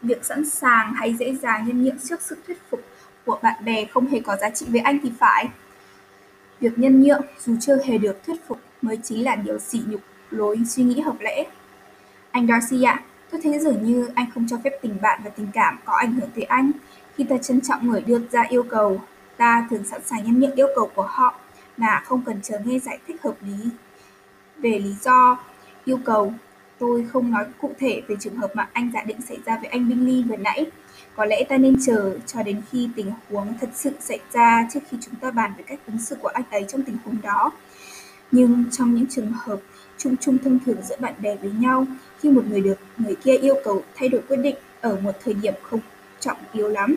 Việc 0.02 0.26
sẵn 0.26 0.50
sàng 0.50 0.94
hay 0.94 1.16
dễ 1.16 1.36
dàng 1.36 1.68
nhân 1.68 1.84
nhượng 1.84 2.00
trước 2.10 2.22
sự 2.22 2.38
thuyết 2.48 2.58
phục 2.70 2.82
của 3.26 3.40
bạn 3.44 3.66
bè 3.66 3.86
không 3.86 4.08
hề 4.08 4.20
có 4.20 4.36
giá 4.36 4.50
trị 4.50 4.66
với 4.70 4.82
anh 4.82 5.00
thì 5.04 5.12
phải. 5.20 5.48
Việc 6.60 6.80
nhân 6.80 7.04
nhượng 7.04 7.22
dù 7.40 7.56
chưa 7.62 7.78
hề 7.86 7.98
được 7.98 8.26
thuyết 8.26 8.48
phục 8.48 8.60
mới 8.82 9.00
chính 9.04 9.24
là 9.24 9.36
điều 9.36 9.60
sỉ 9.60 9.82
nhục 9.88 10.02
lối 10.32 10.60
suy 10.68 10.84
nghĩ 10.84 11.00
hợp 11.00 11.16
lẽ. 11.20 11.44
Anh 12.32 12.48
Darcy 12.48 12.84
ạ, 12.84 13.04
tôi 13.32 13.42
thấy 13.44 13.60
dường 13.60 13.84
như 13.84 14.10
anh 14.16 14.26
không 14.34 14.48
cho 14.50 14.58
phép 14.64 14.72
tình 14.82 14.98
bạn 15.02 15.22
và 15.24 15.30
tình 15.30 15.48
cảm 15.54 15.80
có 15.86 15.94
ảnh 15.94 16.14
hưởng 16.14 16.30
tới 16.36 16.44
anh. 16.44 16.72
Khi 17.16 17.24
ta 17.24 17.38
trân 17.38 17.62
trọng 17.62 17.88
người 17.88 18.02
đưa 18.02 18.20
ra 18.32 18.44
yêu 18.50 18.64
cầu, 18.64 19.02
ta 19.38 19.68
thường 19.70 19.84
sẵn 19.84 20.02
sàng 20.06 20.24
nhân 20.24 20.40
nhượng 20.40 20.56
yêu 20.56 20.68
cầu 20.76 20.92
của 20.96 21.08
họ 21.10 21.40
mà 21.78 22.02
không 22.06 22.22
cần 22.26 22.40
chờ 22.44 22.60
nghe 22.66 22.80
giải 22.80 23.00
thích 23.08 23.22
hợp 23.24 23.36
lý 23.42 23.70
về 24.58 24.80
lý 24.80 24.96
do 25.04 25.38
yêu 25.86 26.00
cầu. 26.06 26.34
Tôi 26.80 27.06
không 27.14 27.32
nói 27.32 27.46
cụ 27.62 27.72
thể 27.80 28.02
về 28.08 28.16
trường 28.20 28.36
hợp 28.36 28.52
mà 28.54 28.70
anh 28.74 28.92
giả 28.94 29.04
định 29.04 29.22
xảy 29.22 29.38
ra 29.46 29.58
với 29.58 29.70
anh 29.70 29.90
Bingley 29.90 30.24
vừa 30.24 30.36
nãy. 30.36 30.66
Có 31.16 31.26
lẽ 31.26 31.44
ta 31.50 31.58
nên 31.58 31.78
chờ 31.86 32.18
cho 32.26 32.44
đến 32.44 32.62
khi 32.72 32.90
tình 32.96 33.12
huống 33.30 33.54
thật 33.62 33.70
sự 33.74 33.92
xảy 34.00 34.20
ra 34.34 34.68
trước 34.74 34.80
khi 34.90 34.98
chúng 35.02 35.16
ta 35.16 35.32
bàn 35.32 35.54
về 35.58 35.64
cách 35.68 35.80
ứng 35.88 36.00
xử 36.00 36.16
của 36.16 36.28
anh 36.28 36.44
ấy 36.52 36.66
trong 36.70 36.82
tình 36.84 36.98
huống 37.06 37.22
đó. 37.22 37.52
Nhưng 38.32 38.64
trong 38.72 38.96
những 38.96 39.06
trường 39.10 39.32
hợp 39.32 39.60
chung 39.98 40.16
chung 40.18 40.38
thông 40.38 40.60
thường 40.66 40.78
giữa 40.90 40.96
bạn 41.00 41.14
bè 41.22 41.36
với 41.36 41.52
nhau, 41.60 41.86
khi 42.20 42.30
một 42.30 42.46
người 42.50 42.62
được 42.62 42.80
người 42.98 43.16
kia 43.16 43.38
yêu 43.38 43.56
cầu 43.64 43.84
thay 43.96 44.10
đổi 44.10 44.22
quyết 44.28 44.38
định 44.38 44.56
ở 44.82 45.00
một 45.02 45.12
thời 45.24 45.34
điểm 45.34 45.54
không 45.64 45.80
trọng 46.20 46.38
yếu 46.54 46.68
lắm, 46.68 46.96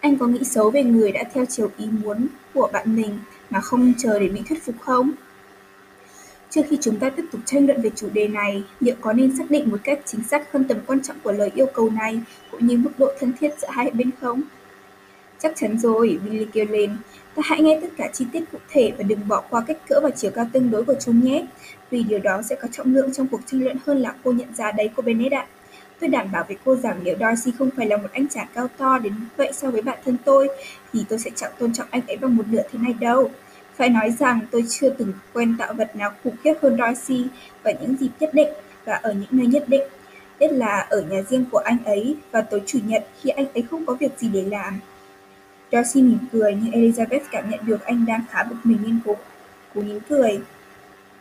anh 0.00 0.18
có 0.18 0.26
nghĩ 0.26 0.44
xấu 0.44 0.70
về 0.70 0.82
người 0.82 1.12
đã 1.12 1.24
theo 1.34 1.44
chiều 1.44 1.70
ý 1.78 1.86
muốn 1.86 2.26
của 2.54 2.70
bạn 2.72 2.96
mình 2.96 3.18
mà 3.50 3.60
không 3.60 3.92
chờ 3.98 4.18
để 4.18 4.28
bị 4.28 4.40
thuyết 4.48 4.64
phục 4.64 4.74
không? 4.80 5.12
Trước 6.50 6.62
khi 6.68 6.78
chúng 6.80 6.96
ta 6.96 7.10
tiếp 7.10 7.24
tục 7.32 7.40
tranh 7.44 7.66
luận 7.66 7.82
về 7.82 7.90
chủ 7.96 8.08
đề 8.12 8.28
này, 8.28 8.62
liệu 8.80 8.94
có 9.00 9.12
nên 9.12 9.36
xác 9.36 9.50
định 9.50 9.70
một 9.70 9.78
cách 9.84 10.00
chính 10.04 10.22
xác 10.22 10.52
hơn 10.52 10.64
tầm 10.64 10.78
quan 10.86 11.02
trọng 11.02 11.16
của 11.22 11.32
lời 11.32 11.50
yêu 11.54 11.66
cầu 11.66 11.90
này, 11.90 12.20
cũng 12.50 12.66
như 12.66 12.76
mức 12.76 12.90
độ 12.98 13.10
thân 13.20 13.32
thiết 13.40 13.50
giữa 13.60 13.68
hai 13.70 13.90
bên 13.90 14.10
không? 14.20 14.42
Chắc 15.38 15.52
chắn 15.56 15.78
rồi, 15.78 16.18
Billy 16.24 16.46
kêu 16.52 16.66
lên. 16.70 16.96
Ta 17.34 17.42
hãy 17.44 17.62
nghe 17.62 17.78
tất 17.82 17.88
cả 17.96 18.10
chi 18.12 18.26
tiết 18.32 18.42
cụ 18.52 18.58
thể 18.68 18.92
và 18.98 19.02
đừng 19.02 19.28
bỏ 19.28 19.42
qua 19.50 19.64
kích 19.66 19.78
cỡ 19.88 20.00
và 20.02 20.10
chiều 20.10 20.30
cao 20.34 20.46
tương 20.52 20.70
đối 20.70 20.84
của 20.84 20.94
chúng 21.00 21.24
nhé, 21.24 21.46
vì 21.90 22.02
điều 22.02 22.18
đó 22.18 22.42
sẽ 22.42 22.56
có 22.56 22.68
trọng 22.72 22.94
lượng 22.94 23.12
trong 23.12 23.26
cuộc 23.26 23.40
tranh 23.46 23.64
luận 23.64 23.76
hơn 23.86 23.98
là 23.98 24.14
cô 24.24 24.32
nhận 24.32 24.54
ra 24.54 24.72
đấy 24.72 24.90
cô 24.96 25.02
Bennett 25.02 25.32
ạ. 25.32 25.46
Tôi 26.00 26.10
đảm 26.10 26.32
bảo 26.32 26.44
với 26.48 26.56
cô 26.64 26.76
rằng 26.76 27.00
nếu 27.02 27.16
Darcy 27.20 27.52
không 27.58 27.70
phải 27.76 27.86
là 27.86 27.96
một 27.96 28.08
anh 28.12 28.28
chàng 28.28 28.46
cao 28.54 28.68
to 28.76 28.98
đến 28.98 29.12
vậy 29.36 29.50
so 29.52 29.70
với 29.70 29.82
bạn 29.82 29.98
thân 30.04 30.16
tôi, 30.24 30.48
thì 30.92 31.04
tôi 31.08 31.18
sẽ 31.18 31.30
chẳng 31.36 31.52
tôn 31.58 31.72
trọng 31.72 31.86
anh 31.90 32.06
ấy 32.06 32.16
bằng 32.16 32.36
một 32.36 32.48
nửa 32.48 32.62
thế 32.72 32.78
này 32.78 32.92
đâu. 32.92 33.30
Phải 33.76 33.88
nói 33.88 34.10
rằng 34.10 34.40
tôi 34.50 34.64
chưa 34.68 34.90
từng 34.90 35.12
quen 35.32 35.56
tạo 35.58 35.74
vật 35.74 35.96
nào 35.96 36.12
khủng 36.24 36.36
khiếp 36.44 36.54
hơn 36.62 36.76
Darcy 36.78 37.26
vào 37.62 37.74
những 37.80 37.96
dịp 38.00 38.10
nhất 38.20 38.30
định 38.32 38.48
và 38.84 38.94
ở 38.94 39.12
những 39.12 39.28
nơi 39.30 39.46
nhất 39.46 39.64
định, 39.68 39.82
nhất 40.40 40.52
là 40.52 40.86
ở 40.90 41.00
nhà 41.00 41.22
riêng 41.28 41.44
của 41.50 41.58
anh 41.58 41.84
ấy 41.84 42.16
vào 42.30 42.42
tối 42.50 42.62
chủ 42.66 42.78
nhật 42.86 43.06
khi 43.20 43.30
anh 43.30 43.46
ấy 43.54 43.62
không 43.70 43.86
có 43.86 43.94
việc 43.94 44.12
gì 44.18 44.28
để 44.28 44.42
làm. 44.42 44.80
Darcy 45.72 46.02
mỉm 46.02 46.18
cười 46.32 46.56
nhưng 46.62 46.72
Elizabeth 46.72 47.20
cảm 47.30 47.50
nhận 47.50 47.60
được 47.66 47.84
anh 47.84 48.06
đang 48.06 48.24
khá 48.30 48.42
bực 48.42 48.56
mình 48.64 48.78
nên 48.82 49.00
cố, 49.04 49.16
cố 49.74 49.82
nín 49.82 49.98
cười. 50.08 50.40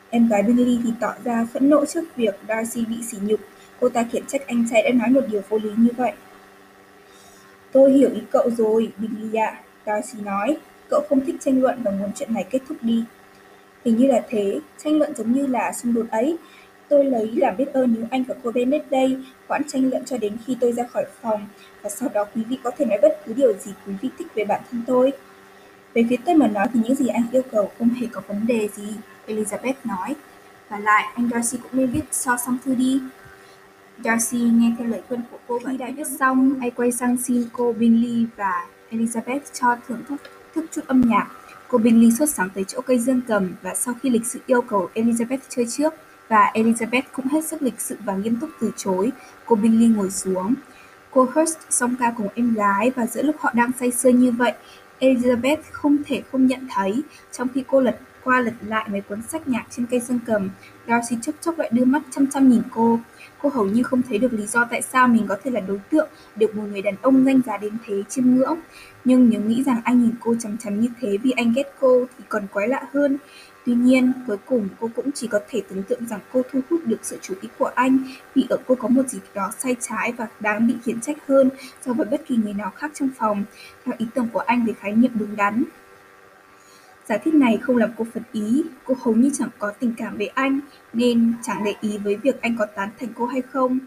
Em 0.09 0.27
gái 0.27 0.43
Bingley 0.43 0.79
thì 0.83 0.89
tỏ 0.99 1.13
ra 1.23 1.47
phẫn 1.53 1.69
nộ 1.69 1.85
trước 1.85 2.15
việc 2.15 2.39
Darcy 2.47 2.85
bị 2.85 2.95
sỉ 3.03 3.17
nhục. 3.21 3.39
Cô 3.79 3.89
ta 3.89 4.03
khiển 4.11 4.25
trách 4.25 4.47
anh 4.47 4.65
trai 4.71 4.81
đã 4.83 4.89
nói 4.89 5.09
một 5.09 5.21
điều 5.31 5.41
vô 5.49 5.57
lý 5.57 5.69
như 5.77 5.89
vậy. 5.97 6.11
Tôi 7.71 7.91
hiểu 7.91 8.09
ý 8.13 8.21
cậu 8.31 8.49
rồi, 8.57 8.91
Bingley 8.97 9.39
ạ, 9.39 9.59
Darcy 9.85 10.21
nói. 10.21 10.57
Cậu 10.89 11.01
không 11.09 11.25
thích 11.25 11.35
tranh 11.39 11.61
luận 11.61 11.83
và 11.83 11.91
muốn 11.91 12.11
chuyện 12.15 12.33
này 12.33 12.45
kết 12.49 12.59
thúc 12.67 12.77
đi. 12.81 13.03
Hình 13.85 13.97
như 13.97 14.07
là 14.07 14.21
thế, 14.29 14.59
tranh 14.83 14.97
luận 14.99 15.15
giống 15.15 15.31
như 15.31 15.45
là 15.45 15.73
xung 15.73 15.93
đột 15.93 16.05
ấy. 16.11 16.37
Tôi 16.89 17.05
lấy 17.05 17.31
làm 17.35 17.57
biết 17.57 17.73
ơn 17.73 17.95
nếu 17.97 18.07
anh 18.11 18.23
và 18.23 18.35
cô 18.43 18.51
Bennett 18.51 18.91
đây 18.91 19.17
hoãn 19.47 19.61
tranh 19.67 19.89
luận 19.89 20.05
cho 20.05 20.17
đến 20.17 20.37
khi 20.45 20.57
tôi 20.59 20.71
ra 20.71 20.83
khỏi 20.93 21.05
phòng 21.21 21.47
và 21.81 21.89
sau 21.89 22.09
đó 22.13 22.25
quý 22.35 22.43
vị 22.49 22.57
có 22.63 22.71
thể 22.77 22.85
nói 22.85 22.99
bất 23.01 23.25
cứ 23.25 23.33
điều 23.33 23.53
gì 23.53 23.71
quý 23.87 23.93
vị 24.01 24.09
thích 24.17 24.27
về 24.35 24.45
bản 24.45 24.61
thân 24.71 24.81
tôi. 24.87 25.11
Về 25.93 26.05
phía 26.09 26.15
tôi 26.25 26.35
mà 26.35 26.47
nói 26.47 26.67
thì 26.73 26.79
những 26.83 26.95
gì 26.95 27.07
anh 27.07 27.23
yêu 27.31 27.41
cầu 27.51 27.71
không 27.79 27.89
hề 27.89 28.07
có 28.11 28.21
vấn 28.27 28.47
đề 28.47 28.67
gì, 28.75 28.87
Elizabeth 29.27 29.73
nói. 29.83 30.15
Và 30.69 30.79
lại, 30.79 31.03
anh 31.15 31.29
Darcy 31.33 31.57
cũng 31.57 31.71
nên 31.73 31.91
viết 31.91 32.01
so 32.11 32.37
xong 32.37 32.57
thư 32.65 32.75
đi. 32.75 33.01
Darcy 34.03 34.37
nghe 34.37 34.75
theo 34.77 34.87
lời 34.87 35.01
khuyên 35.07 35.21
của 35.31 35.37
cô 35.47 35.59
Khi 35.67 35.77
đã 35.77 35.91
viết 35.97 36.07
xong, 36.19 36.59
anh 36.61 36.71
quay 36.71 36.91
sang 36.91 37.17
xin 37.17 37.43
cô 37.53 37.73
Bingley 37.73 38.25
và 38.35 38.67
Elizabeth 38.91 39.39
cho 39.53 39.75
thưởng 39.87 40.03
thức 40.07 40.21
thức 40.55 40.65
chút 40.71 40.81
âm 40.87 41.01
nhạc. 41.01 41.27
Cô 41.67 41.77
Bingley 41.77 42.11
xuất 42.11 42.29
sáng 42.29 42.49
tới 42.53 42.63
chỗ 42.67 42.81
cây 42.81 42.99
dương 42.99 43.21
cầm 43.27 43.55
và 43.61 43.75
sau 43.75 43.93
khi 44.01 44.09
lịch 44.09 44.25
sự 44.25 44.39
yêu 44.45 44.61
cầu 44.61 44.89
Elizabeth 44.95 45.37
chơi 45.49 45.65
trước 45.69 45.93
và 46.27 46.51
Elizabeth 46.53 47.01
cũng 47.11 47.25
hết 47.27 47.45
sức 47.45 47.61
lịch 47.61 47.81
sự 47.81 47.97
và 48.05 48.15
nghiêm 48.15 48.37
túc 48.41 48.49
từ 48.61 48.71
chối, 48.77 49.11
cô 49.45 49.55
Bingley 49.55 49.87
ngồi 49.87 50.11
xuống. 50.11 50.53
Cô 51.11 51.27
Hurst 51.35 51.57
song 51.69 51.95
ca 51.99 52.13
cùng 52.17 52.27
em 52.35 52.53
gái 52.53 52.91
và 52.95 53.05
giữa 53.05 53.21
lúc 53.21 53.35
họ 53.39 53.51
đang 53.53 53.71
say 53.79 53.91
sưa 53.91 54.09
như 54.09 54.31
vậy, 54.31 54.53
Elizabeth 54.99 55.57
không 55.71 55.97
thể 56.05 56.23
không 56.31 56.47
nhận 56.47 56.67
thấy, 56.69 57.01
trong 57.31 57.47
khi 57.53 57.63
cô 57.67 57.81
lật 57.81 57.99
qua 58.23 58.41
lật 58.41 58.53
lại 58.61 58.89
mấy 58.91 59.01
cuốn 59.01 59.21
sách 59.21 59.47
nhạc 59.47 59.65
trên 59.69 59.85
cây 59.85 59.99
dương 59.99 60.19
cầm, 60.25 60.49
Darcy 60.87 61.17
chốc 61.21 61.35
chốc 61.41 61.59
lại 61.59 61.69
đưa 61.73 61.85
mắt 61.85 62.01
chăm 62.11 62.27
chăm 62.27 62.49
nhìn 62.49 62.61
cô. 62.71 62.99
Cô 63.41 63.49
hầu 63.49 63.65
như 63.65 63.83
không 63.83 64.01
thấy 64.09 64.17
được 64.17 64.33
lý 64.33 64.47
do 64.47 64.65
tại 64.71 64.81
sao 64.81 65.07
mình 65.07 65.25
có 65.27 65.37
thể 65.43 65.51
là 65.51 65.59
đối 65.59 65.79
tượng 65.89 66.09
được 66.35 66.55
một 66.55 66.63
người 66.71 66.81
đàn 66.81 66.95
ông 67.01 67.25
danh 67.25 67.41
giá 67.45 67.57
đến 67.57 67.73
thế 67.85 68.03
chiêm 68.09 68.25
ngưỡng. 68.25 68.57
Nhưng 69.05 69.29
nếu 69.29 69.41
nghĩ 69.41 69.63
rằng 69.63 69.81
anh 69.83 70.01
nhìn 70.01 70.13
cô 70.19 70.35
chằm 70.39 70.57
chằm 70.57 70.79
như 70.81 70.87
thế 71.01 71.17
vì 71.17 71.31
anh 71.31 71.53
ghét 71.55 71.73
cô 71.79 72.05
thì 72.17 72.23
còn 72.29 72.47
quái 72.53 72.67
lạ 72.67 72.81
hơn. 72.93 73.17
Tuy 73.65 73.73
nhiên, 73.73 74.13
cuối 74.27 74.37
cùng 74.45 74.67
cô 74.79 74.89
cũng 74.95 75.11
chỉ 75.11 75.27
có 75.27 75.39
thể 75.49 75.61
tưởng 75.69 75.83
tượng 75.83 76.05
rằng 76.05 76.19
cô 76.33 76.41
thu 76.51 76.59
hút 76.69 76.81
được 76.85 76.99
sự 77.01 77.17
chú 77.21 77.33
ý 77.41 77.49
của 77.59 77.71
anh 77.75 77.99
vì 78.35 78.45
ở 78.49 78.57
cô 78.67 78.75
có 78.75 78.87
một 78.87 79.07
gì 79.07 79.19
đó 79.33 79.51
sai 79.59 79.75
trái 79.79 80.13
và 80.17 80.27
đáng 80.39 80.67
bị 80.67 80.75
khiển 80.83 81.01
trách 81.01 81.17
hơn 81.27 81.49
so 81.85 81.93
với 81.93 82.05
bất 82.05 82.21
kỳ 82.27 82.35
người 82.35 82.53
nào 82.53 82.71
khác 82.75 82.91
trong 82.93 83.09
phòng, 83.17 83.43
theo 83.85 83.95
ý 83.97 84.05
tưởng 84.13 84.27
của 84.33 84.39
anh 84.39 84.65
về 84.65 84.73
khái 84.79 84.91
niệm 84.91 85.11
đúng 85.15 85.35
đắn. 85.35 85.63
Giả 87.09 87.17
thiết 87.17 87.33
này 87.33 87.57
không 87.61 87.77
làm 87.77 87.89
cô 87.97 88.05
phật 88.13 88.21
ý, 88.31 88.63
cô 88.85 88.95
hầu 89.01 89.15
như 89.15 89.29
chẳng 89.33 89.49
có 89.59 89.71
tình 89.79 89.93
cảm 89.97 90.17
với 90.17 90.27
anh, 90.27 90.59
nên 90.93 91.33
chẳng 91.43 91.63
để 91.65 91.73
ý 91.81 91.97
với 91.97 92.15
việc 92.15 92.41
anh 92.41 92.55
có 92.59 92.65
tán 92.65 92.89
thành 92.99 93.09
cô 93.15 93.25
hay 93.25 93.41
không. 93.41 93.79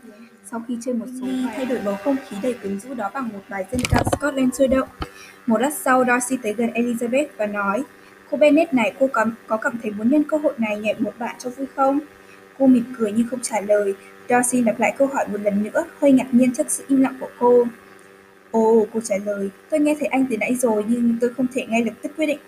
Sau 0.51 0.63
khi 0.69 0.79
chơi 0.81 0.95
một 0.95 1.07
số 1.21 1.27
bài 1.27 1.55
thay 1.57 1.67
đổi 1.67 1.79
bầu 1.85 1.97
không 2.05 2.17
khí 2.29 2.37
đầy 2.43 2.55
quyến 2.55 2.81
rũ 2.81 2.95
đó 2.95 3.11
bằng 3.15 3.29
một 3.29 3.41
bài 3.49 3.65
dân 3.73 3.81
ca 3.91 4.03
Scotland 4.13 4.55
sôi 4.55 4.69
động. 4.69 4.89
Một 5.47 5.61
lát 5.61 5.73
sau, 5.73 6.05
Darcy 6.05 6.37
tới 6.43 6.53
gần 6.53 6.71
Elizabeth 6.71 7.27
và 7.37 7.47
nói, 7.47 7.83
Cô 8.31 8.37
Bennett 8.37 8.75
này, 8.75 8.93
cô 8.99 9.09
có, 9.13 9.27
có 9.47 9.57
cảm 9.57 9.79
thấy 9.83 9.93
muốn 9.93 10.11
nhân 10.11 10.25
cơ 10.25 10.37
hội 10.37 10.53
này 10.59 10.79
nhảy 10.79 10.95
một 10.99 11.13
bạn 11.19 11.37
cho 11.39 11.51
vui 11.51 11.67
không? 11.77 12.01
Cô 12.59 12.67
mỉm 12.67 12.85
cười 12.99 13.13
nhưng 13.13 13.29
không 13.29 13.41
trả 13.43 13.61
lời. 13.61 13.95
Darcy 14.29 14.63
lặp 14.63 14.81
lại 14.81 14.95
câu 14.99 15.09
hỏi 15.09 15.25
một 15.29 15.41
lần 15.43 15.63
nữa, 15.63 15.85
hơi 16.01 16.13
ngạc 16.13 16.35
nhiên 16.35 16.53
trước 16.55 16.71
sự 16.71 16.85
im 16.89 17.01
lặng 17.01 17.17
của 17.21 17.31
cô. 17.39 17.67
Ồ, 18.51 18.87
cô 18.93 19.01
trả 19.01 19.17
lời, 19.25 19.51
tôi 19.71 19.81
nghe 19.81 19.97
thấy 20.01 20.09
anh 20.09 20.27
từ 20.31 20.37
nãy 20.37 20.55
rồi 20.55 20.85
nhưng 20.89 21.19
tôi 21.21 21.35
không 21.35 21.47
thể 21.55 21.67
ngay 21.67 21.85
lập 21.85 21.95
tức 22.03 22.13
quyết 22.17 22.27
định 22.27 22.39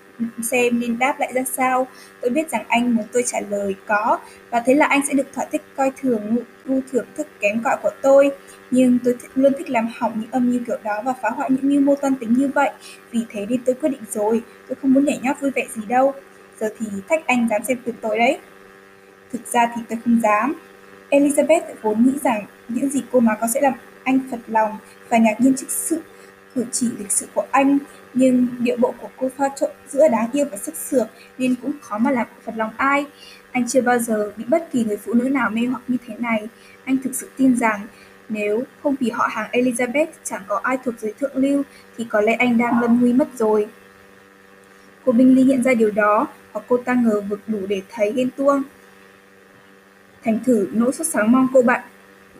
xem 0.42 0.81
nên 0.81 0.98
đáp 0.98 1.20
lại 1.20 1.33
ra 1.35 1.42
sao. 1.44 1.87
Tôi 2.20 2.31
biết 2.31 2.51
rằng 2.51 2.64
anh 2.68 2.94
muốn 2.94 3.05
tôi 3.12 3.22
trả 3.27 3.38
lời 3.51 3.75
có 3.87 4.18
và 4.51 4.62
thế 4.66 4.75
là 4.75 4.87
anh 4.87 5.01
sẽ 5.09 5.14
được 5.14 5.27
thỏa 5.35 5.44
thích 5.44 5.62
coi 5.77 5.90
thường 6.01 6.37
ngu 6.64 6.81
thưởng 6.92 7.07
thức 7.16 7.27
kém 7.40 7.62
cỏi 7.64 7.77
của 7.83 7.90
tôi. 8.03 8.31
Nhưng 8.70 8.98
tôi 9.05 9.14
th 9.14 9.25
luôn 9.35 9.53
thích 9.59 9.70
làm 9.70 9.88
hỏng 9.98 10.12
những 10.20 10.31
âm 10.31 10.51
như 10.51 10.61
kiểu 10.66 10.77
đó 10.85 11.03
và 11.05 11.12
phá 11.22 11.31
hoại 11.31 11.51
những 11.51 11.68
mưu 11.68 11.81
mô 11.81 11.94
toan 11.94 12.14
tính 12.14 12.33
như 12.33 12.48
vậy. 12.48 12.70
Vì 13.11 13.20
thế 13.29 13.46
nên 13.46 13.61
tôi 13.64 13.75
quyết 13.75 13.88
định 13.88 14.05
rồi, 14.11 14.42
tôi 14.68 14.77
không 14.83 14.92
muốn 14.92 15.05
nhảy 15.05 15.20
nhót 15.22 15.40
vui 15.40 15.51
vẻ 15.51 15.66
gì 15.75 15.83
đâu. 15.88 16.14
Giờ 16.61 16.68
thì 16.79 16.87
thách 17.09 17.27
anh 17.27 17.48
dám 17.51 17.64
xem 17.64 17.79
từ 17.85 17.92
tôi 18.01 18.18
đấy. 18.18 18.38
Thực 19.33 19.46
ra 19.46 19.72
thì 19.77 19.83
tôi 19.88 19.98
không 20.05 20.20
dám. 20.22 20.55
Elizabeth 21.11 21.61
vốn 21.83 22.05
nghĩ 22.05 22.12
rằng 22.25 22.46
những 22.68 22.88
gì 22.88 23.03
cô 23.12 23.20
nói 23.20 23.37
có 23.40 23.46
sẽ 23.55 23.61
làm 23.61 23.72
anh 24.05 24.18
phật 24.31 24.40
lòng 24.46 24.79
và 25.09 25.18
ngạc 25.18 25.40
nhiên 25.40 25.55
trước 25.55 25.70
sự 25.70 26.03
cử 26.55 26.64
chỉ 26.72 26.90
lịch 26.98 27.12
sự 27.12 27.27
của 27.35 27.44
anh, 27.51 27.79
nhưng 28.14 28.46
điệu 28.59 28.77
bộ 28.77 28.94
của 29.01 29.09
cô 29.16 29.31
pha 29.37 29.48
trộn 29.57 29.70
giữa 29.88 30.09
đáng 30.09 30.31
yêu 30.33 30.46
và 30.51 30.57
sức 30.57 30.77
sược 30.77 31.07
nên 31.38 31.55
cũng 31.62 31.72
khó 31.81 31.98
mà 31.98 32.11
làm 32.11 32.27
phật 32.44 32.53
lòng 32.57 32.70
ai. 32.77 33.07
Anh 33.53 33.68
chưa 33.68 33.81
bao 33.81 33.98
giờ 33.98 34.33
bị 34.37 34.44
bất 34.48 34.68
kỳ 34.72 34.85
người 34.85 34.96
phụ 34.96 35.14
nữ 35.14 35.29
nào 35.29 35.51
mê 35.51 35.66
hoặc 35.66 35.83
như 35.88 35.96
thế 36.07 36.14
này. 36.18 36.48
Anh 36.85 36.96
thực 37.05 37.14
sự 37.14 37.29
tin 37.37 37.57
rằng 37.57 37.81
nếu 38.29 38.62
không 38.83 38.94
vì 39.01 39.11
họ 39.11 39.27
hàng 39.31 39.51
Elizabeth 39.53 40.07
chẳng 40.25 40.42
có 40.48 40.61
ai 40.62 40.79
thuộc 40.85 40.94
giới 40.98 41.12
thượng 41.20 41.37
lưu 41.37 41.62
thì 41.96 42.07
có 42.09 42.20
lẽ 42.20 42.35
anh 42.35 42.59
đang 42.59 42.81
lâm 42.81 43.01
nguy 43.01 43.12
mất 43.12 43.29
rồi. 43.38 43.68
Cô 45.05 45.12
Binh 45.12 45.35
Ly 45.35 45.42
nhận 45.42 45.62
ra 45.62 45.75
điều 45.75 45.90
đó 45.90 46.27
và 46.53 46.61
cô 46.68 46.77
ta 46.77 46.94
ngờ 46.94 47.20
vực 47.20 47.40
đủ 47.46 47.59
để 47.68 47.83
thấy 47.90 48.12
ghen 48.12 48.31
tuông. 48.37 48.62
Thành 50.25 50.38
thử 50.44 50.68
nỗi 50.72 50.92
sốt 50.92 51.07
sáng 51.07 51.33
mong 51.33 51.48
cô 51.53 51.62
bạn 51.62 51.81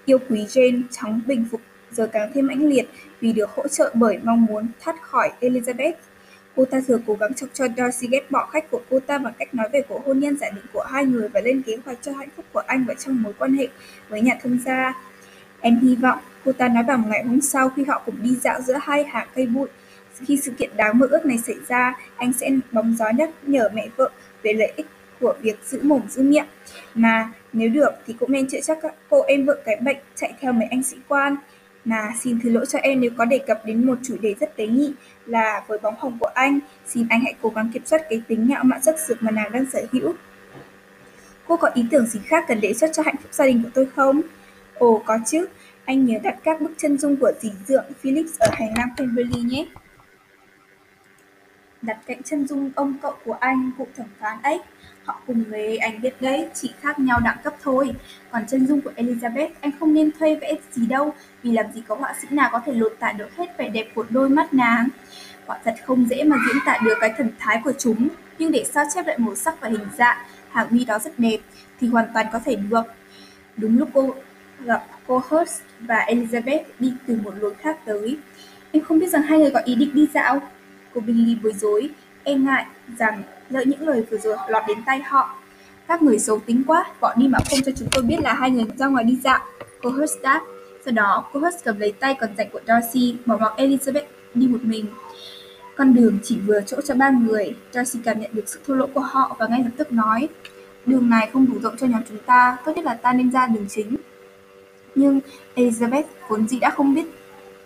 yêu 0.05 0.19
quý 0.29 0.47
Jane 0.49 0.83
chóng 0.91 1.21
bình 1.27 1.47
phục 1.51 1.61
giờ 1.93 2.07
càng 2.13 2.31
thêm 2.35 2.47
mãnh 2.47 2.67
liệt 2.67 2.89
vì 3.21 3.33
được 3.33 3.51
hỗ 3.51 3.69
trợ 3.69 3.91
bởi 3.95 4.19
mong 4.23 4.45
muốn 4.45 4.69
thoát 4.81 5.03
khỏi 5.03 5.31
Elizabeth. 5.41 5.93
Cô 6.57 6.65
ta 6.65 6.81
thừa 6.87 6.99
cố 7.07 7.15
gắng 7.15 7.35
chọc 7.35 7.51
cho 7.53 7.67
Darcy 7.77 8.09
ghét 8.11 8.31
bỏ 8.31 8.47
khách 8.53 8.71
của 8.71 8.81
cô 8.91 9.01
ta 9.01 9.19
bằng 9.19 9.33
cách 9.39 9.55
nói 9.55 9.69
về 9.73 9.83
cuộc 9.89 10.07
hôn 10.07 10.19
nhân 10.19 10.37
giả 10.37 10.51
định 10.55 10.65
của 10.73 10.83
hai 10.83 11.05
người 11.05 11.29
và 11.29 11.41
lên 11.41 11.63
kế 11.63 11.77
hoạch 11.85 11.99
cho 12.03 12.13
hạnh 12.13 12.29
phúc 12.37 12.45
của 12.53 12.63
anh 12.67 12.85
và 12.89 12.95
trong 12.95 13.23
mối 13.23 13.33
quan 13.39 13.55
hệ 13.55 13.69
với 14.09 14.21
nhà 14.21 14.39
thương 14.43 14.59
gia. 14.65 14.95
Em 15.61 15.81
hy 15.81 15.97
vọng, 15.97 16.19
cô 16.45 16.53
ta 16.53 16.69
nói 16.69 16.85
vào 16.85 16.97
một 16.97 17.09
ngày 17.11 17.25
hôm 17.25 17.41
sau 17.41 17.69
khi 17.69 17.85
họ 17.85 18.03
cùng 18.07 18.23
đi 18.23 18.37
dạo 18.37 18.61
giữa 18.61 18.79
hai 18.83 19.05
hàng 19.05 19.29
cây 19.35 19.47
bụi. 19.47 19.69
Khi 20.27 20.37
sự 20.37 20.53
kiện 20.59 20.77
đáng 20.77 20.99
mơ 20.99 21.07
ước 21.11 21.27
này 21.27 21.39
xảy 21.39 21.57
ra, 21.69 21.97
anh 22.17 22.33
sẽ 22.33 22.51
bóng 22.73 22.97
gió 22.99 23.11
nhắc 23.19 23.31
nhở 23.43 23.69
mẹ 23.75 23.89
vợ 23.97 24.11
về 24.43 24.53
lợi 24.53 24.73
ích 24.77 24.87
của 25.21 25.35
việc 25.41 25.59
giữ 25.65 25.81
mồm 25.83 26.03
giữ 26.09 26.23
miệng. 26.23 26.47
Mà 26.95 27.33
nếu 27.53 27.69
được 27.69 27.91
thì 28.07 28.15
cũng 28.19 28.33
nên 28.33 28.49
chữa 28.49 28.61
chắc 28.63 28.79
các 28.83 28.95
cô 29.11 29.23
em 29.23 29.47
vợ 29.47 29.57
cái 29.65 29.77
bệnh 29.77 29.97
chạy 30.15 30.35
theo 30.41 30.53
mấy 30.53 30.69
anh 30.71 30.83
sĩ 30.83 30.97
quan. 31.09 31.37
Mà 31.85 32.12
xin 32.21 32.40
thứ 32.42 32.51
lỗi 32.51 32.66
cho 32.68 32.79
em 32.79 33.01
nếu 33.01 33.11
có 33.18 33.25
đề 33.25 33.38
cập 33.38 33.62
đến 33.66 33.87
một 33.87 33.99
chủ 34.03 34.16
đề 34.21 34.35
rất 34.40 34.57
tế 34.57 34.66
nhị 34.66 34.95
là 35.27 35.64
với 35.68 35.79
bóng 35.79 35.95
hồng 35.99 36.18
của 36.21 36.31
anh, 36.35 36.59
xin 36.87 37.07
anh 37.11 37.21
hãy 37.21 37.35
cố 37.42 37.49
gắng 37.49 37.71
kiểm 37.75 37.87
soát 37.87 38.03
cái 38.11 38.23
tính 38.29 38.49
ngạo 38.49 38.64
mạn 38.64 38.83
rất 38.83 38.97
sực 39.07 39.23
mà 39.23 39.31
nàng 39.31 39.53
đang 39.53 39.66
sở 39.73 39.83
hữu. 39.92 40.14
Cô 41.47 41.57
có 41.57 41.71
ý 41.75 41.85
tưởng 41.90 42.07
gì 42.07 42.21
khác 42.27 42.45
cần 42.49 42.61
đề 42.61 42.75
xuất 42.75 42.90
cho 42.92 43.03
hạnh 43.03 43.16
phúc 43.23 43.35
gia 43.35 43.47
đình 43.47 43.62
của 43.62 43.71
tôi 43.75 43.87
không? 43.97 44.21
Ồ 44.75 45.03
có 45.07 45.18
chứ, 45.27 45.47
anh 45.85 46.05
nhớ 46.05 46.18
đặt 46.23 46.38
các 46.45 46.61
bức 46.61 46.73
chân 46.79 46.99
dung 46.99 47.16
của 47.16 47.33
dì 47.40 47.51
dượng 47.66 47.85
Felix 48.03 48.25
ở 48.38 48.49
hành 48.53 48.75
lang 48.77 48.88
Pemberley 48.97 49.42
nhé. 49.42 49.66
Đặt 51.83 51.99
cạnh 52.07 52.23
chân 52.23 52.47
dung 52.47 52.71
ông 52.75 52.95
cậu 53.03 53.14
của 53.25 53.33
anh, 53.40 53.71
cụ 53.79 53.87
thẩm 53.97 54.07
phán 54.21 54.42
ấy. 54.42 54.59
Họ 55.05 55.21
cùng 55.27 55.45
với 55.51 55.77
anh 55.77 56.01
biết 56.01 56.23
đấy, 56.23 56.49
chỉ 56.55 56.73
khác 56.81 56.99
nhau 56.99 57.21
đẳng 57.25 57.37
cấp 57.45 57.55
thôi. 57.62 57.91
Còn 58.31 58.43
chân 58.47 58.67
dung 58.67 58.81
của 58.81 58.93
Elizabeth, 58.97 59.49
anh 59.61 59.71
không 59.81 59.95
nên 59.95 60.11
thuê 60.19 60.37
vẽ 60.37 60.55
gì 60.73 60.87
đâu, 60.87 61.15
vì 61.43 61.51
làm 61.51 61.67
gì 61.73 61.83
có 61.88 61.95
họa 61.95 62.15
sĩ 62.23 62.29
nào 62.31 62.49
có 62.53 62.61
thể 62.67 62.73
lột 62.73 62.97
tả 62.99 63.12
được 63.12 63.37
hết 63.37 63.59
vẻ 63.59 63.69
đẹp 63.69 63.88
của 63.95 64.05
đôi 64.11 64.29
mắt 64.29 64.55
nàng. 64.55 64.88
Quả 65.47 65.59
thật 65.65 65.75
không 65.85 66.07
dễ 66.11 66.25
mà 66.25 66.37
diễn 66.47 66.57
tả 66.67 66.79
được 66.85 66.95
cái 67.01 67.12
thần 67.17 67.31
thái 67.38 67.61
của 67.65 67.73
chúng, 67.79 68.09
nhưng 68.38 68.53
để 68.53 68.65
sao 68.73 68.85
chép 68.95 69.07
lại 69.07 69.19
màu 69.19 69.35
sắc 69.35 69.61
và 69.61 69.69
hình 69.69 69.87
dạng, 69.99 70.17
hàng 70.51 70.67
mi 70.71 70.85
đó 70.85 70.99
rất 70.99 71.19
đẹp, 71.19 71.38
thì 71.81 71.88
hoàn 71.88 72.07
toàn 72.15 72.27
có 72.33 72.38
thể 72.45 72.57
được. 72.57 72.83
Đúng 73.57 73.79
lúc 73.79 73.88
cô 73.95 74.15
gặp 74.61 74.87
cô 75.07 75.23
Hurst 75.29 75.62
và 75.81 76.07
Elizabeth 76.09 76.62
đi 76.79 76.93
từ 77.07 77.19
một 77.23 77.35
lối 77.41 77.55
khác 77.55 77.77
tới. 77.85 78.19
Em 78.73 78.85
không 78.85 78.99
biết 78.99 79.11
rằng 79.11 79.23
hai 79.23 79.38
người 79.38 79.51
có 79.51 79.61
ý 79.65 79.75
định 79.75 79.95
đi 79.95 80.07
dạo. 80.15 80.41
Cô 80.95 81.01
Billy 81.01 81.37
bối 81.43 81.53
rối, 81.53 81.91
e 82.25 82.35
ngại 82.35 82.67
rằng 82.99 83.23
lỡ 83.53 83.65
những 83.67 83.88
lời 83.88 84.05
vừa 84.11 84.19
rồi 84.19 84.37
lọt 84.49 84.62
đến 84.69 84.79
tay 84.87 85.01
họ. 85.01 85.37
Các 85.88 86.03
người 86.03 86.19
xấu 86.19 86.38
tính 86.38 86.62
quá, 86.67 86.85
bỏ 87.01 87.15
đi 87.17 87.29
mà 87.29 87.38
không 87.51 87.61
cho 87.67 87.73
chúng 87.77 87.88
tôi 87.93 88.03
biết 88.03 88.17
là 88.21 88.35
hai 88.35 88.51
người 88.51 88.65
ra 88.77 88.87
ngoài 88.87 89.05
đi 89.05 89.19
dạo. 89.25 89.41
Cô 89.83 89.91
Hurst 89.91 90.23
đáp. 90.23 90.41
Sau 90.85 90.93
đó, 90.93 91.25
cô 91.33 91.41
Hurst 91.41 91.65
cầm 91.65 91.79
lấy 91.79 91.93
tay 91.93 92.17
còn 92.21 92.31
dành 92.38 92.51
của 92.53 92.61
Darcy, 92.67 93.17
bỏ 93.27 93.37
mặc 93.37 93.53
Elizabeth 93.57 94.05
đi 94.35 94.49
một 94.49 94.65
mình. 94.65 94.87
Con 95.77 95.95
đường 95.95 96.19
chỉ 96.23 96.38
vừa 96.47 96.61
chỗ 96.67 96.81
cho 96.81 96.95
ba 96.95 97.11
người, 97.11 97.55
Darcy 97.73 97.99
cảm 98.05 98.21
nhận 98.21 98.31
được 98.35 98.45
sự 98.47 98.61
thua 98.67 98.75
lỗ 98.75 98.87
của 98.87 99.01
họ 99.01 99.37
và 99.38 99.47
ngay 99.47 99.61
lập 99.65 99.71
tức 99.77 99.93
nói 99.93 100.29
Đường 100.87 101.11
này 101.11 101.31
không 101.33 101.47
đủ 101.47 101.59
rộng 101.61 101.77
cho 101.77 101.87
nhóm 101.87 102.03
chúng 102.09 102.19
ta, 102.27 102.57
tốt 102.65 102.73
nhất 102.77 102.85
là 102.85 102.95
ta 102.95 103.12
nên 103.12 103.31
ra 103.31 103.47
đường 103.47 103.67
chính. 103.69 103.97
Nhưng 104.95 105.21
Elizabeth 105.55 106.03
vốn 106.29 106.49
dĩ 106.49 106.59
đã 106.59 106.71
không 106.71 106.95
biết 106.95 107.07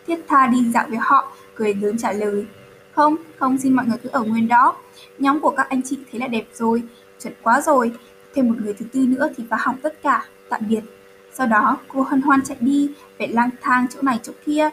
thiết 0.07 0.21
tha 0.29 0.47
đi 0.47 0.71
dạo 0.75 0.87
với 0.89 0.99
họ, 0.99 1.33
cười 1.55 1.75
lớn 1.75 1.99
trả 1.99 2.13
lời 2.13 2.47
Không, 2.93 3.17
không 3.39 3.59
xin 3.59 3.73
mọi 3.77 3.87
người 3.87 3.99
cứ 4.03 4.09
ở 4.09 4.23
nguyên 4.23 4.49
đó. 4.49 4.77
Nhóm 5.19 5.41
của 5.41 5.51
các 5.51 5.69
anh 5.69 5.83
chị 5.83 5.99
thấy 6.11 6.21
là 6.21 6.27
đẹp 6.27 6.45
rồi, 6.53 6.83
chuẩn 7.23 7.35
quá 7.43 7.61
rồi. 7.61 7.93
Thêm 8.35 8.49
một 8.49 8.55
người 8.59 8.75
thứ 8.75 8.87
tư 8.93 9.07
nữa 9.07 9.29
thì 9.37 9.45
phá 9.51 9.57
hỏng 9.61 9.77
tất 9.83 10.03
cả, 10.03 10.25
tạm 10.49 10.61
biệt. 10.69 10.81
Sau 11.33 11.47
đó 11.47 11.79
cô 11.89 12.03
hân 12.03 12.21
hoan 12.21 12.43
chạy 12.45 12.57
đi, 12.61 12.91
vẻ 13.19 13.27
lang 13.27 13.51
thang 13.63 13.87
chỗ 13.95 14.03
này 14.03 14.21
chỗ 14.23 14.33
kia. 14.47 14.71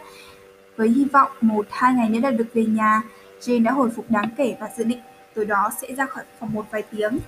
Với 0.75 0.89
hy 0.89 1.05
vọng 1.05 1.31
một 1.41 1.65
hai 1.69 1.93
ngày 1.93 2.09
nữa 2.09 2.19
là 2.19 2.31
được 2.31 2.47
về 2.53 2.65
nhà, 2.65 3.01
Jane 3.41 3.63
đã 3.63 3.71
hồi 3.71 3.89
phục 3.95 4.11
đáng 4.11 4.29
kể 4.37 4.55
và 4.59 4.69
dự 4.77 4.83
định 4.83 4.99
tối 5.35 5.45
đó 5.45 5.71
sẽ 5.81 5.95
ra 5.95 6.05
khỏi 6.05 6.23
phòng 6.39 6.53
một 6.53 6.65
vài 6.71 6.83
tiếng. 6.91 7.19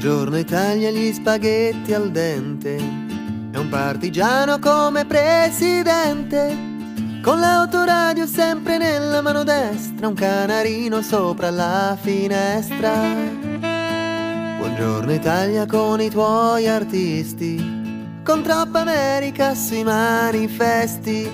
Buongiorno 0.00 0.36
Italia, 0.36 0.92
gli 0.92 1.12
spaghetti 1.12 1.92
al 1.92 2.10
dente. 2.14 3.07
È 3.50 3.56
un 3.56 3.68
partigiano 3.70 4.58
come 4.58 5.06
presidente. 5.06 6.66
Con 7.22 7.40
l'autoradio 7.40 8.26
sempre 8.26 8.78
nella 8.78 9.22
mano 9.22 9.42
destra, 9.42 10.06
un 10.06 10.14
canarino 10.14 11.02
sopra 11.02 11.50
la 11.50 11.96
finestra. 12.00 12.92
Buongiorno 14.58 15.12
Italia 15.12 15.66
con 15.66 16.00
i 16.00 16.10
tuoi 16.10 16.68
artisti, 16.68 17.56
con 18.22 18.42
troppa 18.42 18.80
America 18.80 19.54
sui 19.54 19.82
manifesti, 19.82 21.28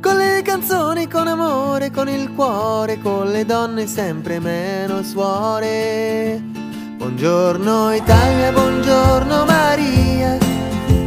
con 0.00 0.16
le 0.16 0.42
canzoni, 0.42 1.08
con 1.08 1.26
amore, 1.26 1.90
con 1.90 2.08
il 2.08 2.32
cuore, 2.34 3.00
con 3.00 3.30
le 3.30 3.44
donne 3.44 3.86
sempre 3.86 4.38
meno 4.40 5.02
suore. 5.02 6.40
Buongiorno 6.96 7.94
Italia, 7.94 8.52
buongiorno 8.52 9.44
Maria, 9.44 10.38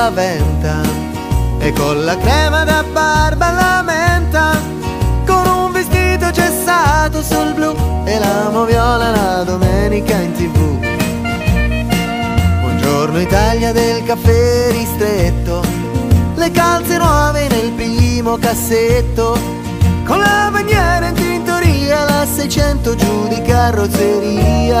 spaventa 0.00 0.80
e 1.58 1.72
con 1.74 2.06
la 2.06 2.16
crema 2.16 2.64
da 2.64 2.82
barba 2.82 3.50
lamenta, 3.50 4.58
con 5.26 5.46
un 5.46 5.72
vestito 5.72 6.30
gessato 6.30 7.22
sul 7.22 7.52
blu 7.52 7.76
e 8.06 8.18
l'amo 8.18 8.64
viola 8.64 9.10
la 9.10 9.42
domenica 9.44 10.16
in 10.16 10.32
tv. 10.32 10.78
Buongiorno 12.62 13.20
Italia 13.20 13.72
del 13.72 14.02
caffè 14.04 14.70
ristretto, 14.70 15.62
le 16.34 16.50
calze 16.50 16.96
nuove 16.96 17.46
nel 17.48 17.70
primo 17.72 18.38
cassetto, 18.38 19.38
con 20.06 20.18
la 20.18 20.48
bandiera 20.50 21.08
in 21.08 21.14
tintoria 21.14 22.04
la 22.04 22.24
sera 22.24 22.46
1600 22.46 22.94
giù 22.94 23.28
di 23.28 23.42
carrozzeria. 23.42 24.80